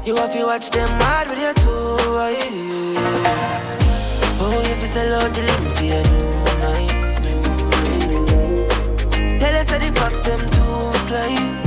You 0.05 0.17
have 0.17 0.33
to 0.33 0.43
watch 0.45 0.69
them 0.69 0.89
mad 0.99 1.29
with 1.29 1.39
your 1.39 1.53
two 1.63 2.17
eyes. 2.27 2.51
Oh, 4.43 4.59
if 4.65 4.81
you 4.81 4.89
sell 4.95 5.21
out 5.21 5.31
the 5.33 5.41
link 5.47 5.65
for 5.77 5.85
your 5.87 6.03
new 6.11 6.31
night. 6.65 6.99
Tell 9.39 9.55
us 9.55 9.69
how 9.71 9.77
the 9.79 9.91
facts 9.97 10.21
them 10.27 10.41
too 10.51 10.91
slide. 11.07 11.60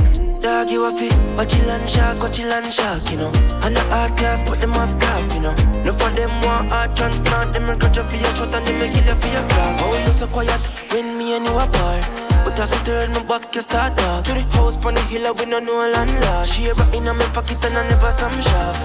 Dog, 0.55 0.71
you 0.71 0.85
a 0.85 0.89
fit, 0.89 1.11
watch 1.35 1.51
it 1.51 1.67
land 1.67 1.83
shark, 1.83 2.17
watch 2.23 2.39
it 2.39 2.47
land 2.47 2.71
shark, 2.71 3.03
you 3.11 3.17
know. 3.17 3.27
And 3.67 3.75
the 3.75 3.83
art 3.91 4.15
class, 4.15 4.41
put 4.41 4.61
them 4.61 4.71
off 4.71 4.87
graph, 4.99 5.35
you 5.35 5.41
know. 5.41 5.51
No 5.83 5.91
for 5.91 6.07
them 6.15 6.31
want 6.47 6.71
art 6.71 6.95
transplant, 6.95 7.53
them 7.53 7.67
regret 7.67 7.93
you 7.97 8.03
for 8.03 8.15
your 8.15 8.33
shot 8.39 8.55
and 8.55 8.65
them 8.65 8.79
make 8.79 8.93
kill 8.95 9.03
you 9.03 9.15
for 9.19 9.27
your 9.35 9.43
clock. 9.51 9.75
Oh, 9.83 9.99
you 9.99 10.13
so 10.15 10.27
quiet 10.27 10.63
when 10.95 11.17
me 11.17 11.35
and 11.35 11.43
you 11.43 11.51
apart. 11.59 12.07
But 12.47 12.57
as 12.57 12.71
me 12.71 12.77
turn 12.87 13.11
my 13.11 13.21
back, 13.27 13.53
you 13.53 13.59
start 13.59 13.97
talk 13.97 14.23
To 14.23 14.31
the 14.31 14.43
house 14.55 14.77
on 14.85 14.93
the 14.93 15.01
hill, 15.11 15.33
we 15.33 15.45
no 15.45 15.59
know 15.59 15.91
landlord 15.91 16.47
She 16.47 16.69
ever 16.69 16.87
in 16.95 17.03
my 17.03 17.25
pocket 17.35 17.59
and 17.65 17.75
I 17.75 17.89
never 17.89 18.11
some 18.11 18.39
shop 18.39 18.75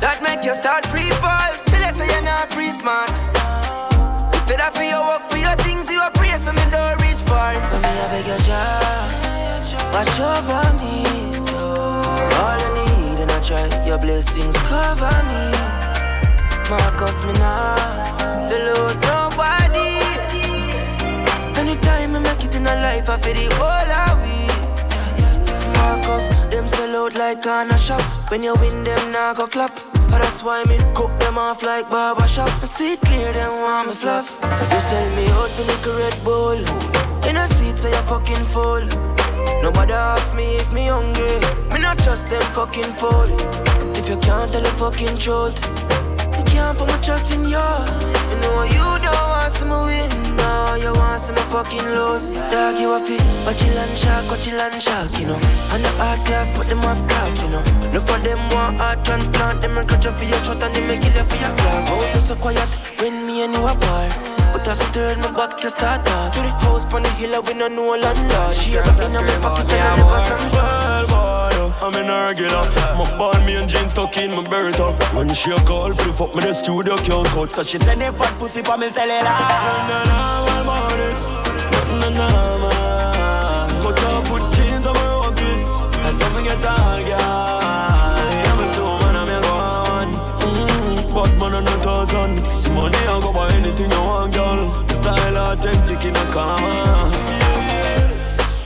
That 0.00 0.22
make 0.22 0.44
you 0.44 0.54
start 0.54 0.84
pre-fall 0.88 1.60
Still 1.60 1.84
I 1.84 1.92
say 1.92 2.08
you're 2.08 2.22
not 2.22 2.48
pre-smart 2.56 3.12
Instead 4.32 4.60
of 4.64 4.72
for 4.72 4.84
your 4.84 5.04
work, 5.04 5.28
for 5.28 5.36
your 5.36 5.56
things, 5.60 5.92
you 5.92 6.00
a 6.00 6.08
praise 6.14 6.40
so 6.40 6.52
me 6.54 6.64
don't 6.70 6.96
reach 7.02 7.20
far 7.28 7.52
But 7.52 7.82
me 7.84 7.90
I 7.90 8.06
beg 8.08 8.26
your 8.26 8.40
job 8.48 9.15
Watch 9.92 10.20
over 10.20 10.66
me 10.80 11.04
All 12.40 12.60
I 12.66 12.68
need 12.78 13.20
and 13.22 13.30
I 13.30 13.40
try 13.40 13.66
Your 13.86 13.98
blessings 13.98 14.56
cover 14.68 15.16
me 15.30 15.44
Marcus 16.70 17.22
me 17.24 17.32
now 17.34 18.40
Salute 18.40 18.98
nobody 19.02 20.06
Anytime 21.56 22.14
I 22.14 22.18
make 22.20 22.44
it 22.44 22.54
in 22.54 22.62
a 22.66 22.74
life, 22.76 23.08
I 23.08 23.18
feel 23.18 23.34
the 23.34 23.54
whole 23.56 23.92
of 24.06 24.22
we. 24.22 24.46
Marcus, 25.74 26.28
them 26.50 26.68
sell 26.68 27.04
out 27.04 27.14
like 27.16 27.44
on 27.46 27.70
a 27.70 27.78
shop. 27.78 28.02
When 28.30 28.42
you 28.42 28.54
win 28.56 28.84
them, 28.84 29.10
now 29.10 29.34
go 29.34 29.46
clap. 29.46 29.74
That's 30.10 30.42
why 30.42 30.62
me 30.64 30.76
cook 30.94 31.10
them 31.18 31.38
off 31.38 31.62
like 31.62 31.90
barber 31.90 32.26
shop. 32.28 32.50
I 32.62 32.66
see 32.66 32.92
it 32.92 33.00
clear, 33.00 33.32
them 33.32 33.52
want 33.62 33.88
me 33.88 33.94
fluff. 33.94 34.30
You 34.42 34.80
sell 34.80 35.08
me 35.16 35.26
out 35.38 35.50
to 35.56 35.62
like 35.64 35.86
a 35.86 35.92
Red 35.98 36.24
Bull. 36.24 36.60
In 37.28 37.36
a 37.36 37.48
seat, 37.48 37.78
so 37.78 37.88
you're 37.88 38.02
fucking 38.02 38.44
full. 38.46 39.15
Nobody 39.62 39.92
asks 39.92 40.34
me 40.34 40.56
if 40.56 40.72
me 40.72 40.86
hungry. 40.86 41.38
Me 41.72 41.80
not 41.80 41.98
trust 41.98 42.26
them 42.28 42.42
fucking 42.54 42.90
fool. 42.98 43.28
If 43.96 44.08
you 44.08 44.16
can't 44.18 44.50
tell 44.52 44.62
the 44.62 44.72
fucking 44.78 45.16
truth, 45.16 45.56
you 46.38 46.44
can't 46.44 46.76
put 46.76 46.88
my 46.88 46.98
trust 47.00 47.32
in 47.32 47.44
you. 47.44 47.66
You 48.30 48.36
know 48.42 48.62
you 48.62 48.86
don't 49.02 49.28
want 49.32 49.52
some 49.52 49.70
win. 49.70 50.10
No, 50.36 50.76
you 50.78 50.92
want 50.92 51.20
some 51.22 51.36
fucking 51.50 51.84
lose. 51.96 52.34
Dog, 52.52 52.78
you 52.78 52.92
a 52.92 53.00
fit. 53.00 53.22
Watch 53.46 53.62
it 53.62 53.74
land 53.74 53.96
shark, 53.96 54.30
watch 54.30 54.46
it 54.46 54.54
land 54.54 54.80
shark, 54.80 55.10
you 55.18 55.26
know. 55.26 55.40
And 55.72 55.82
the 55.84 55.90
art 55.98 56.20
class, 56.26 56.50
put 56.56 56.68
them 56.68 56.84
off 56.84 57.00
graph, 57.08 57.42
you 57.42 57.48
know. 57.48 57.62
No 57.92 58.00
for 58.00 58.18
them 58.18 58.38
want 58.50 58.80
art 58.80 59.04
transplant. 59.04 59.62
Them 59.62 59.78
regret 59.78 60.04
you 60.04 60.12
for 60.12 60.24
your 60.24 60.38
shot 60.44 60.62
and 60.62 60.74
them 60.74 60.86
make 60.86 61.02
kill 61.02 61.12
you 61.12 61.24
for 61.24 61.36
your 61.36 61.54
clock. 61.56 61.84
Oh, 61.88 62.12
you 62.14 62.20
so 62.20 62.34
quiet 62.36 62.68
when 63.00 63.26
me 63.26 63.44
and 63.44 63.54
you 63.54 63.66
apart. 63.66 64.12
But 64.66 64.72
as 64.72 64.78
me 64.80 64.92
turn 64.94 65.20
my 65.20 65.30
back, 65.30 65.62
you 65.62 65.68
start 65.70 66.04
talk. 66.04 66.32
To 66.32 66.40
the 66.40 66.48
house 66.48 66.84
on 66.92 67.04
the 67.04 67.08
hill, 67.10 67.40
we 67.42 67.54
no 67.54 67.68
know 67.68 67.90
landlord. 67.90 68.56
She 68.56 68.76
ever 68.76 68.90
in 69.04 69.12
my 69.12 69.38
pocket 69.38 69.72
and 69.72 69.80
I 69.80 69.96
never 69.96 70.18
some 70.26 70.50
Well, 70.50 71.06
boy, 71.06 71.86
I'm 71.86 71.94
in 71.94 72.10
a 72.10 72.26
regular. 72.26 72.62
My 72.98 73.16
ball 73.16 73.40
me 73.44 73.54
and 73.54 73.68
jeans 73.70 73.92
stuck 73.92 74.16
in 74.16 74.32
my 74.32 74.42
Bertha. 74.42 74.90
When 75.14 75.32
she 75.34 75.52
a 75.52 75.56
call, 75.58 75.94
flip 75.94 76.16
fuck 76.16 76.34
me 76.34 76.42
the 76.42 76.52
studio 76.52 76.96
can't 76.96 77.28
cut. 77.28 77.52
So 77.52 77.62
she 77.62 77.78
send 77.78 78.02
a 78.02 78.10
fat 78.10 78.36
pussy 78.40 78.62
for 78.62 78.76
me 78.76 78.90
cellular. 78.90 79.22
Nah, 79.22 79.88
nah, 79.88 80.04
nah, 80.04 80.44
well, 80.46 80.62
about 80.62 80.90
this. 80.96 81.45
Authentic 95.58 96.04
in 96.04 96.14
a 96.14 96.24
karma. 96.30 97.10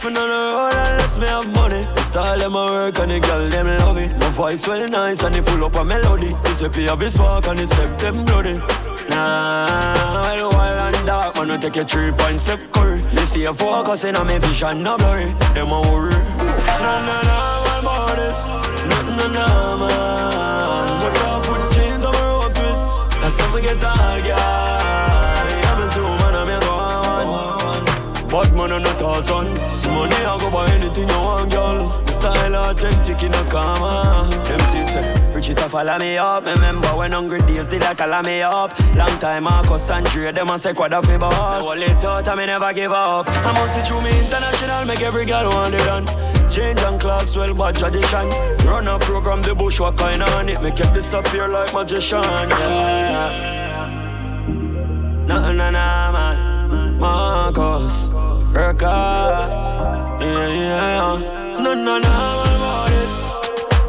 Me 0.02 0.10
no 0.10 0.26
know 0.26 0.56
road 0.56 0.74
unless 0.74 1.18
me 1.18 1.26
have 1.26 1.46
money. 1.54 1.84
The 1.94 2.02
style 2.02 2.38
them 2.38 2.56
a 2.56 2.66
work 2.66 2.98
and 2.98 3.12
the 3.12 3.20
girl 3.20 3.48
them 3.48 3.68
love 3.78 3.96
it. 3.96 4.10
My 4.18 4.28
voice 4.30 4.66
well 4.66 4.88
nice 4.88 5.22
and 5.22 5.36
it 5.36 5.44
full 5.44 5.64
up 5.64 5.76
a 5.76 5.84
melody. 5.84 6.34
This 6.42 6.62
happy 6.62 6.88
of 6.88 6.98
his 6.98 7.16
walk 7.16 7.46
and 7.46 7.60
his 7.60 7.70
step 7.70 7.96
them 8.00 8.24
bloody. 8.24 8.54
Nah, 9.08 10.20
well 10.20 10.50
wild 10.50 10.94
and 10.96 11.06
dark, 11.06 11.36
man, 11.36 11.52
I 11.52 11.56
take 11.58 11.76
a 11.76 11.84
three 11.84 12.10
point 12.10 12.40
step 12.40 12.60
curry. 12.72 13.02
They 13.02 13.24
stay 13.24 13.46
focusing 13.46 14.16
on 14.16 14.26
me 14.26 14.38
vision, 14.38 14.82
no 14.82 14.96
blurry. 14.98 15.32
Them 15.54 15.70
a 15.70 15.80
worry. 15.82 16.10
Nah, 16.10 16.98
nah, 17.06 17.22
nah, 17.22 17.64
my 17.66 17.80
bodies. 17.84 18.48
Nothing, 18.90 19.16
nah, 19.16 19.28
nah, 19.28 19.76
man. 19.76 21.02
But 21.02 21.16
I 21.22 21.40
put 21.44 21.72
jeans 21.72 22.04
on 22.04 22.12
my 22.14 22.20
rope. 22.26 22.40
And 23.22 23.32
some 23.32 23.52
we 23.52 23.62
get 23.62 23.84
all, 23.84 23.99
man 29.28 29.32
on 29.32 29.46
a 29.46 29.88
money 29.90 30.14
I 30.14 30.38
go 30.38 30.50
buy 30.50 30.70
anything 30.70 31.08
you 31.08 31.20
want, 31.20 31.50
girl. 31.52 31.88
The 32.04 32.12
style 32.12 32.54
authentic 32.56 33.22
in 33.22 33.34
a 33.34 33.44
karma. 33.44 34.28
Them 34.44 34.60
see 34.70 34.86
say, 34.92 35.32
riches 35.34 35.58
a 35.58 35.68
follow 35.68 35.98
me 35.98 36.16
up. 36.16 36.44
Remember 36.44 36.88
when 36.96 37.12
hungry 37.12 37.40
days 37.40 37.68
did 37.68 37.82
I 37.82 37.94
call 37.94 38.22
me 38.22 38.42
up. 38.42 38.78
Long 38.94 39.18
time 39.18 39.44
Marcus 39.44 39.90
and 39.90 40.06
Dre, 40.06 40.32
them 40.32 40.48
a 40.48 40.58
say 40.58 40.72
quad 40.72 40.92
a 40.92 41.00
boss. 41.18 41.64
Hold 41.64 41.78
it 41.78 42.04
out 42.04 42.28
and 42.28 42.38
me 42.38 42.46
never 42.46 42.72
give 42.72 42.92
up. 42.92 43.26
I 43.28 43.52
must 43.52 43.74
see 43.74 43.82
through 43.82 44.02
me 44.02 44.10
international, 44.20 44.84
make 44.86 45.02
every 45.02 45.24
girl 45.24 45.48
want 45.50 45.74
it 45.74 45.78
done. 45.78 46.06
Change 46.48 46.80
and 46.80 47.00
clocks, 47.00 47.36
well 47.36 47.54
bad 47.54 47.76
tradition. 47.76 48.28
Run 48.66 48.88
a 48.88 48.98
program, 48.98 49.42
the 49.42 49.54
bush 49.54 49.80
what 49.80 49.96
kind 49.96 50.22
on 50.22 50.48
it. 50.48 50.60
Make 50.62 50.80
it 50.80 50.92
disappear 50.94 51.48
like 51.48 51.72
magician, 51.72 52.22
yeah. 52.22 53.46
Nah, 55.26 55.52
nah, 55.52 55.70
nah, 55.70 56.12
man. 56.12 56.98
Marcus, 56.98 58.10
records. 58.52 59.76
Yeah, 59.76 60.46
yeah, 60.48 61.18
yeah. 61.18 61.62
No, 61.62 61.74
no, 61.74 61.98
no, 61.98 61.98
about 61.98 62.88
this? 62.88 63.14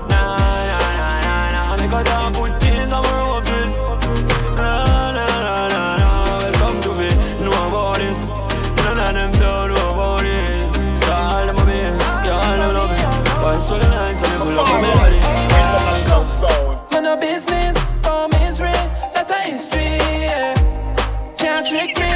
Nah, 0.10 0.38
nah, 0.70 0.98
nah, 1.00 1.22
nah, 1.26 1.52
nah. 1.52 1.78
Make 1.78 1.92
a 1.92 2.04
dog 2.04 2.34
put 2.34 2.62
jeans 2.62 2.94
on 2.94 3.04
my 3.04 3.12
rope 3.22 3.46
twist. 3.46 3.80
Nah, 4.58 5.12
nah, 5.18 5.28
nah, 5.46 5.68
nah, 5.70 5.98
nah. 5.98 6.40
Well, 6.40 6.54
some 6.54 6.82
to 6.82 6.90
be 6.94 7.10
know 7.44 7.68
about 7.68 7.98
this. 7.98 8.30
None 8.86 9.00
of 9.00 9.14
them 9.14 9.32
don't 9.34 9.70
know 9.74 9.90
about 9.94 10.22
this. 10.22 10.74
Style 11.00 11.46
them 11.48 11.58
a 11.58 11.66
bit, 11.66 11.94
y'all 12.26 12.58
them 12.58 12.74
love 12.74 12.92
it. 12.92 13.06
Why 13.42 13.58
so 13.58 13.80
the 13.80 13.90
nights 13.90 14.22
and 14.24 14.32
people 14.32 14.54
love 14.54 14.70
my 14.70 14.82
melody. 14.82 15.18
International 15.18 16.26
sound. 16.26 16.92
Man, 16.92 17.06
a 17.06 17.18
business, 17.18 17.78
misery, 18.30 18.78
that's 19.14 19.32
a 19.32 19.40
history, 19.42 19.98
yeah. 20.28 20.54
Can't 21.38 21.66
trick 21.66 21.98
me, 21.98 22.12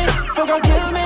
kill 0.61 0.91
me, 0.91 1.05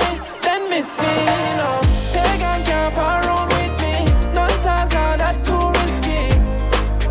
miss 0.80 0.96
me, 0.96 1.14
no. 1.60 1.70
Pagan 2.12 2.64
can't 2.64 2.96
around 2.96 3.48
with 3.52 3.74
me, 3.82 3.94
none 4.32 4.56
talk 4.64 4.94
all 5.02 5.16
that 5.22 5.36
too 5.44 5.66
risky. 5.76 6.22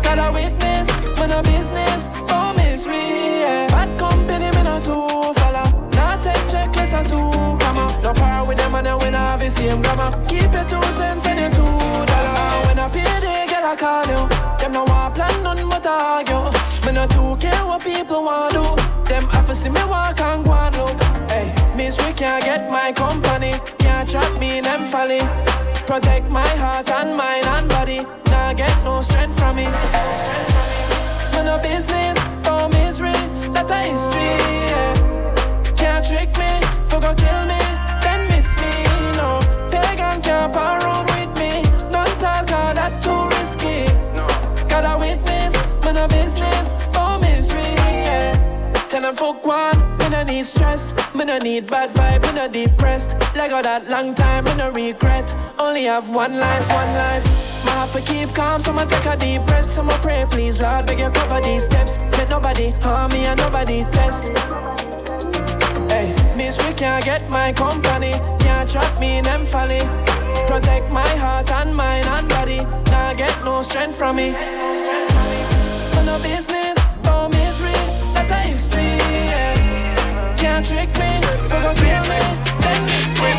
Got 0.02 0.18
a 0.18 0.26
witness, 0.34 0.88
man, 1.18 1.30
a 1.30 1.40
business, 1.42 2.08
oh 2.34 2.52
misery, 2.56 3.04
yeah. 3.42 3.68
Bad 3.68 3.90
company, 3.96 4.48
me 4.56 4.62
not 4.64 4.82
too 4.82 5.06
follow. 5.38 5.66
Not 5.94 6.20
take 6.20 6.44
checklist 6.50 6.94
and 6.98 7.08
two 7.12 7.30
comma. 7.62 7.86
No 8.02 8.12
power 8.12 8.48
with 8.48 8.58
them 8.58 8.74
and 8.74 8.86
then 8.86 8.98
when 8.98 9.14
I 9.14 9.22
have 9.30 9.40
the 9.40 9.50
same 9.50 9.82
grammar. 9.82 10.10
Keep 10.26 10.52
your 10.56 10.66
two 10.72 10.82
cents 10.98 11.26
and 11.26 11.38
your 11.38 11.50
two 11.58 11.74
dollar. 12.10 12.66
When 12.66 12.78
I 12.84 12.88
pay 12.94 13.20
they 13.24 13.46
get 13.52 13.62
a 13.62 13.76
call 13.82 14.06
you. 14.12 14.22
Them 14.58 14.72
no 14.72 14.82
want 14.84 15.14
plan 15.14 15.34
none 15.44 15.68
but 15.68 15.86
argue. 15.86 16.50
Me 16.84 16.90
no 16.92 17.06
too 17.14 17.36
care 17.40 17.64
what 17.66 17.82
people 17.82 18.24
want 18.24 18.52
to 18.52 18.58
do. 18.58 18.64
Them 19.08 19.24
have 19.34 19.46
to 19.46 19.54
see 19.54 19.70
me 19.70 19.84
walk 19.84 20.20
and 20.20 20.44
go 20.44 20.52
and 20.54 20.76
look. 20.76 20.99
Miss 21.80 21.96
we 21.96 22.12
can't 22.12 22.44
get 22.44 22.70
my 22.70 22.92
company. 22.92 23.54
Can't 23.78 24.06
trap 24.06 24.38
me 24.38 24.58
in 24.58 24.64
them 24.64 24.84
folly. 24.84 25.20
Protect 25.86 26.30
my 26.30 26.50
heart 26.62 26.90
and 26.90 27.16
mind 27.16 27.46
and 27.46 27.68
body. 27.70 28.00
Nah 28.30 28.52
get 28.52 28.76
no 28.84 29.00
strength 29.00 29.38
from 29.38 29.56
me. 29.56 29.64
Me 31.32 31.40
no 31.42 31.56
business, 31.62 32.18
oh 32.44 32.68
misery, 32.68 33.18
that's 33.54 33.70
a 33.70 33.80
history. 33.90 34.32
Yeah. 34.72 34.92
Can't 35.80 36.04
trick 36.04 36.30
me, 36.42 36.52
forgot 36.90 37.16
kill 37.16 37.42
me, 37.52 37.60
then 38.04 38.20
miss 38.28 38.48
me. 38.60 38.72
No, 39.16 39.40
pagan 39.72 40.20
can't 40.20 40.52
power 40.52 40.78
around 40.80 41.06
with 41.14 41.32
me. 41.40 41.62
Don't 41.94 42.14
talk 42.20 42.44
that 42.78 42.92
too 43.04 43.22
risky. 43.36 43.78
No, 44.16 44.26
Got 44.68 44.84
a 44.84 44.94
witness, 45.02 45.29
Tell 49.00 49.14
them 49.14 49.16
fuck 49.16 49.46
one, 49.46 49.96
me 49.96 50.10
no 50.10 50.22
need 50.24 50.44
stress, 50.44 50.92
me 51.14 51.24
no 51.24 51.38
need 51.38 51.66
bad 51.66 51.88
vibe, 51.94 52.20
me 52.20 52.34
no 52.34 52.48
depressed. 52.48 53.08
Like 53.34 53.50
all 53.50 53.62
that 53.62 53.88
long 53.88 54.14
time, 54.14 54.44
me 54.44 54.54
no 54.56 54.70
regret. 54.70 55.34
Only 55.58 55.84
have 55.84 56.14
one 56.14 56.38
life, 56.38 56.68
one 56.68 56.92
life. 56.92 57.24
My 57.64 57.70
have 57.70 57.92
to 57.94 58.02
keep 58.02 58.34
calm, 58.34 58.60
so 58.60 58.72
I'ma 58.72 58.84
take 58.84 59.06
a 59.06 59.16
deep 59.16 59.46
breath. 59.46 59.70
So 59.70 59.80
I'ma 59.80 59.96
pray, 60.02 60.26
please, 60.28 60.60
Lord, 60.60 60.84
beg 60.84 60.98
you 60.98 61.08
cover 61.08 61.40
these 61.40 61.64
steps. 61.64 62.04
Let 62.18 62.28
nobody 62.28 62.72
harm 62.82 63.12
me 63.12 63.24
and 63.24 63.40
nobody 63.40 63.84
test. 63.84 64.24
Hey, 65.88 66.14
miss 66.36 66.58
we 66.58 66.74
can't 66.74 67.02
get 67.02 67.30
my 67.30 67.54
company, 67.54 68.12
can't 68.38 68.68
trap 68.68 69.00
me 69.00 69.16
in 69.16 69.24
them 69.24 69.46
folly. 69.46 69.80
Protect 70.46 70.92
my 70.92 71.08
heart 71.16 71.50
and 71.50 71.74
mind 71.74 72.06
and 72.06 72.28
body. 72.28 72.60
Now 72.90 73.14
get 73.14 73.34
no 73.46 73.62
strength 73.62 73.96
from 73.96 74.16
me. 74.16 74.32
For 75.94 76.04
no 76.04 76.18
business, 76.20 76.59
Can't 80.40 80.64
trick 80.64 80.88
me, 80.96 81.20
forget 81.52 82.02
me, 82.08 82.18
then 82.64 82.80
miss 82.88 83.12
me. 83.20 83.32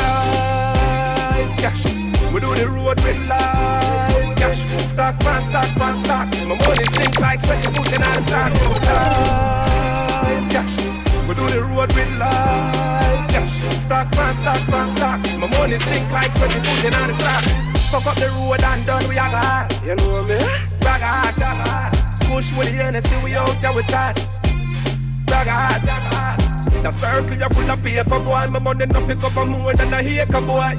Life 0.00 1.52
cash, 1.60 1.84
we 2.32 2.40
do 2.40 2.48
the 2.54 2.66
road 2.72 2.98
with 3.04 3.20
life 3.28 4.36
cash. 4.36 4.64
Stock 4.80 5.20
pan, 5.20 5.42
stock 5.42 5.68
pan, 5.76 5.96
stock. 5.98 6.28
My 6.48 6.56
money 6.56 6.84
stink 6.84 7.20
like 7.20 7.40
sweaty 7.44 7.68
foot 7.68 7.92
in 7.92 8.00
the 8.00 8.22
sack. 8.22 8.50
Life 10.24 10.48
cash, 10.48 10.76
we 11.28 11.34
do 11.34 11.44
the 11.50 11.60
road 11.68 11.92
with 11.92 12.12
life 12.18 13.28
cash. 13.28 13.60
Stock 13.84 14.10
pan, 14.12 14.34
stock 14.34 14.60
pan, 14.72 14.88
stock. 14.88 15.20
My 15.38 15.46
money 15.58 15.78
stink 15.78 16.10
like 16.10 16.32
sweaty 16.32 16.60
foot 16.60 16.84
in 16.84 16.92
the 16.92 17.14
sack. 17.20 17.44
Fuck 17.92 18.06
up 18.06 18.16
the 18.16 18.28
road 18.40 18.62
and 18.64 18.86
done, 18.86 19.06
we 19.06 19.18
are 19.18 19.28
hard. 19.28 19.70
You 19.84 19.96
know 19.96 20.22
me? 20.22 20.38
Rag 20.80 21.02
hard, 21.02 21.38
rag 21.38 21.68
hard. 21.68 21.92
Push 22.24 22.54
with 22.54 22.72
the 22.72 22.82
energy, 22.82 23.16
we 23.22 23.34
out 23.34 23.60
there 23.60 23.74
with 23.74 23.86
that. 23.88 24.16
Hard. 25.48 25.82
The 26.84 26.90
circle 26.90 27.36
you 27.36 27.48
full 27.48 27.70
of 27.70 27.82
paper, 27.82 28.18
boy. 28.18 28.46
My 28.48 28.58
money 28.58 28.86
nothing 28.86 29.20
cover 29.20 29.44
more 29.44 29.74
than 29.74 29.92
a 29.94 29.98
acre, 29.98 30.40
boy. 30.40 30.78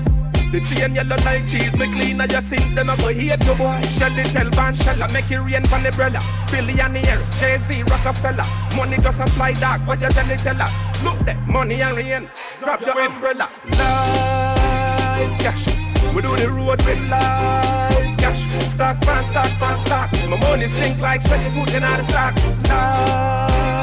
The 0.53 0.59
chain 0.61 0.93
yellow 0.93 1.17
like 1.25 1.47
cheese, 1.47 1.75
me 1.77 1.91
clean 1.91 2.21
and 2.21 2.31
you 2.31 2.39
sink 2.39 2.75
them, 2.75 2.89
I 2.91 2.95
go 2.97 3.07
hate 3.07 3.43
you, 3.43 3.55
boy. 3.55 3.81
Shelly 3.89 4.21
tell 4.21 4.49
Van 4.51 4.75
Shella, 4.75 5.11
make 5.11 5.31
it 5.31 5.39
rain 5.39 5.63
pan 5.63 5.83
umbrella. 5.83 6.21
Billionaire, 6.51 7.25
Jay-Z, 7.39 7.81
Rockefeller. 7.89 8.45
Money 8.75 8.97
just 8.97 9.19
a 9.19 9.25
fly 9.31 9.53
dog, 9.53 9.81
what 9.87 9.99
you 9.99 10.09
tell 10.09 10.29
it 10.29 10.39
tell 10.41 10.53
her? 10.53 10.69
Look 11.03 11.17
there, 11.25 11.39
money 11.47 11.81
and 11.81 11.97
rain, 11.97 12.29
drop 12.59 12.81
your 12.81 12.99
umbrella. 13.01 13.49
Life 13.65 15.39
cash, 15.39 15.65
we 16.13 16.21
do 16.21 16.35
the 16.35 16.47
road 16.51 16.85
with 16.85 17.09
life 17.09 18.17
cash. 18.19 18.45
Stock 18.69 19.01
pan, 19.01 19.23
stock 19.23 19.49
pan, 19.57 19.79
stock. 19.79 20.11
My 20.29 20.37
money 20.37 20.67
stink 20.67 20.99
like 20.99 21.23
sweaty 21.23 21.49
foot 21.49 21.73
in 21.73 21.81
the 21.81 22.03
sack. 22.03 22.35
Life 22.69 23.82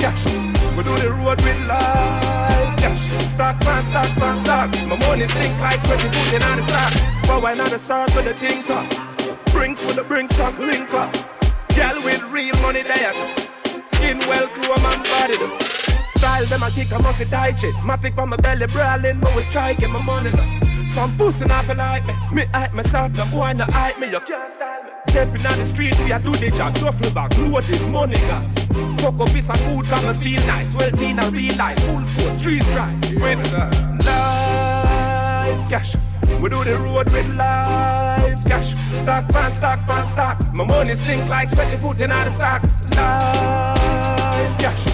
cash, 0.00 0.24
we 0.74 0.82
do 0.82 0.96
the 0.98 1.12
road 1.12 1.40
with 1.42 1.60
life 1.68 2.76
cash. 2.80 3.04
Stock 3.34 3.60
pan, 3.60 3.82
stock 3.82 4.10
pan, 4.16 4.36
stock. 4.44 4.70
My 4.88 4.96
money 5.06 5.26
stink 5.26 5.58
like 5.60 5.80
sweaty 5.82 6.08
foot 6.08 6.32
in 6.34 6.56
the 6.58 6.64
sack. 6.72 6.92
But 7.26 7.42
why 7.42 7.54
not 7.54 7.72
a 7.72 7.78
start 7.78 8.14
with 8.16 8.24
the 8.24 8.34
think 8.34 8.68
up? 8.70 8.86
Brinks 9.52 9.84
with 9.84 9.96
the 9.96 10.04
bring 10.04 10.28
stock 10.28 10.58
link 10.58 10.92
up. 10.94 11.12
Girl 11.76 12.02
with 12.02 12.22
real 12.24 12.56
money 12.62 12.82
there. 12.82 13.14
Skin 13.86 14.18
well, 14.28 14.48
crew, 14.48 14.72
a 14.72 14.80
man 14.82 15.02
body 15.02 15.36
do. 15.36 15.48
Style 16.08 16.44
them 16.46 16.62
a 16.62 16.70
kick, 16.70 16.92
I 16.92 16.98
must 17.02 17.22
tie 17.30 17.54
shit. 17.54 17.74
Matic 17.76 18.18
on 18.18 18.30
my 18.30 18.36
belly, 18.36 18.66
brawling, 18.66 19.20
but 19.20 19.34
we 19.36 19.42
striking 19.42 19.90
my 19.90 20.02
money 20.02 20.30
enough. 20.30 20.69
Some 20.90 21.16
pussy 21.16 21.44
not 21.44 21.66
feel 21.66 21.76
like 21.76 22.04
me. 22.04 22.14
Me 22.32 22.42
hype 22.52 22.74
myself, 22.74 23.12
no 23.12 23.24
boy 23.26 23.52
not 23.52 23.70
hype 23.70 24.00
me. 24.00 24.10
You 24.10 24.18
can't 24.18 24.50
style 24.50 24.82
me. 24.82 24.90
Stepping 25.08 25.46
on 25.46 25.58
the 25.58 25.66
street, 25.66 25.96
we 26.00 26.10
a 26.10 26.18
do 26.18 26.32
the 26.32 26.50
job. 26.50 26.74
Duffel 26.74 27.14
bag, 27.14 27.32
loaded 27.38 27.86
money 27.86 28.18
got. 28.26 28.42
Fuck 29.00 29.20
up 29.20 29.28
piece 29.28 29.48
of 29.48 29.60
food, 29.60 29.86
come 29.86 30.04
and 30.06 30.18
feel 30.18 30.44
nice. 30.48 30.74
Well, 30.74 30.90
teen 30.90 31.20
a 31.20 31.30
real 31.30 31.56
life, 31.56 31.78
full 31.84 32.04
force, 32.04 32.38
street 32.38 32.64
strike. 32.64 33.00
With 33.22 33.54
uh, 33.54 33.70
life 34.04 35.70
cash. 35.70 35.94
We 36.40 36.48
do 36.48 36.64
the 36.64 36.76
road 36.78 37.08
with 37.12 37.36
life 37.36 38.44
cash. 38.44 38.74
Stock 38.90 39.28
pan, 39.28 39.52
stock 39.52 39.84
pan, 39.84 40.04
stock. 40.06 40.42
My 40.56 40.64
money 40.64 40.96
stink 40.96 41.28
like 41.28 41.50
sweaty 41.50 41.76
foot 41.76 42.00
in 42.00 42.10
the 42.10 42.30
sack. 42.30 42.64
Life 42.98 44.58
cash. 44.58 44.86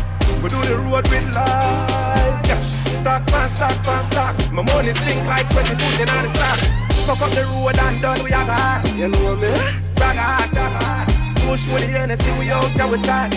We 0.42 0.50
do 0.50 0.60
the 0.62 0.76
road 0.76 1.08
with 1.08 1.24
life 1.32 2.42
cash. 2.44 2.85
Stock 3.06 3.24
pan, 3.28 3.48
stock 3.48 3.82
pan, 3.84 4.04
stock. 4.04 4.34
My 4.52 4.62
money 4.62 4.92
stink 4.92 5.24
like 5.28 5.46
sweaty 5.52 5.76
foot 5.78 6.00
in 6.00 6.10
the 6.10 6.28
sack. 6.34 6.58
Fuck 7.06 7.22
up 7.22 7.30
the 7.30 7.46
road 7.46 7.78
and 7.78 8.02
done 8.02 8.18
we 8.24 8.32
have 8.32 8.50
hard. 8.50 8.82
You 8.98 9.06
know 9.06 9.36
me? 9.36 9.46
Rag 9.94 10.18
hard, 10.18 10.50
rag 10.50 10.74
hard. 10.82 11.06
Push 11.46 11.68
with 11.70 11.86
the 11.86 11.96
energy, 11.96 12.32
we 12.36 12.50
out 12.50 12.66
there 12.74 12.88
with 12.88 13.04
that. 13.06 13.30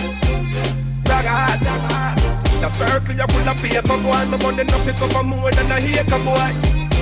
Rag 1.06 1.26
hard, 1.30 1.62
rag 1.62 1.82
hard. 1.86 2.18
The 2.66 2.70
circle 2.70 3.14
you 3.14 3.28
full 3.30 3.48
of 3.48 3.58
paper, 3.62 3.98
boy. 4.02 4.26
My 4.26 4.42
money 4.42 4.64
nothing 4.64 4.96
cover 4.98 5.22
more 5.22 5.52
than 5.52 5.70
a 5.70 5.78
acre, 5.78 6.18
boy. 6.18 6.50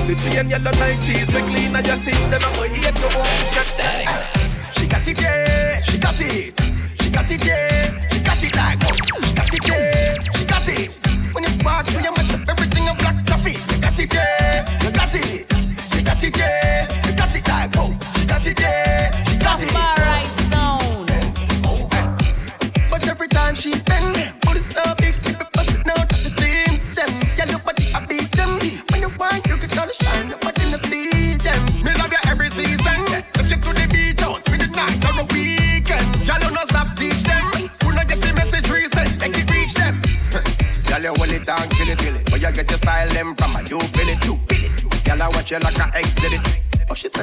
The 0.04 0.16
chain 0.20 0.50
yellow 0.50 0.76
like 0.76 1.00
cheese, 1.08 1.32
clean 1.32 1.72
and 1.72 1.88
you 1.88 1.96
see 1.96 2.20
them, 2.28 2.44
I 2.44 2.52
go 2.52 2.68
hate 2.68 2.84
you, 2.84 3.10
boy. 3.16 3.32
Shut 3.48 3.64
She 4.76 4.88
got 4.92 5.08
it, 5.08 5.22
yeah, 5.22 5.82
she 5.84 5.98
got 5.98 6.20
it. 6.20 6.52
She 7.00 7.10
got 7.12 7.32
it, 7.32 7.46
yeah, 7.46 7.67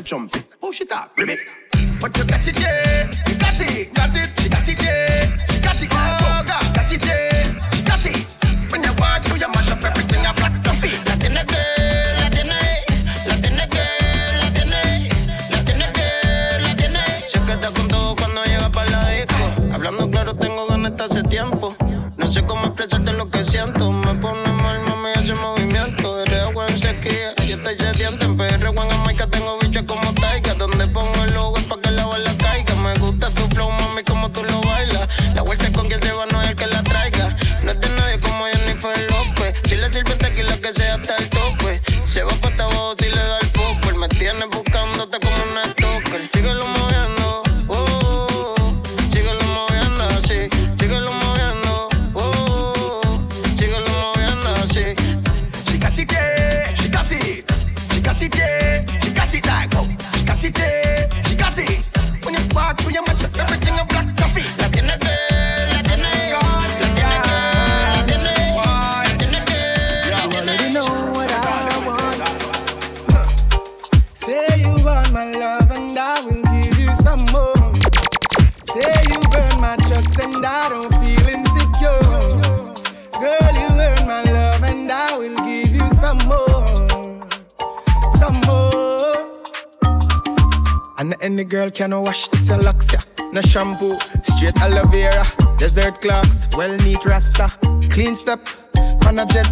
jump 0.04 0.36
it, 0.36 0.44
oh 0.62 0.70
shit 0.70 0.90
a 0.90 1.10
ribbit. 1.16 1.38
Any 91.20 91.44
girl 91.44 91.70
can 91.70 91.90
wash 92.02 92.28
this 92.28 92.50
a 92.50 92.56
locks, 92.56 92.92
yeah. 92.92 93.00
No 93.32 93.40
shampoo, 93.40 93.98
straight 94.22 94.60
aloe 94.60 94.84
vera, 94.88 95.26
desert 95.58 96.00
clocks, 96.00 96.46
well 96.56 96.76
neat 96.78 97.04
rasta. 97.04 97.52
clean 97.90 98.14
step 98.14 98.40
on 99.06 99.18
a 99.18 99.26
jet. 99.26 99.46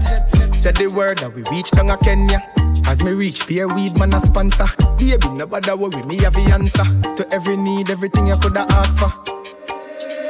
Said 0.55 0.77
the 0.77 0.89
word 0.89 1.19
that 1.19 1.33
we 1.35 1.43
reach 1.51 1.71
down 1.71 1.91
a 1.91 1.97
Kenya. 1.99 2.41
As 2.87 3.03
me 3.03 3.13
reach, 3.13 3.47
peer 3.47 3.69
weed 3.69 3.97
man 3.97 4.13
a 4.15 4.21
sponsor. 4.21 4.67
Baby, 4.99 5.29
nobody 5.31 5.73
worry, 5.73 6.03
me 6.03 6.17
have 6.19 6.35
the 6.35 6.43
answer 6.53 6.85
to 7.17 7.35
every 7.35 7.57
need, 7.57 7.91
everything 7.91 8.27
you 8.27 8.37
coulda 8.37 8.67
asked 8.71 9.01
for. 9.01 9.13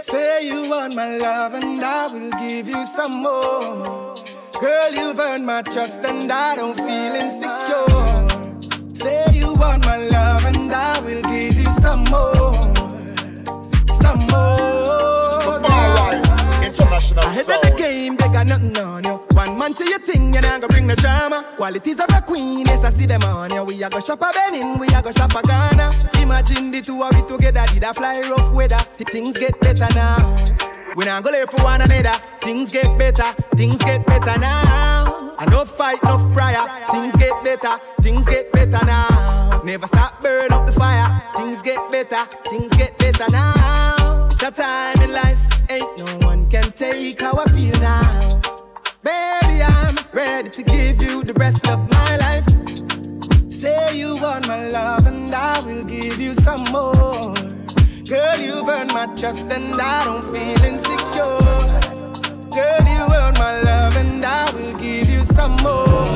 Say 0.03 0.47
you 0.47 0.69
want 0.69 0.95
my 0.95 1.17
love 1.19 1.55
and 1.55 1.83
I 1.83 2.07
will 2.09 2.31
give 2.33 2.69
you 2.69 2.87
some 2.87 3.23
more. 3.23 4.15
Girl, 4.61 4.93
you've 4.93 5.19
earned 5.19 5.47
my 5.47 5.63
trust 5.63 6.01
and 6.05 6.31
I 6.31 6.57
don't 6.57 6.77
feel 6.77 7.15
insecure. 7.25 8.95
Say 8.95 9.25
you 9.33 9.53
want 9.55 9.85
my 9.85 9.97
love 9.97 10.12
international 17.13 17.33
Ahead 17.33 17.45
sound. 17.45 17.65
of 17.65 17.71
the 17.71 17.77
game, 17.77 18.17
they 18.17 18.29
got 18.29 18.47
nothing 18.47 18.77
on 18.79 19.05
you. 19.05 19.21
One 19.33 19.59
man 19.59 19.75
to 19.75 19.85
your 19.85 19.99
thing, 19.99 20.33
you're 20.33 20.43
not 20.43 20.61
gonna 20.61 20.69
bring 20.69 20.87
the 20.87 20.97
drama. 20.97 21.45
Qualities 21.57 21.99
of 22.01 22.07
a 22.11 22.21
queen, 22.23 22.67
yes, 22.67 22.85
I 22.85 22.91
see 22.91 23.07
them 23.07 23.23
on 23.23 23.53
you. 23.53 23.65
We 23.65 23.83
a 23.83 23.91
go 23.91 24.01
shop 24.01 24.21
a 24.23 24.33
Benin, 24.33 24.79
we 24.79 24.89
a 24.89 25.03
go 25.03 25.13
shop 25.13 25.35
a 25.35 25.43
Ghana. 25.47 25.99
Imagine 26.23 26.71
the 26.71 26.81
two 26.81 27.03
of 27.03 27.15
we 27.15 27.23
together, 27.27 27.65
did 27.73 27.83
a 27.83 27.95
fly 27.95 28.21
rough 28.21 28.53
weather. 28.53 28.79
Th- 28.97 29.09
Things 29.11 29.37
get 29.37 29.59
better 29.61 29.87
now. 29.95 30.45
We 30.97 31.05
not 31.07 31.23
gonna 31.25 31.39
live 31.39 31.51
for 31.51 31.63
one 31.63 31.81
another. 31.81 32.17
Things 32.43 32.71
get 32.73 32.87
better, 32.99 33.33
things 33.57 33.79
get 33.83 34.05
better 34.07 34.39
now. 34.39 35.35
I 35.39 35.47
no 35.51 35.65
fight, 35.65 35.99
no 36.05 36.19
prior. 36.35 36.65
Things 36.93 37.17
get 37.17 37.33
better, 37.45 37.79
things 38.03 38.27
get 38.27 38.53
better 38.53 38.85
now. 38.85 39.63
Never 39.65 39.87
stop 39.87 40.23
burn 40.23 40.53
up 40.53 40.67
the 40.67 40.73
fire. 40.73 41.23
Things 41.37 41.63
get 41.63 41.81
better, 41.91 42.25
things 42.51 42.71
get 42.75 42.97
better 42.99 43.31
now. 43.31 44.02
It's 44.45 44.59
a 44.59 44.63
time 44.63 45.01
in 45.03 45.13
life, 45.13 45.71
ain't 45.71 45.99
no 45.99 46.27
one 46.27 46.51
can 46.51 46.73
take 46.73 47.21
how 47.21 47.39
I 47.39 47.45
feel 47.53 47.79
now. 47.79 48.29
Baby, 49.05 49.63
I'm 49.63 49.97
ready 50.13 50.51
to 50.51 50.63
give 50.65 51.01
you 51.01 51.23
the 51.23 51.33
rest 51.35 51.69
of 51.69 51.79
my 51.89 52.17
life. 52.17 52.45
Say 53.53 53.97
you 53.97 54.17
want 54.17 54.49
my 54.49 54.69
love, 54.69 55.07
and 55.07 55.33
I 55.33 55.61
will 55.61 55.85
give 55.85 56.19
you 56.19 56.35
some 56.35 56.65
more. 56.73 57.35
Girl, 58.05 58.39
you've 58.41 58.69
earned 58.69 58.93
my 58.93 59.07
trust, 59.15 59.47
and 59.53 59.81
I 59.81 60.05
don't 60.07 60.25
feel 60.35 60.65
insecure. 60.65 61.39
Girl, 62.51 62.83
you 62.95 63.03
earn 63.15 63.35
my 63.35 63.61
love, 63.63 63.97
and 63.97 64.25
I 64.25 64.51
will 64.55 64.77
give 64.77 65.09
you 65.09 65.21
some 65.21 65.55
more. 65.63 66.13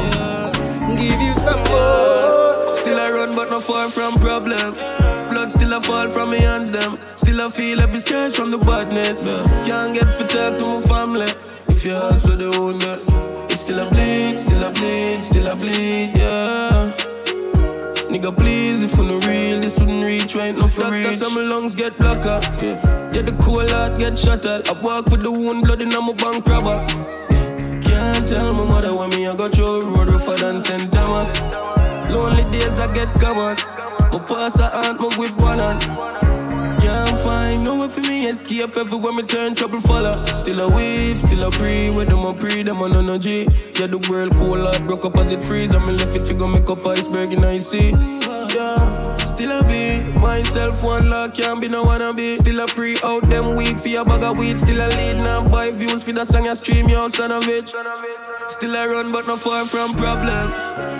Give 0.99 1.21
you 1.23 1.35
some 1.47 1.63
more. 1.71 2.75
Still 2.75 2.99
I 2.99 3.09
run, 3.15 3.37
but 3.37 3.51
not 3.51 3.63
far 3.63 3.89
from 3.89 4.15
problems. 4.15 4.83
Still 5.51 5.73
a 5.75 5.81
fall 5.81 6.09
from 6.09 6.31
my 6.31 6.37
hands, 6.37 6.71
them. 6.71 6.99
Still 7.17 7.41
I 7.41 7.51
feel 7.51 7.81
every 7.81 8.01
scratch 8.01 8.37
from 8.37 8.51
the 8.51 8.59
badness. 8.59 9.23
Can't 9.67 9.95
get 9.95 10.09
for 10.15 10.27
talk 10.27 10.59
to 10.59 10.67
my 10.67 10.81
family. 10.87 11.31
If 11.69 11.85
you 11.85 11.93
ask 11.93 12.29
for 12.29 12.37
the 12.37 12.51
that, 12.51 13.47
it's 13.51 13.63
still 13.63 13.79
a 13.79 13.91
bleed, 13.91 14.39
still 14.39 14.63
a 14.63 14.73
bleed, 14.73 15.19
still 15.19 15.47
a 15.47 15.57
bleed, 15.57 16.13
yeah. 16.17 16.93
Nigga, 18.11 18.35
please, 18.37 18.83
if 18.83 18.97
you 18.97 19.05
no 19.05 19.19
real, 19.29 19.61
this 19.61 19.79
wouldn't 19.79 20.05
reach 20.05 20.35
right 20.35 20.55
now 20.55 20.69
Doctor 20.69 20.91
reach. 20.91 21.05
Doctor, 21.05 21.17
some 21.19 21.35
lungs 21.37 21.75
get 21.75 21.97
blocker. 21.99 22.41
Yeah. 22.63 23.11
yeah, 23.13 23.23
the 23.23 23.37
cool 23.43 23.67
heart 23.69 23.99
get 23.99 24.19
shattered. 24.19 24.69
I 24.69 24.73
walk 24.81 25.07
with 25.07 25.23
the 25.23 25.31
wound, 25.31 25.65
blood 25.65 25.83
in 25.83 25.91
my 25.91 26.13
bank 26.13 26.47
robber. 26.47 26.87
Can't 27.83 28.27
tell 28.27 28.55
my 28.55 28.65
mother 28.65 28.95
when 28.97 29.11
me 29.11 29.27
I 29.27 29.37
got 29.37 29.53
through 29.53 29.95
road 29.95 30.09
rougher 30.09 30.37
than 30.37 30.63
St. 30.63 30.91
Thomas. 30.93 31.39
Lonely 32.11 32.45
days 32.51 32.79
I 32.81 32.93
get 32.95 33.13
covered. 33.21 33.76
My 34.13 34.19
pass 34.27 34.59
a 34.59 34.71
aunt, 34.75 35.01
my 35.01 35.09
with 35.19 35.33
one 35.37 35.59
hand. 35.59 35.83
Can't 36.81 37.19
find 37.21 37.65
no 37.65 37.81
way 37.81 37.89
for 37.89 38.01
me 38.01 38.29
escape 38.29 38.77
everywhere 38.77 39.13
me 39.13 39.23
turn 39.23 39.55
trouble 39.55 39.81
follow. 39.81 40.25
Still 40.35 40.61
a 40.61 40.69
weep, 40.69 41.17
still 41.17 41.49
a 41.49 41.51
pray, 41.51 41.91
with 41.91 42.09
them 42.09 42.25
a 42.25 42.33
pre, 42.33 42.63
them 42.63 42.83
on 42.83 42.95
energy. 42.95 43.47
Yeah, 43.79 43.89
the 43.89 43.99
world 44.09 44.37
cool 44.37 44.67
out, 44.67 44.87
broke 44.87 45.05
up 45.05 45.17
as 45.19 45.33
it 45.33 45.43
freeze. 45.43 45.73
Me 45.73 45.93
left 45.93 46.17
it 46.17 46.27
figure 46.27 46.47
make 46.47 46.69
up 46.71 46.87
iceberg 46.87 47.33
in 47.33 47.45
I 47.45 47.59
see. 47.59 47.91
Yeah, 48.55 49.17
still 49.25 49.53
a 49.53 49.65
be 49.65 50.01
myself 50.21 50.83
one 50.83 51.11
lock, 51.11 51.35
can't 51.35 51.61
be 51.61 51.69
no 51.69 51.83
wanna 51.83 52.15
be. 52.15 52.37
Still 52.37 52.61
a 52.61 52.67
pre 52.67 52.99
out 53.05 53.29
them 53.29 53.57
weed 53.57 53.81
for 53.81 53.89
your 53.89 54.05
bag 54.05 54.23
of 54.23 54.39
weed. 54.39 54.57
Still 54.59 54.79
a 54.79 54.89
lead 54.89 55.17
now 55.17 55.49
buy 55.49 55.71
views 55.73 56.03
for 56.03 56.13
the 56.13 56.25
song 56.25 56.45
you 56.45 56.55
stream, 56.57 56.89
yo 56.89 57.09
son 57.09 57.33
of 57.33 57.43
bitch. 57.43 57.75
Still 58.49 58.77
I 58.77 58.87
run, 58.87 59.13
but 59.13 59.27
not 59.27 59.41
far 59.41 59.67
from 59.67 59.93
problems. 59.95 60.55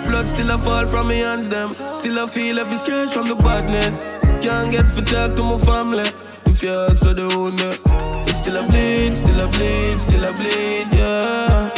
Blood 0.07 0.27
still 0.27 0.51
I 0.51 0.57
fall 0.57 0.85
from 0.85 1.07
me 1.07 1.19
hands, 1.19 1.47
them. 1.47 1.73
Still 1.95 2.19
I 2.19 2.27
feel 2.27 2.59
every 2.59 2.77
scratch 2.77 3.13
from 3.13 3.27
the 3.27 3.35
badness. 3.35 4.01
Can't 4.43 4.71
get 4.71 4.85
for 4.91 5.01
talk 5.01 5.35
to 5.37 5.43
my 5.43 5.57
family. 5.59 6.09
If 6.45 6.61
you 6.61 6.71
ask 6.71 7.03
for 7.05 7.13
the 7.13 7.27
that, 7.27 8.35
still 8.35 8.57
I 8.57 8.67
bleed, 8.67 9.15
still 9.15 9.41
I 9.41 9.51
bleed, 9.51 9.97
still 9.97 10.25
I 10.25 10.31
bleed, 10.39 10.87
yeah. 10.97 11.71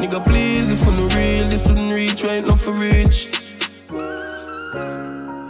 Nigga, 0.00 0.24
please, 0.26 0.72
if 0.72 0.84
you 0.84 0.92
no 0.92 1.08
real, 1.14 1.48
this 1.48 1.66
wouldn't 1.68 1.92
reach 1.94 2.22
right 2.24 2.44
now 2.44 2.56
for 2.56 2.72
reach. 2.72 3.28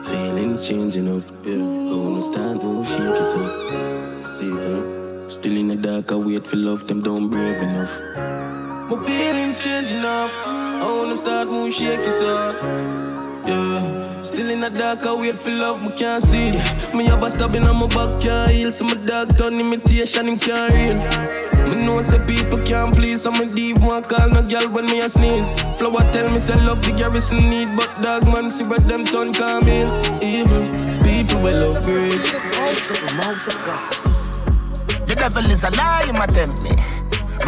Feelings 0.09 0.69
changing 0.69 1.09
up, 1.09 1.23
yeah. 1.45 1.55
I 1.55 1.97
wanna 1.97 2.21
stand, 2.21 2.61
won't 2.63 2.87
shake 2.87 3.01
yourself. 3.01 3.69
Still 5.31 5.57
in 5.57 5.69
the 5.69 5.77
dark, 5.77 6.11
I 6.11 6.17
wait 6.17 6.47
for 6.47 6.57
love, 6.57 6.89
them 6.89 7.01
don't 7.01 7.29
brave 7.29 7.63
enough. 7.63 8.48
My 8.91 8.97
feelings 9.05 9.63
changing 9.63 10.03
up. 10.03 10.31
I 10.47 10.85
wanna 10.85 11.15
start 11.15 11.49
move 11.49 11.75
shake 11.75 12.01
it 12.01 12.23
up. 12.25 12.57
Yeah. 13.47 14.23
Still 14.23 14.49
in 14.49 14.61
the 14.61 14.71
dark, 14.71 15.05
I 15.05 15.15
wait 15.15 15.35
for 15.39 15.51
love, 15.51 15.83
me 15.83 15.91
can't 15.95 16.23
see. 16.23 16.53
Yeah. 16.57 16.97
Me 16.97 17.05
have 17.05 17.23
a 17.23 17.29
stabbing 17.29 17.65
on 17.65 17.77
my 17.77 17.87
back, 17.89 18.19
can't 18.23 18.51
heal. 18.51 18.73
So 18.73 18.87
my 18.87 18.95
dog 18.95 19.37
turn 19.37 19.61
imitation, 19.61 20.27
him 20.27 20.39
can't 20.39 20.73
real. 20.73 20.97
Me 21.69 21.85
know 21.85 22.03
say 22.03 22.19
people 22.25 22.59
can't 22.65 22.95
please, 22.97 23.21
so 23.21 23.31
me 23.31 23.45
div 23.53 23.85
one 23.85 24.05
call 24.05 24.31
no 24.31 24.41
girl 24.41 24.71
when 24.71 24.87
me 24.87 25.01
a 25.01 25.09
sneeze. 25.11 25.53
Flower 25.77 26.01
tell 26.11 26.31
me 26.31 26.39
say 26.39 26.57
love 26.65 26.81
the 26.81 26.93
garrison 26.93 27.45
need, 27.51 27.69
but 27.77 27.91
dog 28.01 28.25
man 28.25 28.49
see 28.51 28.65
what 28.65 28.89
them 28.89 29.05
turn 29.05 29.35
come 29.35 29.69
in. 29.69 29.87
Evil 30.23 30.65
people 31.05 31.41
will 31.43 31.75
love 31.75 31.85
great. 31.85 32.25
The 35.07 35.15
devil 35.15 35.45
is 35.51 35.65
a 35.65 35.71
lie, 35.77 36.07
him 36.07 36.17
a 36.17 36.27
tempt 36.27 36.63
me. 36.63 36.98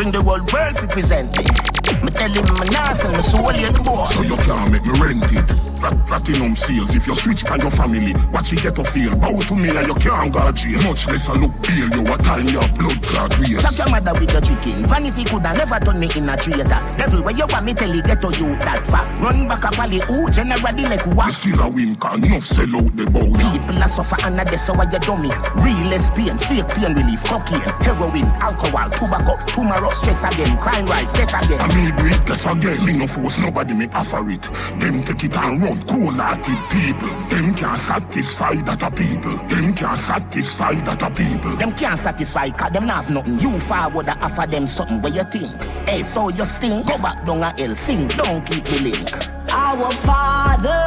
Bring 0.01 0.13
the 0.13 0.23
world 0.23 0.49
to 0.79 0.87
present 0.87 1.80
me. 2.03 2.11
Tell 2.11 2.31
him 2.31 2.47
me 2.61 2.67
nah 2.71 2.93
sell 2.93 3.13
my 3.13 3.21
soul 3.21 3.51
here 3.51 3.73
boy. 3.73 4.05
So 4.05 4.23
you 4.23 4.37
can't 4.37 4.71
make 4.73 4.85
me 4.85 4.93
rent 5.01 5.33
it. 5.33 5.49
Plat- 5.81 5.97
platinum 6.07 6.55
seals, 6.55 6.95
If 6.95 7.07
you 7.07 7.15
switch 7.17 7.45
by 7.45 7.57
your 7.57 7.71
family, 7.71 8.13
watch 8.33 8.53
it 8.53 8.61
get 8.63 8.75
to 8.77 8.85
feel. 8.85 9.11
Bow 9.19 9.41
to 9.41 9.55
me 9.57 9.71
and 9.71 9.87
you 9.89 9.95
can't 9.95 10.33
go 10.33 10.45
to 10.45 10.53
jail. 10.53 10.77
Much 10.85 11.09
less 11.09 11.29
a 11.29 11.33
look 11.33 11.53
pale. 11.63 11.89
You 11.89 12.05
a 12.05 12.17
time 12.19 12.47
your 12.49 12.67
blood 12.77 13.01
clot 13.03 13.33
waist. 13.39 13.63
Suck 13.65 13.79
your 13.79 13.89
mother 13.89 14.13
with 14.21 14.31
your 14.33 14.43
chicken. 14.43 14.85
Vanity 14.87 15.25
coulda 15.25 15.53
never 15.57 15.79
turn 15.81 15.99
me 15.99 16.09
in 16.15 16.29
a 16.29 16.37
traitor. 16.37 16.81
Devil, 17.01 17.23
where 17.23 17.33
you 17.35 17.47
want 17.49 17.65
me 17.65 17.73
tell 17.75 17.89
you 17.89 18.03
get 18.03 18.21
to 18.21 18.29
you 18.37 18.53
that 18.61 18.87
far. 18.87 19.09
Run 19.25 19.49
back 19.49 19.65
up 19.65 19.79
alley, 19.79 20.01
ooh, 20.13 20.29
generally 20.29 20.85
like 20.85 21.07
Me 21.07 21.15
what? 21.15 21.33
still 21.33 21.61
a 21.61 21.69
win, 21.69 21.97
can 21.97 22.25
enough 22.25 22.45
sell 22.45 22.77
out 22.77 22.93
the 22.97 23.05
bow. 23.09 23.25
People 23.41 23.81
a 23.81 23.89
suffer 23.89 24.17
and 24.27 24.39
a 24.41 24.45
death, 24.45 24.61
so 24.61 24.75
why 24.77 24.85
you 24.93 24.99
dummy? 25.01 25.33
Real 25.65 25.91
pain, 26.13 26.37
fake 26.45 26.69
pain 26.77 26.93
relief, 26.93 27.25
cocaine, 27.25 27.65
heroin, 27.81 28.29
alcohol, 28.45 28.91
tobacco, 28.93 29.35
tomorrow, 29.47 29.91
stress 29.93 30.25
again, 30.29 30.59
crime 30.59 30.85
rise, 30.87 31.13
death 31.13 31.33
again. 31.33 31.61
I 31.61 31.67
me 31.81 31.91
do 31.93 32.07
it, 32.07 32.27
guess 32.27 32.47
again. 32.47 32.85
Me 32.85 32.93
no 32.93 33.07
force 33.07 33.39
nobody 33.39 33.75
me 33.75 33.87
offer 33.95 34.29
it. 34.31 34.43
Them 34.79 35.03
take 35.05 35.25
it 35.25 35.37
and 35.37 35.63
run, 35.63 35.83
cold-hearted 35.87 36.59
people. 36.71 37.09
Them 37.29 37.55
can't 37.55 37.79
satisfy 37.79 38.55
that 38.63 38.83
a 38.83 38.91
people. 38.91 39.37
Them 39.49 39.75
can't 39.75 39.99
satisfy 39.99 40.75
that 40.83 41.03
a 41.03 41.11
people. 41.11 41.57
Them 41.57 41.73
can't 41.73 41.99
satisfy, 41.99 42.51
cause 42.51 42.73
them 42.73 42.87
not 42.87 43.05
have 43.05 43.11
nothing. 43.11 43.39
You 43.39 43.59
forward 43.61 44.09
a 44.09 44.19
offer 44.19 44.47
them 44.47 44.67
something 44.67 45.01
where 45.03 45.13
you 45.13 45.25
think. 45.25 45.61
Hey, 45.89 46.03
so 46.03 46.31
you 46.31 46.45
sting, 46.45 46.83
go 46.83 46.97
back 46.99 47.25
down 47.27 47.43
a 47.43 47.51
hell, 47.57 47.75
sing, 47.75 48.09
don't 48.09 48.45
keep 48.47 48.65
the 48.65 48.81
link. 48.83 49.53
Our 49.53 49.91
Father 49.91 50.87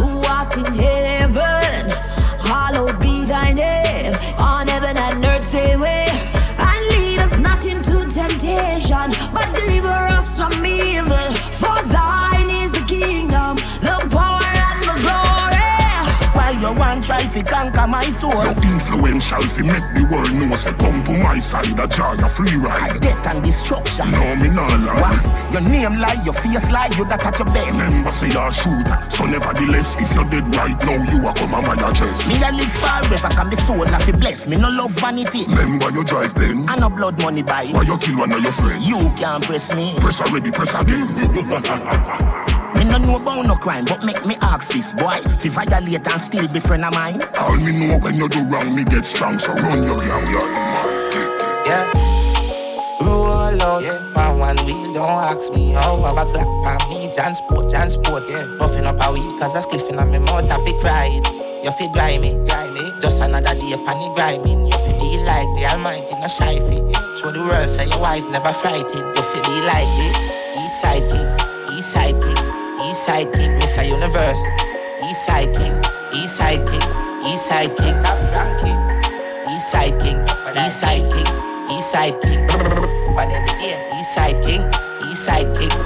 who 0.00 0.20
art 0.28 0.56
in 0.56 0.74
heaven, 0.74 1.90
hallowed 2.40 2.98
be 2.98 3.24
thy 3.24 3.52
name. 3.52 4.12
Try 17.42 17.64
to 17.64 17.70
conquer 17.70 17.86
my 17.88 18.04
soul? 18.08 18.32
No 18.32 18.50
influential 18.62 19.40
fi 19.42 19.62
make 19.62 19.86
the 19.94 20.06
world 20.10 20.32
know 20.32 20.54
say 20.56 20.72
come 20.74 21.02
to 21.04 21.16
my 21.18 21.38
side 21.38 21.78
a 21.78 21.86
joy 21.86 22.14
a 22.18 22.28
free 22.28 22.56
ride. 22.56 23.00
Death 23.00 23.34
and 23.34 23.44
destruction. 23.44 24.10
No 24.10 24.36
me 24.36 24.48
nah 24.48 24.66
lie. 24.66 25.00
What? 25.00 25.52
Your 25.52 25.62
name 25.62 25.92
lie, 25.92 26.20
your 26.24 26.34
face 26.34 26.70
lie, 26.70 26.90
you 26.96 27.04
that 27.06 27.24
at 27.24 27.38
your 27.38 27.46
best. 27.52 27.78
Remember 27.78 28.12
say 28.12 28.28
you're 28.28 28.46
a 28.46 28.52
shooter, 28.52 28.98
so 29.10 29.24
nevertheless 29.26 30.00
if 30.00 30.14
you're 30.14 30.24
dead 30.24 30.46
right 30.56 30.78
now 30.84 30.98
you 31.12 31.26
are 31.26 31.34
come 31.34 31.54
on 31.54 31.64
my 31.66 31.74
address. 31.74 32.28
Me 32.28 32.36
a 32.42 32.50
live 32.52 32.72
forever, 32.72 33.28
can 33.34 33.50
be 33.50 33.56
soul 33.56 33.84
na 33.84 33.98
fi 33.98 34.12
bless. 34.12 34.46
Me 34.46 34.56
no 34.56 34.70
love 34.70 34.92
vanity. 35.00 35.44
Remember 35.48 35.90
you 35.90 36.04
drive 36.04 36.34
then. 36.34 36.62
I 36.68 36.78
no 36.78 36.90
blood 36.90 37.20
money 37.22 37.42
buy. 37.42 37.66
Why 37.72 37.82
you 37.82 37.98
kill 37.98 38.18
one 38.18 38.32
of 38.32 38.42
your 38.42 38.52
friends? 38.52 38.88
You 38.88 39.10
can't 39.16 39.44
press 39.44 39.74
me. 39.74 39.94
Press 39.98 40.20
already, 40.20 40.50
press 40.50 40.74
again. 40.74 42.48
Me 42.82 42.88
no 42.90 42.98
know 42.98 43.14
about 43.14 43.46
no 43.46 43.54
crime, 43.54 43.84
but 43.84 44.02
make 44.04 44.26
me 44.26 44.34
ask 44.42 44.72
this 44.72 44.92
boy. 44.92 45.22
Fi 45.38 45.48
violate 45.50 46.02
and 46.02 46.20
still 46.20 46.48
be 46.48 46.58
friend 46.58 46.84
of 46.84 46.92
mine. 46.92 47.22
All 47.38 47.54
me 47.54 47.70
know 47.70 47.98
when 48.00 48.16
you 48.16 48.28
do 48.28 48.42
wrong, 48.42 48.74
me 48.74 48.82
get 48.82 49.04
strong, 49.04 49.38
so 49.38 49.54
run 49.54 49.84
your 49.84 49.96
gang, 49.98 50.26
yeah. 50.26 51.62
Yeah. 51.62 51.92
Roll 53.06 53.54
low, 53.54 53.78
yeah. 53.78 54.02
One 54.18 54.40
one 54.40 54.66
wheel, 54.66 54.94
don't 54.94 55.06
ask 55.30 55.54
me 55.54 55.70
how. 55.70 56.02
Have 56.02 56.26
a 56.26 56.32
black 56.32 56.48
on 56.66 56.90
me, 56.90 57.06
JanSport, 57.14 57.70
Jan 57.70 57.88
Sport, 57.88 58.24
yeah. 58.28 58.50
Puffing 58.58 58.84
up 58.84 58.98
a 58.98 59.12
weed, 59.12 59.30
cause 59.38 59.54
I'm 59.54 59.62
spliffing 59.62 60.00
on 60.02 60.10
me 60.10 60.18
mouth, 60.18 60.50
I 60.50 60.58
be 60.64 60.74
cried. 60.82 61.22
You 61.62 61.70
feel 61.78 61.92
grimy, 61.92 62.34
grimy. 62.50 62.90
Just 63.00 63.22
another 63.22 63.54
day 63.54 63.78
upon 63.78 63.94
the 64.02 64.10
grinding. 64.12 64.66
You 64.66 64.78
feel 64.82 64.98
be 64.98 65.22
like 65.22 65.46
the 65.54 65.70
Almighty, 65.70 66.18
no 66.18 66.26
shy 66.26 66.58
fit. 66.58 66.82
Show 67.22 67.30
the 67.30 67.46
world, 67.46 67.68
say 67.68 67.86
your 67.86 68.02
eyes 68.04 68.26
never 68.30 68.52
frightened. 68.52 68.90
You 68.90 69.22
feel 69.22 69.42
be 69.46 69.54
like 69.70 69.86
the 69.86 70.08
East 70.58 70.82
Side 70.82 71.06
King, 71.06 71.78
East 71.78 71.92
Side 71.94 72.18
King, 72.18 72.61
East 72.92 73.06
Side 73.06 73.32
King, 73.32 73.50
a 73.78 73.84
Universe. 73.84 74.42
East 75.08 75.24
Side 75.24 75.48
King, 75.56 75.72
East 76.12 76.36
Side 76.36 76.60
King, 76.68 76.84
East 77.24 77.46
Side 77.48 77.74
King, 77.78 77.94
top 78.04 78.20
Side 79.72 79.98
King, 80.02 80.20
East 80.60 80.78
Side 80.78 81.10
King, 81.10 81.26
East 81.72 81.90
Side 81.90 82.20
King. 82.20 82.46
But 83.16 83.32
every 83.32 83.60
day, 83.62 83.80
East 83.96 84.14
Side 84.14 84.44
King, 84.44 84.60
East 85.08 85.24
King, 85.56 85.81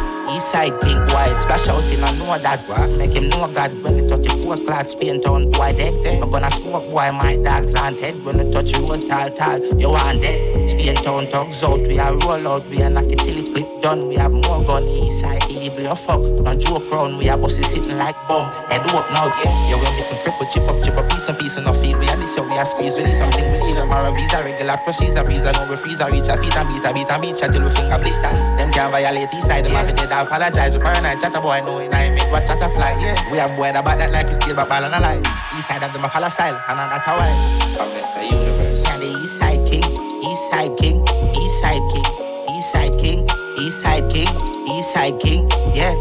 Side. 0.47 0.79
Boy, 0.79 1.27
it 1.27 1.39
splash 1.43 1.67
out 1.69 1.83
in 1.93 2.05
I 2.05 2.13
know 2.19 2.39
that 2.39 2.63
boy. 2.71 2.97
Make 2.97 3.15
him 3.15 3.29
know 3.31 3.51
God 3.51 3.75
when 3.83 3.99
he 3.99 4.07
touch 4.07 4.23
the 4.23 4.31
34 4.31 4.57
cloud 4.63 4.89
Spain 4.89 5.21
town 5.21 5.51
boy 5.51 5.75
dead. 5.75 6.23
I'm 6.23 6.31
gonna 6.31 6.51
smoke 6.51 6.87
boy, 6.93 7.11
my 7.19 7.35
dogs 7.43 7.75
haunted. 7.75 8.25
When 8.25 8.39
the 8.39 8.47
touch 8.55 8.73
road 8.79 9.03
tall 9.03 9.31
tall, 9.35 9.59
you 9.75 9.91
want 9.91 10.23
dead. 10.23 10.71
Spain 10.71 10.95
town 11.03 11.27
thugs 11.27 11.65
out, 11.65 11.83
we 11.83 11.99
are 11.99 12.15
roll 12.19 12.47
out, 12.47 12.65
we 12.69 12.81
are 12.81 12.91
knock 12.91 13.11
it 13.11 13.19
till 13.19 13.39
it 13.39 13.51
clip 13.51 13.83
done. 13.83 14.07
We 14.09 14.15
have 14.17 14.33
more 14.33 14.63
gun 14.65 14.85
East 14.85 15.27
Side 15.27 15.47
evil, 15.67 15.83
you 15.83 15.97
fuck. 15.99 16.23
No 16.47 16.55
joke 16.55 16.87
round, 16.95 17.19
we 17.19 17.29
are 17.29 17.39
bossy 17.39 17.63
sitting 17.67 17.99
like 17.99 18.17
bomb. 18.29 18.47
Head 18.71 18.87
up 18.95 19.11
now, 19.11 19.27
yeah. 19.43 19.51
You 19.69 19.77
will 19.83 19.91
miss 19.99 20.09
some 20.15 20.19
cripple, 20.23 20.47
chip 20.47 20.69
up, 20.71 20.79
chip 20.79 20.97
up, 20.97 21.09
piece 21.11 21.29
and 21.29 21.37
piece 21.37 21.59
enough 21.59 21.81
feed. 21.81 21.97
We 21.99 22.07
are 22.09 22.17
this, 22.17 22.35
so 22.35 22.47
we 22.47 22.55
are 22.57 22.65
squeeze. 22.65 22.97
Need 22.97 23.19
something 23.19 23.47
we 23.51 23.59
need. 23.59 23.77
Tomorrow 23.77 24.15
visa, 24.15 24.39
regular 24.43 24.79
procedure, 24.83 25.25
visa, 25.27 25.51
no 25.53 25.67
we 25.67 25.77
freeze, 25.77 26.01
I 26.01 26.09
reach 26.15 26.31
a 26.31 26.39
feet 26.39 26.55
and 26.55 26.67
beat, 26.71 26.87
a 26.87 26.91
beat 26.95 27.11
and 27.11 27.21
beat, 27.21 27.37
till 27.37 27.51
we 27.51 27.71
finger 27.75 27.99
blister. 27.99 28.33
Them 28.57 28.71
can't 28.71 28.91
violate 28.95 29.33
east 29.35 29.51
side, 29.51 29.67
them 29.67 29.75
have 29.75 29.91
to 29.91 29.95
dead, 29.95 30.13
I 30.13 30.25
apologize. 30.37 30.75
We 30.75 30.81
paranoid, 30.81 31.21
chat 31.21 31.35
a 31.35 31.41
boy, 31.41 31.61
knowing 31.65 31.93
I 31.95 32.11
make 32.11 32.31
what 32.31 32.47
chat 32.47 32.61
a 32.61 32.69
fly. 32.69 32.93
Yeah, 33.01 33.17
we 33.33 33.39
have 33.39 33.57
boy 33.57 33.71
about 33.73 33.99
that 33.99 34.13
like 34.13 34.29
we 34.29 34.35
still 34.35 34.55
but 34.55 34.69
ball 34.69 34.85
on 34.85 34.93
a 34.93 35.01
line. 35.01 35.25
East 35.57 35.69
side 35.69 35.83
of 35.83 35.93
them 35.93 36.05
a 36.05 36.09
follow 36.09 36.29
style, 36.29 36.61
and 36.69 36.81
on 36.81 36.89
that 36.93 37.01
how 37.01 37.17
I. 37.17 37.33
From 37.73 37.89
Mr. 37.97 38.21
Universe. 38.21 38.85
Yeah, 38.85 39.01
the 39.01 39.09
east 39.25 39.41
side 39.41 39.65
king, 39.65 39.85
east 40.29 40.45
side 40.53 40.73
king, 40.77 41.01
east 41.41 41.57
side 41.65 41.85
king, 41.89 42.05
east 42.53 42.69
side 42.69 42.95
king, 43.01 43.25
east 43.65 43.81
side 43.81 44.05
king, 44.13 44.29
east 44.77 44.93
side 44.93 45.17
king, 45.21 45.49
yeah. 45.73 45.97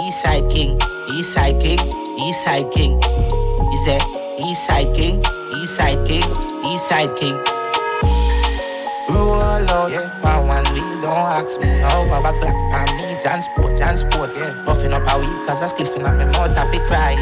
East 0.00 0.24
side 0.24 0.48
king, 0.48 0.80
east 1.12 1.36
side 1.36 1.60
king, 1.60 1.80
east 2.24 2.44
side 2.44 2.68
king. 2.72 2.96
Is 2.96 3.86
it 3.92 4.02
east 4.40 4.64
side 4.64 4.88
king, 4.96 5.20
east 5.60 5.76
side 5.76 6.00
king, 6.08 6.24
east 6.64 6.88
side 6.88 7.12
king? 7.20 7.36
Roll 9.12 9.68
out, 9.68 9.92
yeah. 9.92 10.08
One 10.24 10.48
one 10.48 10.64
wheel, 10.72 11.00
don't 11.04 11.28
ask 11.36 11.60
me 11.60 11.68
how. 11.84 12.00
Have 12.08 12.24
a 12.24 12.93
black 12.94 13.02
on 13.02 13.08
me, 13.08 13.14
JanSport, 13.20 13.78
Jan 13.78 13.96
Sport, 13.96 14.30
yeah. 14.36 14.52
Puffing 14.64 14.92
up 14.92 15.06
a 15.06 15.18
weed, 15.18 15.36
cause 15.46 15.62
I'm 15.62 15.68
spliffing 15.68 16.06
on 16.06 16.18
me 16.18 16.24
mouth, 16.32 16.56
I 16.56 16.64
be 16.70 16.78
cried. 16.86 17.18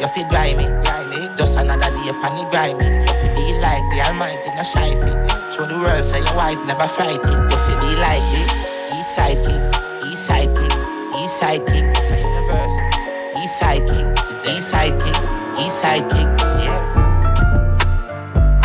You 0.00 0.08
feel 0.08 0.26
grimy, 0.28 0.66
grimy. 0.82 1.28
Just 1.36 1.58
another 1.58 1.90
day 1.94 2.08
upon 2.10 2.36
the 2.36 2.44
grinding. 2.50 2.94
You 2.94 3.14
feel 3.14 3.32
be 3.32 3.44
like 3.62 3.84
the 3.90 4.00
Almighty, 4.04 4.50
no 4.56 4.62
shy 4.62 4.90
fit. 4.98 5.16
Show 5.52 5.66
the 5.66 5.78
world, 5.80 6.04
say 6.04 6.20
your 6.20 6.36
wife 6.36 6.58
never 6.66 6.88
frightened. 6.88 7.50
You 7.50 7.58
feel 7.58 7.78
be 7.80 7.94
like 8.00 8.24
the 8.32 8.42
East 8.94 9.14
Side 9.14 9.40
King, 9.44 9.62
East 10.10 10.26
Side 10.26 10.50
King, 10.56 10.74
East 11.20 11.38
Side 11.38 11.62
King, 11.66 11.86
it's 11.94 12.10
a 12.10 12.16
universe. 12.18 12.76
East 13.38 13.58
Side 13.58 13.84
King, 13.86 14.08
East 14.50 14.68
Side 14.70 14.96
King, 14.98 15.18
East 15.58 15.78
Side 15.80 16.06
King, 16.10 16.28
yeah. 16.58 16.82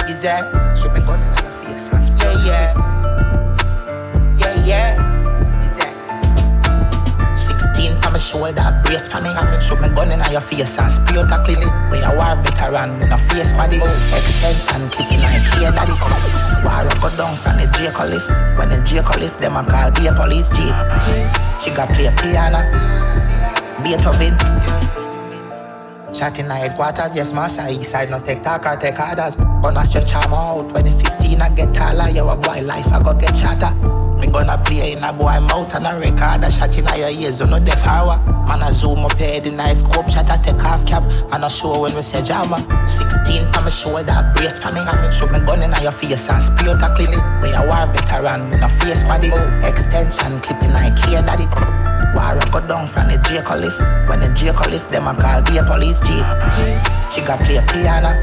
Is 0.09 0.21
that? 0.23 0.49
Shoot 0.77 0.93
me 0.93 1.01
gun 1.05 1.21
in 1.21 1.29
your 1.43 1.53
face 1.61 1.87
and 1.93 2.03
spray. 2.03 2.33
Yeah, 2.45 2.73
shoulder, 8.29 8.69
brace 8.83 9.07
for 9.07 9.21
me. 9.21 9.33
Shoot 9.59 9.81
me 9.81 9.89
gun 9.89 10.11
in 10.11 10.21
your 10.31 10.41
face 10.41 10.77
and 10.77 10.91
spray 10.93 11.17
out 11.17 11.33
a 11.33 11.37
clearly. 11.41 11.65
We 11.89 11.97
a 12.05 12.13
war 12.13 12.37
veteran, 12.45 12.99
with 12.99 13.11
a 13.11 13.17
face 13.17 13.51
body. 13.57 13.81
Extension 14.13 14.89
clipping 14.93 15.21
like 15.25 15.41
here, 15.57 15.73
daddy. 15.73 15.97
War 16.61 16.85
a 16.85 16.93
go 17.01 17.09
down 17.17 17.35
from 17.35 17.57
the 17.57 17.65
Draco 17.73 18.05
lift. 18.05 18.29
When 18.57 18.69
the 18.69 18.77
Draco 18.85 19.17
lift, 19.19 19.39
them 19.39 19.57
a 19.57 19.65
call 19.65 19.89
be 19.91 20.05
a 20.05 20.13
police 20.13 20.49
jeep. 20.53 20.75
She 21.57 21.73
got 21.73 21.89
play 21.89 22.13
piano, 22.21 22.61
Beethoven. 23.81 24.37
Chatting 26.13 26.47
like 26.47 26.61
headquarters, 26.61 27.15
yes, 27.15 27.33
master. 27.33 27.65
East 27.69 27.91
side, 27.91 28.09
no 28.09 28.19
take 28.19 28.43
talk 28.43 28.65
or 28.65 28.75
take 28.75 28.99
orders. 28.99 29.35
Gonna 29.35 29.85
stretch 29.85 30.13
arm 30.13 30.33
out. 30.33 30.69
2015, 30.69 31.41
I 31.41 31.49
get 31.49 31.73
taller. 31.73 32.09
You 32.09 32.27
a 32.29 32.35
boy 32.35 32.61
life, 32.61 32.91
I 32.91 33.01
go 33.01 33.13
get 33.13 33.35
chatter. 33.35 33.98
Me 34.19 34.27
gonna 34.27 34.57
play 34.65 34.91
in 34.91 35.03
a 35.03 35.13
boy 35.13 35.39
mouth 35.39 35.73
and 35.75 35.87
a 35.87 35.97
record 35.97 36.43
a 36.43 36.51
shot 36.51 36.77
in 36.77 36.85
your 36.99 37.09
ears, 37.09 37.39
you 37.39 37.47
know 37.47 37.59
deaf 37.59 37.85
hour. 37.85 38.19
Man, 38.47 38.61
I 38.61 38.71
zoom 38.71 39.05
up 39.05 39.17
here, 39.17 39.39
the 39.39 39.51
nice 39.51 39.79
scope 39.79 40.09
shot, 40.09 40.29
I 40.29 40.37
take 40.37 40.63
off 40.65 40.85
cap. 40.85 41.03
And 41.31 41.45
I 41.45 41.47
show 41.47 41.81
when 41.81 41.95
we 41.95 42.01
say 42.01 42.21
jama. 42.21 42.57
16 42.87 43.45
on 43.55 43.63
my 43.63 43.69
shoulder, 43.69 44.31
brace 44.35 44.57
for 44.57 44.71
me. 44.73 44.81
I 44.81 44.99
mean, 45.01 45.11
shoot 45.11 45.31
me 45.31 45.39
gun 45.39 45.63
in 45.63 45.71
your 45.81 45.93
face 45.93 46.27
and 46.27 46.43
spray 46.43 46.71
out 46.71 46.83
a 46.83 46.93
clearly. 46.95 47.21
We 47.41 47.55
a 47.55 47.63
war 47.63 47.87
veteran, 47.93 48.49
with 48.49 48.63
a 48.63 48.69
face 48.81 49.03
body. 49.03 49.31
Extension 49.63 50.39
clipping 50.41 50.73
like 50.73 50.97
here, 51.05 51.21
daddy. 51.21 51.47
War 52.11 52.35
a 52.35 52.43
go 52.51 52.59
down 52.67 52.87
from 52.87 53.07
the 53.07 53.17
Draco 53.23 53.55
lift. 53.55 53.79
When 54.09 54.19
the 54.19 54.33
Draco 54.35 54.69
lift, 54.69 54.89
them 54.91 55.07
a 55.07 55.15
call 55.15 55.41
be 55.43 55.57
a 55.57 55.63
police 55.63 55.99
jeep. 56.01 56.25
She 57.13 57.21
got 57.21 57.39
play 57.45 57.63
piano, 57.71 58.19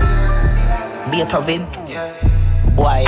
Beethoven. 1.11 1.65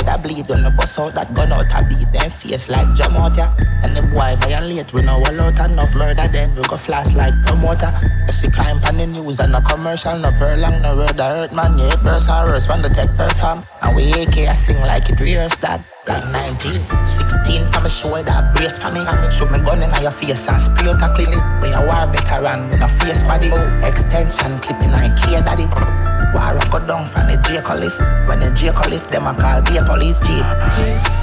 Boy, 0.08 0.14
that 0.14 0.22
bleed 0.22 0.50
on 0.50 0.62
the 0.62 0.70
bus 0.70 0.98
out, 0.98 1.14
that 1.14 1.34
gun 1.34 1.52
out, 1.52 1.68
I 1.68 1.82
beat 1.82 2.10
them 2.12 2.30
face 2.30 2.70
like 2.70 2.94
jam 2.94 3.12
out, 3.16 3.36
yeah. 3.36 3.52
And 3.84 3.94
the 3.94 4.00
boy 4.00 4.36
violate, 4.40 4.92
we 4.94 5.02
know 5.02 5.20
all 5.20 5.40
out 5.40 5.60
enough 5.60 5.94
murder, 5.94 6.26
then 6.32 6.54
we 6.56 6.62
go 6.62 6.78
flash 6.78 7.14
like 7.14 7.34
promoter. 7.44 7.92
You 8.26 8.32
see 8.32 8.50
crime 8.50 8.80
on 8.88 8.96
the 8.96 9.06
news 9.06 9.38
and 9.38 9.52
the 9.52 9.60
commercial, 9.60 10.16
no 10.16 10.32
prolong, 10.32 10.80
no 10.80 10.96
road, 10.96 11.20
I 11.20 11.44
hurt 11.44 11.52
man, 11.52 11.76
you 11.76 11.84
hate 11.84 12.00
person, 12.00 12.32
worse 12.48 12.64
from 12.64 12.80
the 12.80 12.88
tech 12.88 13.14
perform. 13.16 13.64
And 13.82 13.96
we 13.96 14.08
AK, 14.12 14.48
I 14.48 14.54
sing 14.54 14.80
like 14.80 15.10
it 15.10 15.20
rehearsed 15.20 15.60
that. 15.60 15.84
Like 16.08 16.24
19, 16.32 16.80
16, 17.04 17.68
on 17.76 17.82
my 17.84 17.88
shoulder, 17.92 18.52
brace 18.56 18.78
for 18.80 18.88
me. 18.88 19.04
Shoot 19.28 19.52
me 19.52 19.60
gun 19.60 19.82
in 19.82 19.92
your 20.00 20.10
face 20.10 20.48
and 20.48 20.56
spray 20.56 20.88
out 20.88 21.04
a 21.04 21.12
clearly. 21.12 21.36
We 21.60 21.68
a 21.76 21.84
war 21.84 22.08
veteran 22.08 22.70
with 22.70 22.80
a 22.80 22.88
face 22.88 23.22
body. 23.28 23.52
Extension 23.84 24.56
clipping 24.64 24.90
like 24.90 25.18
here, 25.20 25.44
daddy. 25.44 26.07
War 26.34 26.56
a 26.56 26.68
go 26.70 26.78
down 26.86 27.06
from 27.06 27.26
the 27.26 27.36
Draco 27.42 27.74
lift. 27.74 27.98
When 28.28 28.40
the 28.40 28.50
Draco 28.50 28.88
lift, 28.88 29.10
them 29.10 29.26
a 29.26 29.34
call 29.34 29.62
be 29.62 29.76
a 29.76 29.84
police 29.84 30.20
jeep. 30.20 30.44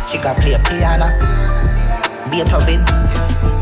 She 0.08 0.18
got 0.18 0.38
play 0.38 0.58
piano, 0.66 1.10
Beethoven. 2.32 3.55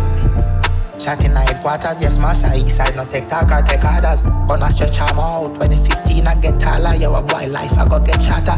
Chatting 1.03 1.35
at 1.35 1.49
headquarters, 1.49 1.99
yes, 1.99 2.17
master. 2.17 2.55
East 2.55 2.77
side, 2.77 2.95
no 2.95 3.03
take 3.03 3.27
talk 3.27 3.51
or 3.51 3.61
take 3.67 3.83
orders. 3.83 4.21
Gonna 4.47 4.71
stretch 4.71 5.01
arm 5.01 5.19
out. 5.19 5.53
2015, 5.59 6.25
I 6.25 6.35
get 6.35 6.57
taller. 6.61 6.95
You 6.95 7.13
a 7.13 7.21
boy 7.21 7.47
life, 7.47 7.77
I 7.77 7.85
go 7.89 7.99
get 7.99 8.21
chatter. 8.21 8.55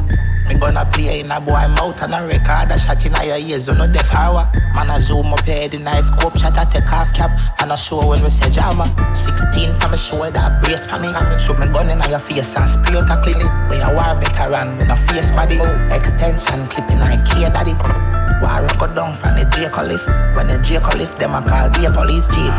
Me 0.48 0.54
gonna 0.54 0.88
play 0.94 1.22
in 1.22 1.32
a 1.32 1.42
boy 1.42 1.66
mouth 1.74 2.00
and 2.04 2.14
a 2.14 2.22
record 2.22 2.70
a 2.70 2.78
shot 2.78 3.04
in 3.04 3.14
your 3.26 3.38
ears, 3.38 3.66
you 3.66 3.74
know 3.74 3.88
deaf 3.88 4.14
hour. 4.14 4.48
Man, 4.76 4.92
I 4.92 5.00
zoom 5.00 5.34
up 5.34 5.42
here, 5.42 5.68
the 5.68 5.80
nice 5.80 6.06
scope 6.06 6.38
shot, 6.38 6.56
I 6.56 6.66
take 6.66 6.94
off 6.94 7.12
cap. 7.16 7.32
And 7.62 7.74
I 7.74 7.76
show 7.76 8.06
when 8.06 8.22
we 8.22 8.30
say 8.30 8.52
jama. 8.52 8.86
16 9.16 9.82
on 9.82 9.90
my 9.90 9.98
shoulder, 9.98 10.60
brace 10.62 10.86
for 10.86 11.00
me. 11.02 11.10
Shoot 11.42 11.58
me 11.58 11.66
gun 11.74 11.90
in 11.90 11.98
your 12.12 12.20
face 12.20 12.56
and 12.56 12.70
spray 12.70 12.94
out 12.94 13.10
a 13.10 13.18
clearly. 13.26 13.50
We 13.74 13.82
a 13.82 13.90
war 13.90 14.22
veteran 14.22 14.78
with 14.78 14.94
a 14.94 14.98
face 15.10 15.32
body. 15.32 15.58
Extension 15.90 16.68
clipping 16.70 17.00
like 17.00 17.26
here, 17.34 17.50
daddy. 17.50 18.15
War 18.42 18.66
a 18.66 18.78
go 18.78 18.88
down 18.94 19.14
from 19.14 19.36
the 19.36 19.46
Draco 19.52 19.84
lift. 19.84 20.08
When 20.36 20.48
the 20.48 20.60
Draco 20.64 20.98
lift, 20.98 21.18
them 21.18 21.34
a 21.36 21.42
call 21.42 21.70
be 21.70 21.86
a 21.86 21.92
police 21.92 22.28
jeep. 22.28 22.54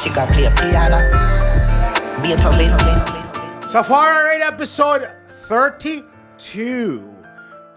She 0.00 0.10
got 0.10 0.32
play 0.32 0.48
piano, 0.56 1.04
Beethoven. 2.22 2.72
Safari 3.68 4.38
Raid 4.38 4.42
episode 4.42 5.10
32. 5.48 7.14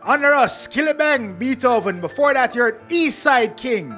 Under 0.04 0.34
us, 0.34 0.66
Kill 0.68 0.94
Bang, 0.94 1.38
Beethoven. 1.38 2.00
Before 2.00 2.34
that, 2.34 2.56
you 2.56 2.62
heard 2.62 2.82
East 2.90 3.20
Side 3.20 3.58
King. 3.58 3.94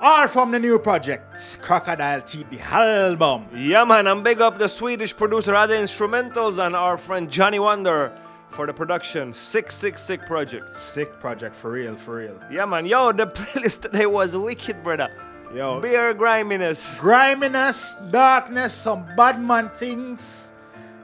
All 0.00 0.28
from 0.28 0.52
the 0.52 0.60
new 0.60 0.78
project, 0.78 1.58
Crocodile 1.60 2.22
Teeth, 2.22 2.48
the 2.50 2.60
album. 2.60 3.48
Yeah, 3.52 3.82
man, 3.82 4.06
and 4.06 4.22
big 4.22 4.40
up 4.40 4.56
the 4.56 4.68
Swedish 4.68 5.16
producer 5.16 5.56
Ada 5.56 5.74
Instrumentals 5.74 6.64
and 6.64 6.76
our 6.76 6.96
friend 6.96 7.28
Johnny 7.28 7.58
Wonder 7.58 8.12
for 8.50 8.66
the 8.66 8.72
production. 8.72 9.32
Sick, 9.32 9.70
sick, 9.70 9.98
sick 9.98 10.26
project. 10.26 10.74
Sick 10.76 11.18
project, 11.20 11.54
for 11.54 11.70
real, 11.72 11.96
for 11.96 12.16
real. 12.16 12.38
Yeah, 12.50 12.64
man. 12.64 12.86
Yo, 12.86 13.12
the 13.12 13.26
playlist 13.38 13.82
today 13.82 14.06
was 14.06 14.36
wicked, 14.36 14.82
brother. 14.82 15.08
Yo. 15.54 15.80
Beer 15.80 16.12
griminess. 16.14 16.94
Griminess, 16.98 17.94
darkness, 18.10 18.74
some 18.74 19.06
bad 19.16 19.42
man 19.42 19.70
things. 19.70 20.52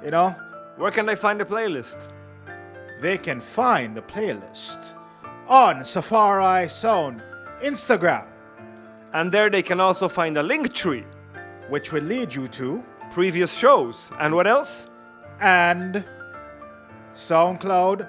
You 0.04 0.10
know? 0.10 0.36
Where 0.76 0.90
can 0.90 1.06
they 1.06 1.16
find 1.16 1.40
the 1.40 1.44
playlist? 1.44 1.96
They 3.00 3.16
can 3.18 3.40
find 3.40 3.96
the 3.96 4.02
playlist 4.02 4.94
on 5.48 5.84
Safari 5.84 6.68
Sound 6.68 7.22
Instagram. 7.62 8.26
And 9.12 9.30
there 9.30 9.48
they 9.48 9.62
can 9.62 9.80
also 9.80 10.08
find 10.08 10.36
a 10.36 10.42
Linktree. 10.42 11.04
Which 11.68 11.92
will 11.92 12.02
lead 12.02 12.34
you 12.34 12.48
to 12.48 12.84
previous 13.10 13.56
shows. 13.56 14.10
And 14.18 14.34
what 14.34 14.46
else? 14.46 14.88
And 15.40 16.04
SoundCloud, 17.14 18.06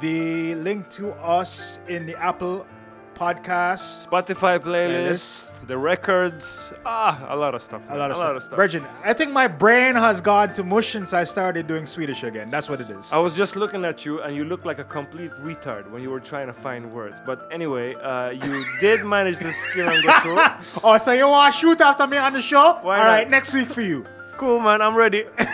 the 0.00 0.54
link 0.56 0.90
to 0.90 1.12
us 1.12 1.78
in 1.88 2.04
the 2.04 2.16
Apple 2.16 2.66
podcast, 3.14 4.08
Spotify 4.08 4.58
playlist, 4.58 5.66
the 5.66 5.76
records, 5.76 6.72
ah, 6.84 7.26
a 7.28 7.36
lot 7.36 7.54
of 7.54 7.62
stuff. 7.62 7.82
a 7.90 7.96
lot 7.96 8.10
of 8.10 8.16
a 8.16 8.18
stuff. 8.18 8.26
lot 8.26 8.36
of 8.36 8.42
stuff. 8.42 8.56
Virgin, 8.56 8.84
I 9.04 9.12
think 9.12 9.30
my 9.30 9.46
brain 9.46 9.94
has 9.94 10.20
gone 10.20 10.52
to 10.54 10.64
mush 10.64 10.88
since 10.88 11.12
I 11.12 11.24
started 11.24 11.66
doing 11.66 11.86
Swedish 11.86 12.24
again. 12.24 12.50
That's 12.50 12.68
what 12.68 12.80
it 12.80 12.90
is. 12.90 13.12
I 13.12 13.18
was 13.18 13.34
just 13.34 13.56
looking 13.56 13.84
at 13.84 14.04
you, 14.04 14.20
and 14.22 14.34
you 14.34 14.44
looked 14.44 14.66
like 14.66 14.78
a 14.78 14.84
complete 14.84 15.32
retard 15.42 15.88
when 15.90 16.02
you 16.02 16.10
were 16.10 16.18
trying 16.18 16.46
to 16.46 16.54
find 16.54 16.92
words. 16.92 17.20
But 17.24 17.46
anyway, 17.52 17.94
uh, 17.94 18.30
you 18.30 18.64
did 18.80 19.04
manage 19.04 19.38
to 19.40 19.52
skill 19.52 19.88
and 19.90 20.02
go 20.02 20.20
through. 20.20 20.80
oh, 20.82 20.96
so 20.98 21.12
you 21.12 21.28
want 21.28 21.54
to 21.54 21.60
shoot 21.60 21.80
after 21.80 22.06
me 22.06 22.16
on 22.16 22.32
the 22.32 22.40
show? 22.40 22.78
Why 22.82 22.98
All 22.98 23.04
not? 23.04 23.10
right, 23.10 23.30
next 23.30 23.54
week 23.54 23.68
for 23.70 23.82
you. 23.82 24.06
Cool, 24.38 24.58
man. 24.60 24.80
I'm 24.82 24.96
ready. 24.96 25.26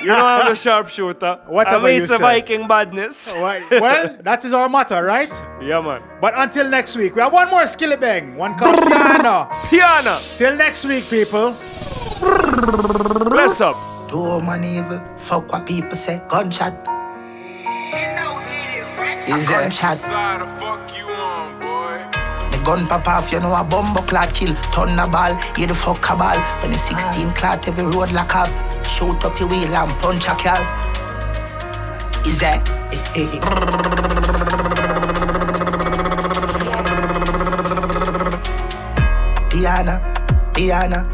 you 0.00 0.06
know 0.06 0.26
I'm 0.26 0.48
the 0.48 0.54
sharpshooter. 0.54 1.40
Whatever 1.46 1.86
I 1.86 1.88
mean, 1.88 1.96
you 1.96 2.02
it's 2.02 2.10
a 2.12 2.16
say. 2.16 2.22
Viking 2.22 2.66
badness. 2.68 3.32
well, 3.36 4.16
that 4.22 4.44
is 4.44 4.52
our 4.52 4.68
motto, 4.68 5.00
right? 5.00 5.30
Yeah, 5.60 5.80
man. 5.80 6.02
But 6.20 6.34
until 6.36 6.68
next 6.68 6.96
week, 6.96 7.14
we 7.14 7.20
have 7.20 7.32
one 7.32 7.48
more 7.50 7.62
Skillibeng. 7.62 8.36
One 8.36 8.54
called 8.56 8.76
piano. 8.86 9.48
Piano. 9.70 10.18
Till 10.36 10.56
next 10.56 10.84
week, 10.84 11.08
people. 11.08 11.56
Bless 12.20 13.60
up. 13.60 13.76
Do 14.08 14.40
man 14.40 14.64
evil, 14.64 15.00
fuck 15.18 15.52
what 15.52 15.66
people 15.66 15.94
say, 15.94 16.22
gunshot. 16.28 16.72
Is 19.28 19.48
a 19.48 19.52
gunshot. 19.52 19.96
Side 19.96 20.40
the 20.40 20.46
fuck 20.46 20.88
you 20.96 21.04
on, 21.04 21.06
boy. 21.06 21.14
The 21.14 21.17
gun 22.68 22.86
pop 22.86 23.08
off, 23.08 23.32
you 23.32 23.40
know 23.40 23.54
a 23.54 23.64
bumbo 23.64 24.02
clot 24.02 24.34
kill. 24.34 24.54
Turn 24.72 24.94
the 24.94 25.08
ball, 25.10 25.32
you 25.56 25.66
the 25.66 25.74
fuck 25.74 26.04
a 26.10 26.14
ball. 26.14 26.36
When 26.60 26.72
the 26.72 26.76
16 26.76 27.00
ah. 27.00 27.32
clot, 27.34 27.66
every 27.66 27.84
road 27.84 28.12
lock 28.12 28.36
up. 28.36 28.48
Shoot 28.84 29.24
up 29.24 29.40
your 29.40 29.48
wheel 29.48 29.74
and 29.74 29.90
punch 30.02 30.26
a 30.28 30.34
car. 30.36 30.60
Is 32.26 32.40
that? 32.40 32.68
Piano, 39.50 39.98
piano, 40.52 41.08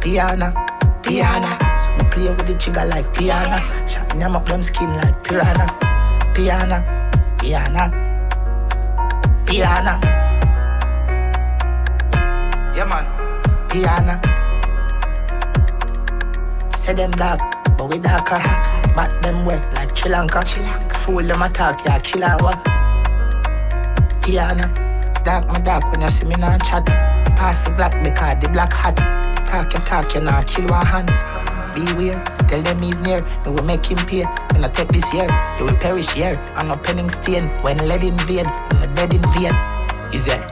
piano, 0.00 0.54
piano. 1.02 1.48
So 1.80 1.90
me 1.96 2.04
play 2.12 2.32
with 2.32 2.46
the 2.46 2.54
trigger 2.54 2.84
like 2.84 3.12
piano. 3.12 3.58
Shot 3.88 4.08
them 4.10 4.36
up 4.36 4.46
them 4.46 4.62
skin 4.62 4.94
like 4.94 5.24
piranha. 5.24 5.66
Piano, 6.34 6.84
piano, 7.40 7.90
piano. 9.44 10.19
Yeah, 12.80 12.88
man. 12.88 13.04
Piano. 13.68 14.16
Say 16.74 16.94
them 16.94 17.10
dark, 17.10 17.38
but 17.76 17.90
we 17.90 17.98
darker. 17.98 18.36
Uh, 18.36 18.94
Bat 18.96 19.22
them 19.22 19.44
way 19.44 19.60
like 19.74 19.94
Sri 19.94 20.10
Lanka. 20.10 20.40
Fool 21.04 21.22
them 21.24 21.42
attack, 21.42 21.84
yeah, 21.84 21.98
chill 21.98 22.24
out. 22.24 22.40
what? 22.40 22.56
Piano. 24.22 24.64
Dark, 25.24 25.46
my 25.48 25.60
dark 25.60 25.92
when 25.92 26.00
you 26.00 26.08
see 26.08 26.24
me 26.24 26.36
not 26.36 26.64
chat. 26.64 26.86
Pass 27.36 27.66
the 27.66 27.72
black 27.72 27.92
because 28.02 28.40
the 28.40 28.48
black 28.48 28.72
hot. 28.72 28.96
Talk 29.44 29.74
your 29.74 29.82
talk, 29.82 30.14
you 30.14 30.22
not 30.22 30.46
kill 30.46 30.66
one 30.70 30.86
hands. 30.86 31.20
Beware, 31.74 32.24
tell 32.48 32.62
them 32.62 32.80
he's 32.80 32.98
near. 33.00 33.20
Me 33.44 33.52
will 33.52 33.62
make 33.62 33.84
him 33.84 33.98
pay. 34.06 34.24
When 34.54 34.64
I 34.64 34.68
take 34.68 34.88
this 34.88 35.12
year, 35.12 35.28
he 35.58 35.64
will 35.64 35.76
perish 35.76 36.08
here. 36.14 36.40
On 36.56 36.68
not 36.68 36.82
penning 36.82 37.10
stain. 37.10 37.50
When 37.60 37.76
lead 37.76 38.04
in 38.04 38.18
invade, 38.18 38.46
when 38.46 38.80
the 38.80 38.90
dead 38.94 39.12
invade. 39.12 40.14
Is 40.14 40.28
it? 40.28 40.49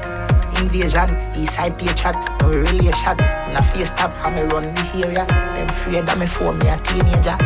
Invasion, 0.59 1.09
east 1.37 1.55
side 1.55 1.79
pay 1.79 1.93
chat, 1.95 2.17
no 2.41 2.49
really 2.51 2.89
a 2.89 2.93
shot. 2.97 3.21
In 3.21 3.57
a 3.57 3.63
face 3.63 3.91
tap, 3.93 4.13
how 4.17 4.31
me 4.31 4.43
run 4.43 4.75
the 4.75 5.07
area. 5.07 5.25
Them 5.55 5.69
afraid 5.69 6.07
that 6.07 6.19
me 6.19 6.27
for 6.27 6.53
me 6.53 6.67
a 6.69 6.77
teenager. 6.83 7.39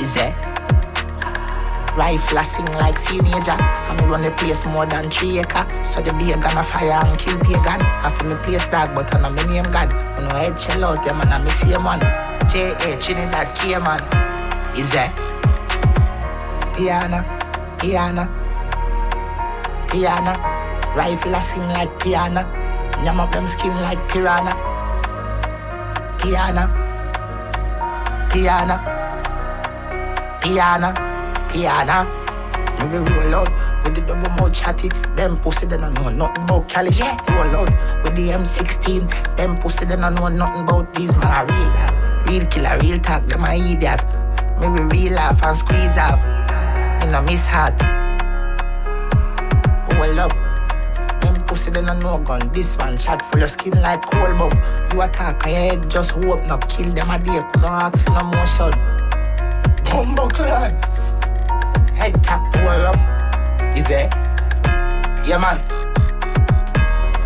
Is 0.00 0.16
it? 0.16 0.32
Rifle 1.96 2.38
a 2.38 2.44
sing 2.44 2.64
like 2.80 3.00
teenager. 3.00 3.56
I 3.60 3.96
me 4.00 4.06
run 4.08 4.22
the 4.22 4.30
place 4.32 4.64
more 4.64 4.86
than 4.86 5.10
three 5.10 5.38
acre. 5.38 5.66
So 5.84 6.00
the 6.00 6.12
beer 6.14 6.36
gonna 6.36 6.62
fire 6.62 6.92
and 7.04 7.18
kill 7.18 7.36
pagan. 7.38 7.80
Half 8.00 8.24
me 8.24 8.34
place 8.36 8.64
dog, 8.66 8.94
but 8.94 9.14
I 9.14 9.20
know 9.20 9.30
me 9.30 9.42
name 9.44 9.70
God. 9.70 9.92
When 10.16 10.28
no 10.28 10.34
head 10.34 10.58
shell 10.58 10.84
out 10.84 11.04
them 11.04 11.20
and 11.20 11.30
I 11.30 11.42
me 11.44 11.50
see 11.50 11.76
man. 11.76 12.00
J.A. 12.48 12.96
Trinidad 12.96 13.52
man. 13.84 14.00
Is 14.76 14.92
it? 14.94 15.12
Piano, 16.74 17.20
piano, 17.78 18.24
piano. 19.88 20.55
Rifle 20.96 21.34
a 21.34 21.42
sing 21.42 21.60
like 21.68 21.98
piano. 22.00 22.40
Yam 23.04 23.20
up 23.20 23.30
them 23.30 23.46
skin 23.46 23.74
like 23.82 24.00
piranha. 24.08 24.56
Piano, 26.18 26.64
piano, 28.32 28.76
piano, 30.40 30.94
piano. 31.52 32.08
Maybe 32.78 32.96
roll 32.96 33.34
out 33.34 33.84
with 33.84 33.94
the 33.94 34.00
double 34.00 34.30
mouth 34.36 34.54
chatty. 34.54 34.88
Them 35.16 35.36
pussy 35.36 35.66
they 35.66 35.76
don't 35.76 35.92
know 35.92 36.08
nothing 36.08 36.44
about 36.44 36.68
Cali. 36.70 36.90
Roll 37.28 37.56
out 37.56 37.70
with 38.02 38.16
the 38.16 38.30
M16. 38.30 39.36
Them 39.36 39.58
pussy 39.58 39.84
they 39.84 39.96
don't 39.96 40.14
know 40.14 40.28
nothing 40.28 40.62
about 40.62 40.94
these 40.94 41.14
man 41.18 41.26
are 41.26 41.44
real 41.44 41.70
that. 41.76 42.26
Real 42.26 42.46
killer, 42.46 42.78
real 42.80 42.98
talk. 43.00 43.26
Them 43.26 43.44
a 43.44 43.54
idiot. 43.54 44.00
Maybe 44.58 44.80
real 44.96 45.12
laugh 45.12 45.42
and 45.42 45.56
squeeze 45.56 45.98
off. 45.98 46.24
Me 47.00 47.12
no 47.12 47.20
miss 47.20 47.44
heart. 47.44 47.78
Hold 49.92 50.18
up. 50.18 50.45
Them 51.56 51.62
pussy 51.64 51.70
they 51.70 51.86
don't 51.86 52.00
know 52.00 52.18
gun. 52.18 52.50
This 52.52 52.76
one 52.76 52.98
shot 52.98 53.24
full 53.24 53.42
of 53.42 53.50
skin 53.50 53.80
like 53.80 54.04
coal 54.04 54.34
bomb. 54.36 54.52
You 54.92 55.00
attack 55.00 55.42
your 55.46 55.54
head 55.54 55.90
just 55.90 56.10
hope 56.10 56.46
not 56.48 56.68
kill 56.68 56.92
them 56.92 57.08
a 57.08 57.18
day. 57.18 57.40
Couldn't 57.52 57.64
ask 57.64 58.04
for 58.04 58.10
no 58.10 58.24
more 58.24 58.44
son. 58.44 58.72
Bumbo. 59.84 60.28
Head 61.94 62.22
tap 62.22 62.44
hold 62.56 62.84
up. 62.84 62.96
Is 63.74 63.88
it? 63.88 64.12
Yeah 65.26 65.38
man. 65.38 65.58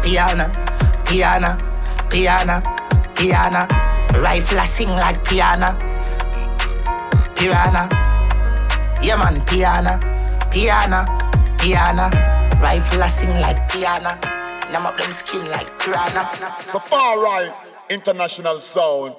Piano, 0.01 0.47
piano, 1.05 1.59
piano, 2.09 2.63
piano. 3.17 3.67
Rifle 4.21 4.59
a 4.59 4.67
sing 4.67 4.91
like 4.91 5.25
piano. 5.25 5.77
Piranha. 7.35 7.89
Yeah 9.03 9.17
man, 9.17 9.45
piano, 9.45 9.99
piano, 10.53 11.05
piano. 11.59 12.40
Rifle 12.61 13.03
a 13.03 13.09
sing 13.09 13.31
like 13.41 13.69
piano. 13.71 14.19
Numb 14.73 14.87
up 14.87 14.97
them 14.97 15.11
skin 15.13 15.45
like 15.51 15.79
piranha. 15.79 16.63
So 16.67 16.79
far 16.79 17.19
right, 17.23 17.53
international 17.89 18.61
sound. 18.61 19.15